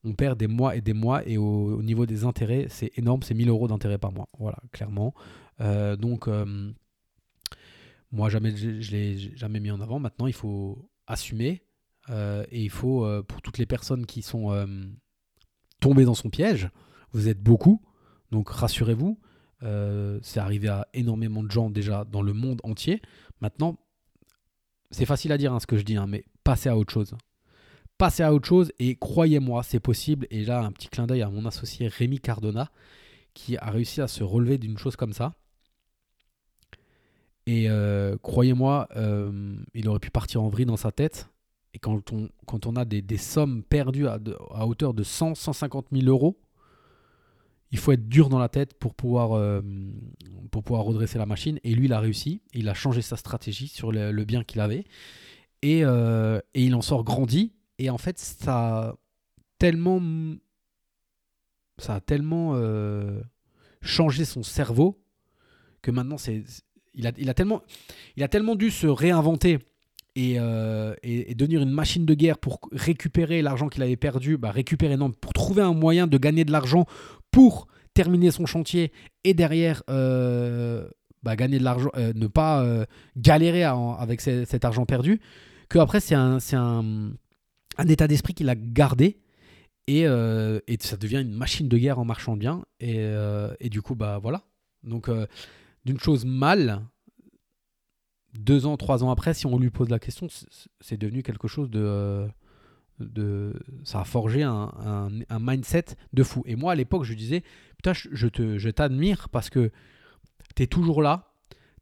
On 0.04 0.14
perd 0.14 0.40
des 0.40 0.48
mois 0.48 0.76
et 0.76 0.82
des 0.82 0.94
mois. 0.94 1.28
Et 1.28 1.38
au, 1.38 1.82
niveau 1.84 2.06
des 2.06 2.24
intérêts, 2.24 2.68
c'est 2.70 2.92
énorme. 2.98 3.22
C'est 3.24 3.34
1000 3.34 3.50
euros 3.50 3.68
d'intérêt 3.68 3.98
par 3.98 4.12
mois. 4.12 4.30
Voilà, 4.40 4.58
clairement. 4.72 5.14
Euh, 5.60 5.96
donc, 5.96 6.28
euh, 6.28 6.72
moi, 8.12 8.30
jamais, 8.30 8.56
je 8.56 8.70
ne 8.70 8.92
l'ai 8.92 9.18
jamais 9.36 9.60
mis 9.60 9.72
en 9.72 9.82
avant. 9.82 10.00
Maintenant, 10.00 10.28
il 10.28 10.34
faut 10.34 10.90
assumer. 11.08 11.64
Euh, 12.10 12.44
et 12.50 12.64
il 12.64 12.70
faut, 12.70 13.08
pour 13.24 13.42
toutes 13.42 13.58
les 13.58 13.66
personnes 13.66 14.06
qui 14.06 14.22
sont 14.22 14.68
tombées 15.80 16.06
dans 16.06 16.16
son 16.16 16.30
piège, 16.30 16.70
vous 17.12 17.28
êtes 17.28 17.42
beaucoup. 17.42 17.82
Donc 18.32 18.50
rassurez-vous, 18.50 19.20
c'est 20.22 20.40
arrivé 20.40 20.68
à 20.68 20.88
énormément 20.94 21.44
de 21.44 21.52
gens 21.52 21.70
déjà 21.70 22.06
dans 22.06 22.22
le 22.22 22.34
monde 22.34 22.60
entier. 22.64 23.02
Maintenant, 23.40 23.78
c'est 24.90 25.06
facile 25.06 25.32
à 25.32 25.38
dire 25.38 25.54
hein, 25.54 25.60
ce 25.60 25.68
que 25.68 25.78
je 25.78 25.84
dis, 25.84 25.96
hein, 25.96 26.08
mais 26.08 26.26
passez 26.44 26.70
à 26.70 26.78
autre 26.78 26.92
chose. 26.92 27.16
Passez 27.98 28.24
à 28.24 28.34
autre 28.34 28.48
chose 28.48 28.72
et 28.80 28.96
croyez-moi, 28.96 29.64
c'est 29.64 29.80
possible. 29.80 30.26
Et 30.32 30.44
là, 30.44 30.64
un 30.64 30.72
petit 30.72 30.88
clin 30.88 31.06
d'œil 31.06 31.22
à 31.22 31.30
mon 31.30 31.46
associé 31.46 31.88
Rémi 31.88 32.20
Cardona 32.20 32.72
qui 33.34 33.58
a 33.58 33.70
réussi 33.70 34.02
à 34.02 34.08
se 34.08 34.24
relever 34.24 34.58
d'une 34.58 34.78
chose 34.78 34.96
comme 34.96 35.14
ça. 35.14 35.36
Et 37.52 37.66
euh, 37.68 38.16
croyez-moi, 38.22 38.88
euh, 38.96 39.58
il 39.74 39.90
aurait 39.90 40.00
pu 40.00 40.10
partir 40.10 40.42
en 40.42 40.48
vrille 40.48 40.66
dans 40.66 40.78
sa 40.78 40.94
tête. 40.94 41.28
Et 41.74 41.80
quand 41.80 42.14
on, 42.14 42.76
a 42.78 42.86
des, 42.86 43.18
sommes 43.18 43.62
perdues 43.64 44.08
à, 44.08 44.20
hauteur 44.66 44.94
de 44.94 45.04
100, 45.04 45.36
150 45.36 45.88
000 45.92 46.08
euros, 46.08 46.40
il 47.72 47.78
faut 47.78 47.92
être 47.92 48.08
dur 48.08 48.30
dans 48.30 48.40
la 48.40 48.48
tête 48.48 48.76
pour 48.76 48.96
pouvoir, 48.96 49.34
euh, 49.34 49.62
pour 50.50 50.64
pouvoir 50.64 50.86
redresser 50.86 51.18
la 51.18 51.26
machine. 51.26 51.60
Et 51.66 51.76
lui, 51.76 51.86
il 51.86 51.94
a 51.94 52.00
réussi. 52.00 52.42
Il 52.54 52.70
a 52.70 52.74
changé 52.74 53.02
sa 53.02 53.18
stratégie 53.18 53.68
sur 53.68 53.92
le, 53.92 54.24
bien 54.24 54.46
qu'il 54.46 54.62
avait. 54.62 54.86
Et, 55.62 55.80
il 55.80 56.76
en 56.76 56.82
sort 56.82 57.04
grandi. 57.04 57.52
Et 57.80 57.90
en 57.90 57.98
fait, 57.98 58.18
ça 58.18 58.78
a 58.80 58.96
tellement, 59.58 60.00
changé 63.82 64.24
son 64.24 64.42
cerveau 64.42 65.04
que 65.82 65.92
maintenant, 65.92 66.18
c'est, 66.18 66.46
il, 66.94 67.08
a, 67.08 67.34
tellement, 67.34 67.62
il 68.16 68.24
a 68.24 68.28
tellement 68.28 68.56
dû 68.56 68.72
se 68.72 68.88
réinventer 68.88 69.60
euh, 70.18 70.94
et, 71.04 71.36
devenir 71.36 71.62
une 71.62 71.72
machine 71.72 72.06
de 72.06 72.14
guerre 72.14 72.38
pour 72.38 72.60
récupérer 72.74 73.42
l'argent 73.42 73.70
qu'il 73.70 73.82
avait 73.82 73.96
perdu, 73.96 74.38
bah 74.38 74.52
récupérer, 74.52 74.98
non, 74.98 75.12
pour 75.12 75.32
trouver 75.32 75.62
un 75.62 75.74
moyen 75.74 76.06
de 76.06 76.18
gagner 76.18 76.44
de 76.44 76.52
l'argent 76.52 76.86
pour 77.32 77.68
terminer 77.94 78.32
son 78.32 78.46
chantier 78.46 78.92
et 79.24 79.34
derrière 79.34 79.84
euh, 79.90 80.86
bah, 81.24 81.38
gagner 81.38 81.60
de 81.60 81.64
l'argent, 81.64 81.90
euh, 81.96 82.12
ne 82.14 82.28
pas 82.28 82.66
galérer 83.16 83.64
avec 83.64 84.20
cet 84.22 84.66
argent 84.66 84.86
perdu, 84.86 85.22
que 85.70 85.80
après 85.80 86.02
c'est 86.02 86.16
un, 86.16 86.40
état 87.88 88.08
d'esprit 88.08 88.34
qu'il 88.34 88.50
a 88.50 88.56
gardé 88.56 89.18
et, 89.88 90.02
et, 90.02 90.78
ça 90.82 90.98
devient 90.98 91.22
une 91.22 91.34
machine 91.34 91.70
de 91.70 91.78
guerre 91.78 92.00
en 92.00 92.06
marchant 92.06 92.36
bien 92.36 92.64
et 92.82 93.70
du 93.70 93.82
coup 93.82 93.96
bah 93.96 94.20
voilà. 94.22 94.44
Donc, 94.84 95.10
d'une 95.86 96.00
chose 96.00 96.26
mal, 96.26 96.86
deux 98.34 98.66
ans, 98.66 98.78
trois 98.78 99.04
ans 99.04 99.12
après, 99.12 99.34
si 99.34 99.46
on 99.46 99.58
lui 99.58 99.70
pose 99.70 99.90
la 99.90 100.00
question, 100.00 100.28
c'est 100.80 100.98
devenu 100.98 101.24
quelque 101.24 101.48
chose 101.48 101.70
de, 101.70 102.28
de. 103.00 103.54
Ça 103.84 104.02
a 104.02 104.04
forgé 104.04 104.44
un, 104.44 105.10
mindset 105.30 105.86
de 106.14 106.24
fou. 106.24 106.44
Et 106.46 106.56
moi, 106.56 106.72
à 106.72 106.76
l'époque, 106.76 107.04
je 107.04 107.14
disais 107.14 107.44
Putain, 107.78 107.94
je, 107.94 108.28
te, 108.28 108.70
t'admire 108.72 109.30
parce 109.30 109.50
que 109.50 109.72
tu 110.56 110.64
es 110.64 110.68
toujours 110.68 111.02
là, 111.02 111.34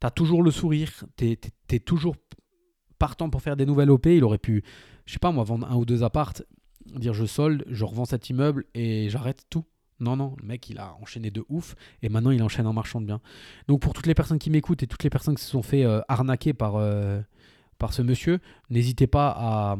tu 0.01 0.07
as 0.07 0.11
toujours 0.11 0.43
le 0.43 0.51
sourire, 0.51 0.91
tu 1.17 1.37
es, 1.69 1.79
toujours 1.79 2.15
partant 2.97 3.29
pour 3.29 3.41
faire 3.41 3.55
des 3.55 3.65
nouvelles 3.65 3.91
OP. 3.91 4.07
Il 4.07 4.23
aurait 4.23 4.37
pu, 4.37 4.63
je 5.05 5.13
sais 5.13 5.19
pas 5.19 5.31
moi, 5.31 5.43
vendre 5.43 5.69
un 5.69 5.75
ou 5.75 5.85
deux 5.85 6.03
appartes, 6.03 6.43
dire 6.85 7.13
je 7.13 7.25
solde, 7.25 7.63
je 7.67 7.85
revends 7.85 8.05
cet 8.05 8.29
immeuble 8.29 8.65
et 8.73 9.09
j'arrête 9.09 9.45
tout. 9.49 9.65
Non, 9.99 10.15
non, 10.15 10.35
le 10.39 10.47
mec, 10.47 10.69
il 10.69 10.79
a 10.79 10.95
enchaîné 11.01 11.29
de 11.29 11.43
ouf 11.49 11.75
et 12.01 12.09
maintenant 12.09 12.31
il 12.31 12.41
enchaîne 12.41 12.67
en 12.67 12.73
marchand 12.73 13.01
de 13.01 13.05
bien. 13.05 13.19
Donc 13.67 13.81
pour 13.81 13.93
toutes 13.93 14.07
les 14.07 14.13
personnes 14.13 14.39
qui 14.39 14.49
m'écoutent 14.49 14.83
et 14.83 14.87
toutes 14.87 15.03
les 15.03 15.09
personnes 15.09 15.35
qui 15.35 15.43
se 15.43 15.49
sont 15.49 15.63
fait 15.63 15.83
euh, 15.83 16.01
arnaquer 16.07 16.53
euh, 16.61 17.21
par 17.77 17.93
ce 17.93 18.01
monsieur, 18.01 18.39
n'hésitez 18.69 19.07
pas 19.07 19.33
à, 19.37 19.77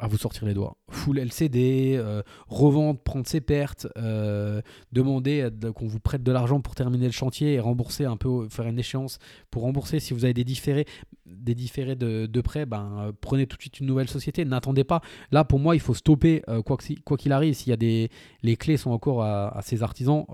à 0.00 0.08
vous 0.08 0.16
sortir 0.16 0.46
les 0.46 0.54
doigts. 0.54 0.76
Full 0.88 1.18
LCD, 1.18 1.94
euh, 1.96 2.22
revendre, 2.48 2.98
prendre 2.98 3.26
ses 3.26 3.40
pertes, 3.40 3.86
euh, 3.98 4.62
demander 4.92 5.48
qu'on 5.74 5.86
vous 5.86 6.00
prête 6.00 6.22
de 6.22 6.32
l'argent 6.32 6.60
pour 6.60 6.74
terminer 6.74 7.06
le 7.06 7.12
chantier 7.12 7.54
et 7.54 7.60
rembourser 7.60 8.06
un 8.06 8.16
peu, 8.16 8.48
faire 8.48 8.66
une 8.66 8.78
échéance 8.78 9.18
pour 9.50 9.62
rembourser. 9.62 10.00
Si 10.00 10.14
vous 10.14 10.24
avez 10.24 10.32
des 10.32 10.44
différés, 10.44 10.86
des 11.26 11.54
différés 11.54 11.96
de, 11.96 12.26
de 12.26 12.40
prêt, 12.40 12.64
ben, 12.64 12.96
euh, 12.98 13.12
prenez 13.20 13.46
tout 13.46 13.58
de 13.58 13.62
suite 13.62 13.78
une 13.80 13.86
nouvelle 13.86 14.08
société. 14.08 14.44
N'attendez 14.46 14.84
pas. 14.84 15.02
Là, 15.32 15.44
pour 15.44 15.58
moi, 15.58 15.76
il 15.76 15.80
faut 15.80 15.94
stopper 15.94 16.42
quoi 16.64 17.16
qu'il 17.18 17.32
arrive. 17.32 17.54
S'il 17.54 17.68
y 17.68 17.74
a 17.74 17.76
des, 17.76 18.08
les 18.42 18.56
clés 18.56 18.78
sont 18.78 18.90
encore 18.90 19.22
à, 19.22 19.60
ces 19.62 19.82
artisans, 19.82 20.24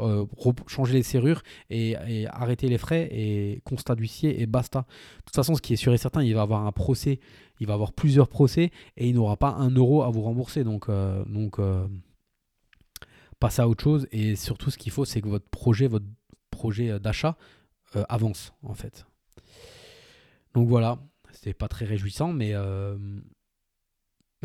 changer 0.68 0.94
les 0.94 1.02
serrures 1.02 1.42
et, 1.70 1.96
et, 2.06 2.26
arrêter 2.28 2.68
les 2.68 2.78
frais 2.78 3.08
et 3.10 3.60
constat 3.64 3.96
d'huissier 3.96 4.40
et 4.40 4.46
basta. 4.46 4.80
De 5.18 5.24
toute 5.24 5.34
façon, 5.34 5.56
ce 5.56 5.60
qui 5.60 5.72
est 5.72 5.76
sûr 5.76 5.92
et 5.92 5.98
certain, 5.98 6.22
il 6.22 6.32
va 6.34 6.40
y 6.40 6.42
avoir 6.42 6.66
un 6.66 6.72
procès 6.72 7.18
il 7.60 7.66
va 7.66 7.74
avoir 7.74 7.92
plusieurs 7.92 8.28
procès 8.28 8.70
et 8.96 9.08
il 9.08 9.14
n'aura 9.14 9.36
pas 9.36 9.50
un 9.50 9.70
euro 9.70 10.02
à 10.02 10.10
vous 10.10 10.22
rembourser. 10.22 10.64
Donc, 10.64 10.88
euh, 10.88 11.24
donc 11.24 11.58
euh, 11.58 11.86
à 13.40 13.68
autre 13.68 13.82
chose. 13.82 14.08
Et 14.10 14.36
surtout, 14.36 14.70
ce 14.70 14.78
qu'il 14.78 14.92
faut, 14.92 15.04
c'est 15.04 15.20
que 15.20 15.28
votre 15.28 15.48
projet, 15.48 15.86
votre 15.86 16.06
projet 16.50 16.98
d'achat 16.98 17.36
euh, 17.94 18.04
avance, 18.08 18.52
en 18.62 18.74
fait. 18.74 19.06
Donc 20.54 20.68
voilà, 20.68 20.98
c'est 21.32 21.54
pas 21.54 21.68
très 21.68 21.84
réjouissant, 21.84 22.32
mais, 22.32 22.52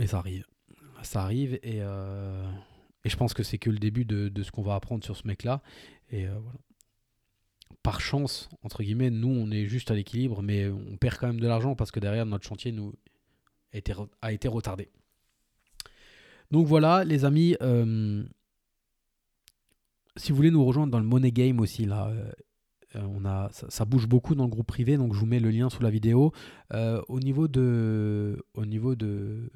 ça 0.06 0.17
arrive. 0.17 0.45
Ça 1.04 1.24
arrive 1.24 1.60
et, 1.63 1.80
je 3.04 3.15
pense 3.15 3.34
que 3.34 3.41
c'est 3.41 3.58
que 3.58 3.71
le 3.71 3.80
début 3.80 4.06
de, 4.06 4.30
de 4.30 4.43
ce 4.43 4.52
qu'on 4.52 4.62
va 4.62 4.76
apprendre 4.76 5.04
sur 5.04 5.17
ce 5.17 5.26
mec-là. 5.28 5.62
Et 6.12 6.28
voilà 6.28 6.60
par 7.84 8.00
chance, 8.00 8.50
entre 8.63 8.84
guillemets, 8.84 9.10
nous, 9.10 9.30
on 9.30 9.50
est 9.52 9.65
juste 9.65 9.91
à 9.91 9.95
l'équilibre, 9.95 10.41
mais 10.41 10.67
on 10.67 10.97
perd 10.97 11.17
quand 11.17 11.28
même 11.28 11.39
de 11.39 11.47
l'argent 11.47 11.76
parce 11.76 11.91
que 11.91 12.00
derrière, 12.00 12.26
notre 12.26 12.45
chantier 12.45 12.71
nous 12.71 12.93
a 13.74 14.32
été, 14.32 14.48
retardé. 14.48 14.90
Donc 16.52 16.68
voilà, 16.68 17.04
les 17.04 17.26
amis, 17.26 17.56
euh, 17.62 18.24
si 20.18 20.32
vous 20.32 20.36
voulez 20.36 20.52
nous 20.52 20.66
rejoindre 20.66 20.92
dans 20.92 21.00
le 21.00 21.06
Money 21.06 21.32
Game 21.32 21.60
aussi, 21.60 21.86
là, 21.86 22.12
euh, 22.96 23.02
on 23.08 23.26
a, 23.26 23.50
ça, 23.52 23.86
bouge 23.86 24.08
beaucoup 24.08 24.36
dans 24.36 24.46
le 24.46 24.50
groupe 24.50 24.68
privé, 24.68 24.98
donc 24.98 25.14
je 25.14 25.20
vous 25.20 25.26
mets 25.26 25.40
le 25.40 25.50
lien 25.50 25.70
sous 25.70 25.82
la 25.82 25.90
vidéo. 25.90 26.34
Euh, 26.74 27.02
au 27.08 27.20
niveau 27.20 27.48
de, 27.48 28.44
au 28.54 28.66
niveau 28.66 28.96
de, 28.96 29.50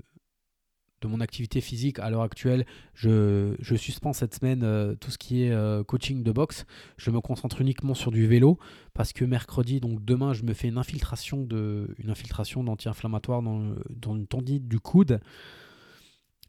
de 1.05 1.11
mon 1.11 1.21
activité 1.21 1.61
physique 1.61 1.99
à 1.99 2.09
l'heure 2.09 2.23
actuelle, 2.23 2.65
je, 2.93 3.55
suspends 3.77 4.13
cette 4.13 4.33
semaine 4.33 4.63
euh, 4.63 4.95
tout 4.95 5.11
ce 5.11 5.17
qui 5.17 5.43
est 5.43 5.51
euh, 5.51 5.83
coaching 5.83 6.23
de 6.23 6.31
boxe. 6.31 6.65
Je 6.97 7.11
me 7.11 7.21
concentre 7.21 7.61
uniquement 7.61 7.93
sur 7.93 8.11
du 8.11 8.27
vélo 8.27 8.57
parce 8.93 9.13
que 9.13 9.23
mercredi, 9.23 9.79
donc 9.79 10.03
demain, 10.03 10.33
je 10.33 10.43
me 10.43 10.53
fais 10.53 10.67
une 10.67 10.77
infiltration 10.77 11.43
de, 11.43 11.93
une 11.99 12.09
infiltration 12.09 12.63
d'anti-inflammatoire 12.63 13.41
dans, 13.41 13.75
dans 13.89 14.15
une 14.15 14.27
tendite 14.27 14.67
du 14.67 14.79
coude. 14.79 15.19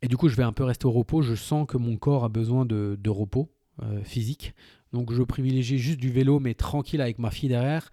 Et 0.03 0.09
du 0.09 0.17
coup, 0.17 0.29
je 0.29 0.37
vais 0.37 0.43
un 0.43 0.53
peu 0.53 0.65
rester 0.65 0.87
au 0.87 0.93
repos. 0.93 1.23
Je 1.23 1.35
sens 1.35 1.67
que 1.67 1.77
mon 1.77 1.97
corps 1.97 2.25
a 2.25 2.29
besoin 2.29 2.65
de, 2.65 2.99
de 3.01 3.11
repos 3.11 3.51
euh, 3.83 4.03
physique. 4.05 4.55
Donc, 4.93 5.13
je 5.13 5.23
privilégie 5.23 5.79
juste 5.79 5.99
du 5.99 6.11
vélo, 6.11 6.41
mais 6.41 6.55
tranquille 6.55 7.01
avec 7.01 7.19
ma 7.19 7.31
fille 7.31 7.49
derrière 7.49 7.91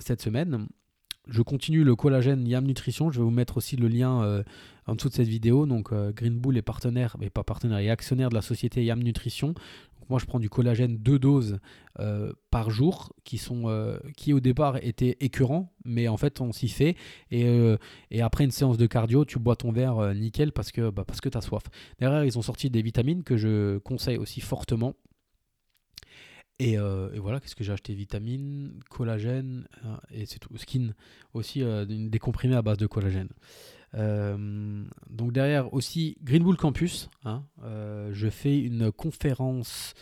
cette 0.00 0.20
semaine 0.20 0.66
je 1.28 1.42
continue 1.42 1.84
le 1.84 1.94
collagène 1.94 2.46
Yam 2.46 2.64
Nutrition. 2.64 3.10
Je 3.10 3.18
vais 3.18 3.24
vous 3.24 3.30
mettre 3.30 3.56
aussi 3.56 3.76
le 3.76 3.88
lien 3.88 4.22
euh, 4.22 4.42
en 4.86 4.94
dessous 4.94 5.08
de 5.08 5.14
cette 5.14 5.28
vidéo. 5.28 5.66
Donc 5.66 5.92
euh, 5.92 6.12
Green 6.12 6.38
Bull 6.38 6.56
est 6.56 6.62
partenaire, 6.62 7.16
mais 7.20 7.30
pas 7.30 7.44
partenaire, 7.44 7.78
et 7.78 7.90
actionnaire 7.90 8.28
de 8.28 8.34
la 8.34 8.42
société 8.42 8.84
Yam 8.84 9.02
Nutrition. 9.02 9.54
moi, 10.08 10.18
je 10.18 10.26
prends 10.26 10.40
du 10.40 10.50
collagène 10.50 10.98
deux 10.98 11.18
doses 11.18 11.58
euh, 12.00 12.32
par 12.50 12.70
jour, 12.70 13.12
qui 13.24 14.32
au 14.32 14.40
départ 14.40 14.76
étaient 14.82 15.16
écœurants, 15.20 15.72
mais 15.84 16.08
en 16.08 16.16
fait 16.16 16.40
on 16.40 16.52
s'y 16.52 16.68
fait. 16.68 16.96
Et, 17.30 17.76
après 18.20 18.44
une 18.44 18.50
séance 18.50 18.76
de 18.76 18.86
cardio, 18.86 19.24
tu 19.24 19.38
bois 19.38 19.56
ton 19.56 19.72
verre 19.72 20.14
nickel 20.14 20.52
parce 20.52 20.72
que, 20.72 20.90
bah, 20.90 21.04
parce 21.06 21.20
que 21.20 21.28
tu 21.28 21.38
as 21.38 21.42
soif. 21.42 21.62
Derrière, 22.00 22.24
ils 22.24 22.36
ont 22.36 22.42
sorti 22.42 22.68
des 22.68 22.82
vitamines 22.82 23.22
que 23.22 23.36
je 23.36 23.78
conseille 23.78 24.18
aussi 24.18 24.40
fortement. 24.40 24.94
Euh, 26.62 27.12
et, 27.12 27.18
voilà, 27.18 27.40
qu'est-ce 27.40 27.56
que 27.56 27.64
j'ai 27.64 27.72
acheté? 27.72 27.94
Vitamine, 27.94 28.80
collagène, 28.90 29.66
euh, 29.84 29.96
et 30.10 30.26
c'est 30.26 30.38
tout. 30.38 30.56
Skin 30.56 30.94
aussi, 31.34 31.62
euh, 31.62 31.84
des 31.84 32.18
comprimés 32.18 32.56
à 32.56 32.62
base 32.62 32.78
de 32.78 32.86
collagène. 32.86 33.28
donc 33.94 35.32
derrière 35.32 35.72
aussi 35.74 36.16
Green 36.22 36.42
Bull 36.42 36.56
Campus. 36.56 37.10
Hein, 37.24 37.44
je 38.12 38.28
fais 38.28 38.58
une 38.58 38.90
conférence 38.90 39.94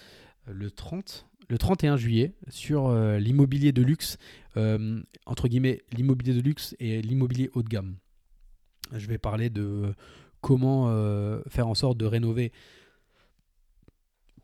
le 0.47 0.71
30, 0.71 1.27
le 1.49 1.59
31 1.59 1.97
juillet 1.97 2.35
sur 2.49 2.93
l'immobilier 3.19 3.73
de 3.73 3.83
luxe, 3.83 4.17
entre 5.27 5.49
guillemets 5.49 5.83
l'immobilier 5.93 6.35
de 6.35 6.41
luxe 6.41 6.77
et 6.79 7.03
l'immobilier 7.03 7.51
haut 7.55 7.63
de 7.63 7.69
gamme. 7.69 7.97
Je 8.93 9.07
vais 9.09 9.19
parler 9.19 9.51
de 9.51 9.93
comment 10.41 10.87
faire 11.49 11.67
en 11.67 11.75
sorte 11.75 11.99
de 11.99 12.07
rénover 12.07 12.53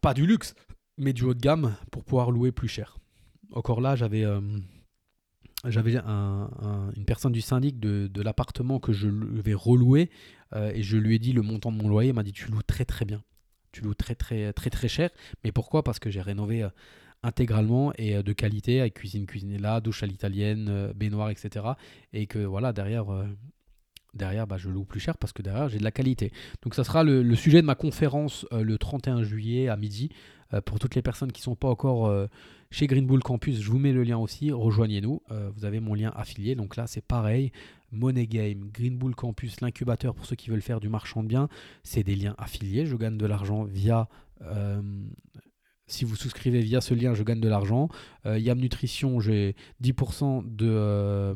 pas 0.00 0.14
du 0.14 0.26
luxe, 0.26 0.54
mais 0.98 1.12
du 1.12 1.24
haut 1.24 1.34
de 1.34 1.40
gamme 1.40 1.76
pour 1.90 2.04
pouvoir 2.04 2.30
louer 2.30 2.52
plus 2.52 2.68
cher. 2.68 2.98
Encore 3.52 3.80
là, 3.80 3.96
j'avais 3.96 4.24
euh, 4.24 4.40
une 5.64 7.04
personne 7.06 7.32
du 7.32 7.40
syndic 7.40 7.78
de, 7.78 8.06
de 8.06 8.22
l'appartement 8.22 8.78
que 8.80 8.92
je 8.92 9.08
vais 9.08 9.54
relouer 9.54 10.10
euh, 10.54 10.72
et 10.74 10.82
je 10.82 10.96
lui 10.96 11.16
ai 11.16 11.18
dit 11.18 11.32
le 11.32 11.42
montant 11.42 11.72
de 11.72 11.76
mon 11.76 11.88
loyer. 11.88 12.10
Il 12.10 12.14
m'a 12.14 12.22
dit 12.22 12.32
tu 12.32 12.50
loues 12.50 12.62
très 12.62 12.84
très 12.84 13.04
bien. 13.04 13.22
Tu 13.72 13.82
loues 13.82 13.94
très 13.94 14.14
très 14.14 14.52
très 14.52 14.70
très 14.70 14.88
cher. 14.88 15.10
Mais 15.44 15.52
pourquoi? 15.52 15.82
Parce 15.82 15.98
que 15.98 16.10
j'ai 16.10 16.22
rénové 16.22 16.62
euh, 16.62 16.68
intégralement 17.22 17.92
et 17.96 18.22
de 18.22 18.32
qualité 18.32 18.80
avec 18.80 18.94
cuisine 18.94 19.26
cuisinée 19.26 19.58
là, 19.58 19.80
douche 19.80 20.02
à 20.02 20.06
l'italienne, 20.06 20.92
baignoire, 20.94 21.30
etc. 21.30 21.64
Et 22.12 22.26
que 22.26 22.38
voilà, 22.38 22.72
derrière, 22.72 23.06
derrière 24.14 24.46
bah, 24.46 24.58
je 24.58 24.68
loue 24.68 24.84
plus 24.84 25.00
cher 25.00 25.16
parce 25.18 25.32
que 25.32 25.42
derrière 25.42 25.68
j'ai 25.68 25.78
de 25.78 25.84
la 25.84 25.90
qualité. 25.90 26.30
Donc 26.62 26.74
ça 26.74 26.84
sera 26.84 27.02
le, 27.02 27.22
le 27.22 27.34
sujet 27.34 27.62
de 27.62 27.66
ma 27.66 27.74
conférence 27.74 28.46
le 28.52 28.78
31 28.78 29.24
juillet 29.24 29.68
à 29.68 29.76
midi. 29.76 30.10
Euh, 30.54 30.60
pour 30.60 30.78
toutes 30.78 30.94
les 30.94 31.02
personnes 31.02 31.32
qui 31.32 31.40
ne 31.40 31.44
sont 31.44 31.56
pas 31.56 31.68
encore 31.68 32.06
euh, 32.06 32.26
chez 32.70 32.86
Green 32.86 33.06
Bull 33.06 33.22
Campus, 33.22 33.60
je 33.60 33.70
vous 33.70 33.78
mets 33.78 33.92
le 33.92 34.02
lien 34.02 34.18
aussi, 34.18 34.52
rejoignez-nous. 34.52 35.22
Euh, 35.30 35.50
vous 35.54 35.64
avez 35.64 35.80
mon 35.80 35.94
lien 35.94 36.12
affilié. 36.14 36.54
Donc 36.54 36.76
là, 36.76 36.86
c'est 36.86 37.04
pareil. 37.04 37.52
Money 37.92 38.26
Game, 38.26 38.68
Green 38.72 38.96
Bull 38.96 39.14
Campus, 39.14 39.60
l'incubateur 39.60 40.14
pour 40.14 40.26
ceux 40.26 40.36
qui 40.36 40.50
veulent 40.50 40.62
faire 40.62 40.80
du 40.80 40.88
marchand 40.88 41.22
de 41.22 41.28
biens, 41.28 41.48
c'est 41.82 42.02
des 42.02 42.16
liens 42.16 42.34
affiliés. 42.38 42.86
Je 42.86 42.96
gagne 42.96 43.16
de 43.16 43.26
l'argent 43.26 43.64
via 43.64 44.08
si 45.86 46.04
vous 46.04 46.16
souscrivez 46.16 46.60
via 46.60 46.80
ce 46.80 46.92
lien, 46.92 47.14
je 47.14 47.22
gagne 47.22 47.40
de 47.40 47.48
l'argent. 47.48 47.88
Yam 48.26 48.58
Nutrition, 48.58 49.20
j'ai 49.20 49.54
10% 49.82 50.42
de, 50.44 51.34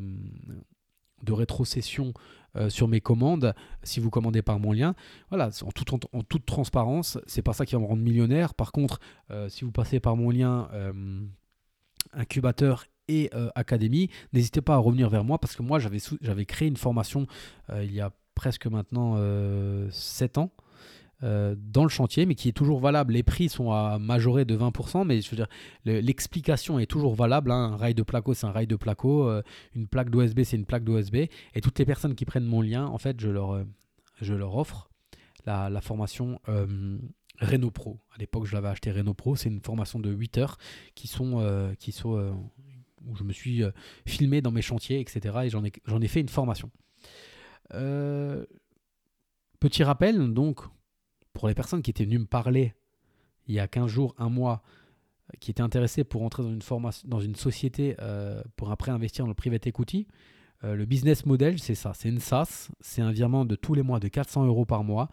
de 1.23 1.33
rétrocession 1.33 2.12
euh, 2.56 2.68
sur 2.68 2.88
mes 2.88 3.00
commandes 3.00 3.54
si 3.82 4.00
vous 4.00 4.10
commandez 4.10 4.42
par 4.42 4.58
mon 4.58 4.72
lien. 4.72 4.94
Voilà, 5.28 5.50
en, 5.62 6.18
en, 6.18 6.22
toute 6.22 6.46
transparence, 6.46 7.18
c'est 7.26 7.42
pas 7.42 7.52
ça 7.52 7.64
qui 7.64 7.74
va 7.74 7.80
me 7.80 7.86
rendre 7.86 8.02
millionnaire. 8.02 8.54
Par 8.54 8.72
contre, 8.72 8.98
euh, 9.30 9.48
si 9.48 9.64
vous 9.64 9.72
passez 9.72 10.00
par 10.00 10.16
mon 10.16 10.30
lien 10.30 10.68
euh, 10.72 10.92
incubateur 12.12 12.86
et 13.08 13.28
académie, 13.56 14.08
n'hésitez 14.32 14.60
pas 14.60 14.76
à 14.76 14.78
revenir 14.78 15.08
vers 15.10 15.24
moi 15.24 15.38
parce 15.38 15.56
que 15.56 15.62
moi 15.62 15.80
j'avais, 15.80 15.98
j'avais 16.20 16.46
créé 16.46 16.68
une 16.68 16.76
formation 16.76 17.26
il 17.74 17.92
y 17.92 18.00
a 18.00 18.12
presque 18.36 18.68
maintenant 18.68 19.16
7 19.90 20.38
ans 20.38 20.52
euh, 21.22 21.54
dans 21.59 21.83
le 21.83 21.90
chantier, 21.90 22.24
mais 22.24 22.35
qui 22.35 22.48
est 22.48 22.52
toujours 22.52 22.80
valable. 22.80 23.12
Les 23.12 23.22
prix 23.22 23.50
sont 23.50 23.72
à 23.72 23.98
majorer 23.98 24.46
de 24.46 24.56
20%, 24.56 25.06
mais 25.06 25.20
je 25.20 25.28
veux 25.28 25.37
dire, 25.37 25.48
l'explication 25.85 26.78
est 26.78 26.87
toujours 26.87 27.14
valable. 27.14 27.50
Hein. 27.50 27.72
Un 27.72 27.76
rail 27.76 27.94
de 27.94 28.02
placo, 28.02 28.33
c'est 28.33 28.46
un 28.46 28.52
rail 28.52 28.66
de 28.66 28.76
placo. 28.76 29.28
Euh, 29.28 29.42
une 29.74 29.87
plaque 29.87 30.09
d'OSB, 30.09 30.44
c'est 30.44 30.56
une 30.56 30.64
plaque 30.64 30.85
d'OSB. 30.85 31.16
Et 31.54 31.61
toutes 31.62 31.78
les 31.78 31.85
personnes 31.85 32.14
qui 32.14 32.24
prennent 32.24 32.46
mon 32.46 32.62
lien, 32.62 32.87
en 32.87 32.96
fait, 32.96 33.20
je 33.20 33.28
leur, 33.28 33.52
euh, 33.52 33.64
je 34.22 34.33
leur 34.33 34.56
offre 34.56 34.88
la, 35.44 35.80
formation 35.83 36.40
Renault 37.40 37.70
Pro. 37.70 38.00
À 38.14 38.18
l'époque, 38.18 38.46
je 38.46 38.54
l'avais 38.54 38.68
acheté 38.68 38.90
Renault 38.90 39.14
Pro. 39.14 39.36
C'est 39.36 39.51
une 39.51 39.61
formation 39.61 39.99
de 39.99 40.11
8 40.11 40.38
heures 40.38 40.57
qui 40.95 41.07
sont, 41.07 41.74
qui 41.78 41.92
sont 41.92 42.34
où 43.07 43.16
je 43.16 43.24
me 43.24 43.32
suis 43.32 43.62
filmé 44.07 44.40
dans 44.42 44.53
mes 44.53 44.62
chantiers, 44.62 45.01
etc. 45.01 45.40
Et 45.45 45.51
j'en 45.51 45.64
ai, 45.64 45.72
j'en 45.86 46.01
ai 46.01 46.09
fait 46.09 46.20
une 46.20 46.28
formation. 46.28 46.70
petit 49.59 49.82
rappel, 49.82 50.32
donc, 50.32 50.61
pour 51.33 51.49
les 51.49 51.55
personnes 51.55 51.83
qui 51.83 51.91
étaient 51.91 52.05
venues 52.05 52.18
me 52.18 52.26
parler 52.26 52.74
il 53.47 53.55
y 53.55 53.61
a 53.61 53.66
15 53.66 53.89
jours, 53.89 54.14
un 54.18 54.28
mois, 54.28 54.62
qui 55.41 55.51
étaient 55.51 55.62
intéressés 55.62 56.05
pour 56.05 56.22
entrer 56.22 56.43
dans 56.43 56.53
une, 56.53 56.62
formation, 56.62 57.07
dans 57.09 57.20
une 57.20 57.35
société 57.35 57.97
pour 58.57 58.70
après 58.70 58.91
investir 58.91 59.24
dans 59.24 59.28
le 59.28 59.35
private 59.35 59.66
equity, 59.66 60.07
le 60.62 60.85
business 60.85 61.26
model, 61.26 61.59
c'est 61.59 61.74
ça. 61.74 61.93
C'est 61.95 62.09
une 62.09 62.20
SaaS, 62.20 62.68
c'est 62.81 63.03
un 63.03 63.12
virement 63.12 63.45
de 63.45 63.57
tous 63.57 63.74
les 63.74 63.83
mois 63.83 64.01
de 64.01 64.09
400 64.09 64.47
euros 64.47 64.64
par 64.64 64.85
mois. 64.85 65.09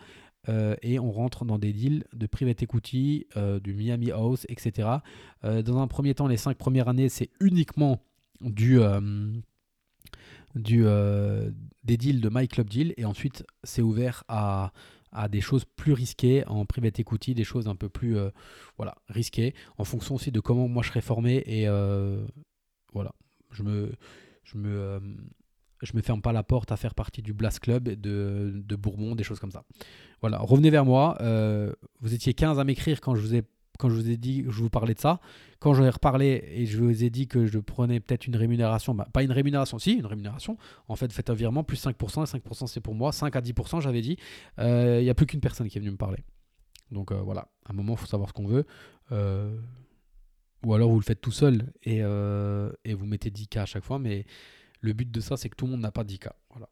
et 0.48 1.00
on 1.00 1.12
rentre 1.12 1.46
dans 1.46 1.58
des 1.58 1.74
deals 1.74 2.04
de 2.14 2.28
private 2.28 2.64
equity, 2.64 3.28
du 3.64 3.74
Miami 3.74 4.12
House, 4.12 4.46
etc. 4.50 4.90
dans 5.44 5.80
un 5.80 5.88
premier 5.88 6.14
temps, 6.14 6.28
les 6.28 6.38
cinq 6.38 6.58
premières 6.58 6.88
années, 6.88 7.10
c'est 7.10 7.30
uniquement 7.40 8.02
du, 8.42 8.80
des 10.56 11.98
deals 11.98 12.22
de 12.22 12.30
My 12.32 12.48
Club 12.48 12.70
Deal, 12.70 12.94
et 12.98 13.06
ensuite 13.06 13.46
c'est 13.64 13.82
ouvert 13.82 14.24
à, 14.28 14.74
à 15.12 15.28
des 15.28 15.42
choses 15.42 15.66
plus 15.76 15.94
risquées 15.94 16.46
en 16.48 16.66
private 16.66 17.00
equity, 17.00 17.34
des 17.34 17.44
choses 17.44 17.68
un 17.68 17.76
peu 17.76 17.90
plus 17.90 18.18
euh, 18.18 18.30
voilà, 18.78 18.96
risquées, 19.10 19.54
en 19.78 19.84
fonction 19.84 20.16
aussi 20.16 20.32
de 20.32 20.40
comment 20.40 20.68
moi 20.68 20.84
je 20.84 20.90
serais 20.90 21.02
formé. 21.02 21.44
Et 21.46 21.68
euh, 21.68 22.26
voilà, 22.94 23.14
je 23.52 23.64
me, 23.64 23.92
je, 24.44 24.58
me, 24.58 24.70
euh, 24.70 25.00
je 25.82 25.96
me 25.96 26.02
ferme 26.02 26.22
pas 26.22 26.34
la 26.34 26.44
porte 26.44 26.72
à 26.72 26.78
faire 26.78 26.96
partie 26.96 27.22
du 27.22 27.34
Blast 27.34 27.60
Club 27.60 27.90
de, 27.90 28.52
de 28.54 28.76
Bourbon, 28.76 29.16
des 29.16 29.24
choses 29.24 29.40
comme 29.40 29.52
ça. 29.52 29.64
Voilà, 30.22 30.40
revenez 30.40 30.70
vers 30.70 30.86
moi. 30.86 31.18
vous 32.02 32.14
étiez 32.14 32.34
15 32.34 32.60
à 32.60 32.64
m'écrire 32.64 33.02
quand 33.02 33.16
je 33.16 33.22
vous 33.22 33.36
ai 33.36 33.44
quand 33.78 33.90
je 33.90 33.96
vous 33.96 34.10
ai 34.10 34.18
dit, 34.18 34.44
je 34.48 34.62
vous 34.62 34.70
parlais 34.70 34.94
de 34.94 35.00
ça, 35.00 35.20
quand 35.60 35.74
j'en 35.74 35.86
ai 35.86 35.90
reparlé 35.90 36.44
et 36.52 36.66
je 36.66 36.78
vous 36.78 37.04
ai 37.04 37.10
dit 37.10 37.28
que 37.28 37.46
je 37.46 37.60
prenais 37.60 38.00
peut-être 38.00 38.28
une 38.28 38.36
rémunération, 38.36 38.94
bah, 38.94 39.08
pas 39.12 39.24
une 39.24 39.32
rémunération, 39.32 39.80
si, 39.80 39.94
une 39.94 40.06
rémunération, 40.06 40.58
en 40.88 40.96
fait, 40.96 41.12
faites 41.12 41.30
un 41.30 41.34
virement, 41.34 41.64
plus 41.64 41.84
5%, 41.84 41.92
et 42.24 42.40
5% 42.40 42.68
c'est 42.68 42.82
pour 42.82 42.96
moi, 42.96 43.12
5 43.12 43.36
à 43.36 43.42
10% 43.42 43.82
j'avais 43.82 44.02
dit, 44.02 44.18
il 44.58 44.64
euh, 44.64 45.02
n'y 45.02 45.10
a 45.10 45.14
plus 45.14 45.26
qu'une 45.26 45.40
personne 45.40 45.68
qui 45.68 45.78
est 45.78 45.82
venue 45.82 45.92
me 45.92 45.98
parler. 45.98 46.24
Donc 46.92 47.12
euh, 47.12 47.20
voilà, 47.22 47.50
à 47.66 47.72
un 47.72 47.74
moment, 47.74 47.94
il 47.94 48.00
faut 48.00 48.06
savoir 48.06 48.30
ce 48.30 48.34
qu'on 48.34 48.48
veut. 48.48 48.66
Euh, 49.12 49.58
ou 50.66 50.74
alors 50.74 50.90
vous 50.90 51.00
le 51.00 51.06
faites 51.06 51.22
tout 51.22 51.32
seul 51.32 51.72
et, 51.84 52.02
vous 52.02 53.06
mettez 53.06 53.30
10K 53.30 53.60
à 53.60 53.66
chaque 53.66 53.84
fois, 53.84 54.00
mais 54.00 54.26
le 54.82 54.94
but 54.94 55.10
de 55.10 55.20
ça, 55.20 55.38
c'est 55.38 55.50
que 55.50 55.56
tout 55.56 55.66
le 55.66 55.72
monde 55.72 55.82
n'a 55.82 55.92
pas 55.92 56.04
10K. 56.04 56.30
Voilà. 56.52 56.70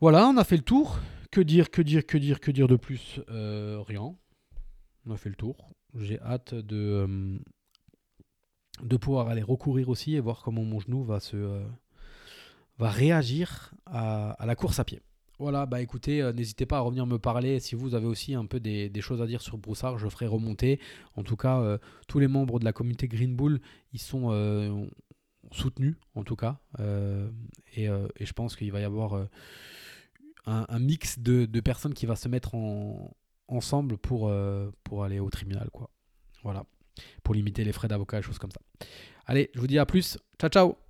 Voilà, 0.00 0.28
on 0.28 0.36
a 0.36 0.44
fait 0.44 0.56
le 0.56 0.62
tour. 0.62 0.98
Que 1.30 1.40
dire, 1.42 1.70
que 1.70 1.82
dire, 1.82 2.06
que 2.06 2.16
dire, 2.16 2.40
que 2.40 2.50
dire 2.50 2.68
de 2.68 2.76
plus? 2.76 3.20
Rien. 3.28 4.14
On 5.06 5.10
a 5.10 5.16
fait 5.16 5.28
le 5.28 5.34
tour. 5.34 5.70
J'ai 6.00 6.20
hâte 6.20 6.54
de, 6.54 6.76
euh, 6.76 7.38
de 8.82 8.96
pouvoir 8.96 9.28
aller 9.28 9.42
recourir 9.42 9.88
aussi 9.88 10.14
et 10.14 10.20
voir 10.20 10.42
comment 10.42 10.64
mon 10.64 10.80
genou 10.80 11.04
va 11.04 11.20
se 11.20 11.36
euh, 11.36 11.64
va 12.78 12.90
réagir 12.90 13.72
à, 13.86 14.36
la 14.46 14.54
course 14.54 14.78
à 14.78 14.84
pied. 14.84 15.00
Voilà, 15.40 15.66
bah 15.66 15.80
écoutez, 15.80 16.20
euh, 16.22 16.32
n'hésitez 16.32 16.66
pas 16.66 16.78
à 16.78 16.80
revenir 16.80 17.06
me 17.06 17.18
parler 17.18 17.60
si 17.60 17.74
vous 17.74 17.94
avez 17.94 18.06
aussi 18.06 18.34
un 18.34 18.46
peu 18.46 18.60
des, 18.60 18.92
choses 19.00 19.22
à 19.22 19.26
dire 19.26 19.40
sur 19.40 19.58
Broussard, 19.58 19.98
je 19.98 20.08
ferai 20.08 20.26
remonter. 20.26 20.80
En 21.16 21.22
tout 21.22 21.36
cas, 21.36 21.78
tous 22.06 22.18
les 22.18 22.28
membres 22.28 22.58
de 22.58 22.64
la 22.64 22.72
communauté 22.72 23.08
Green 23.08 23.34
Bull, 23.34 23.60
ils 23.92 24.00
sont 24.00 24.88
soutenus, 25.52 25.96
en 26.14 26.24
tout 26.24 26.36
cas. 26.36 26.58
Et, 27.76 27.86
je 27.86 28.32
pense 28.32 28.56
qu'il 28.56 28.72
va 28.72 28.80
y 28.80 28.84
avoir 28.84 29.28
un, 30.46 30.78
mix 30.78 31.18
de, 31.20 31.46
de, 31.46 31.60
personnes 31.60 31.94
qui 31.94 32.06
va 32.06 32.16
se 32.16 32.28
mettre 32.28 32.54
en, 32.56 33.16
ensemble 33.48 33.96
pour, 33.98 34.28
euh, 34.28 34.70
pour 34.84 35.04
aller 35.04 35.20
au 35.20 35.30
tribunal. 35.30 35.68
Quoi. 35.72 35.90
Voilà. 36.42 36.64
Pour 37.22 37.34
limiter 37.34 37.64
les 37.64 37.72
frais 37.72 37.88
d'avocat 37.88 38.18
et 38.18 38.22
choses 38.22 38.38
comme 38.38 38.52
ça. 38.52 38.60
Allez, 39.26 39.50
je 39.54 39.60
vous 39.60 39.66
dis 39.66 39.78
à 39.78 39.86
plus. 39.86 40.18
Ciao, 40.38 40.50
ciao 40.50 40.87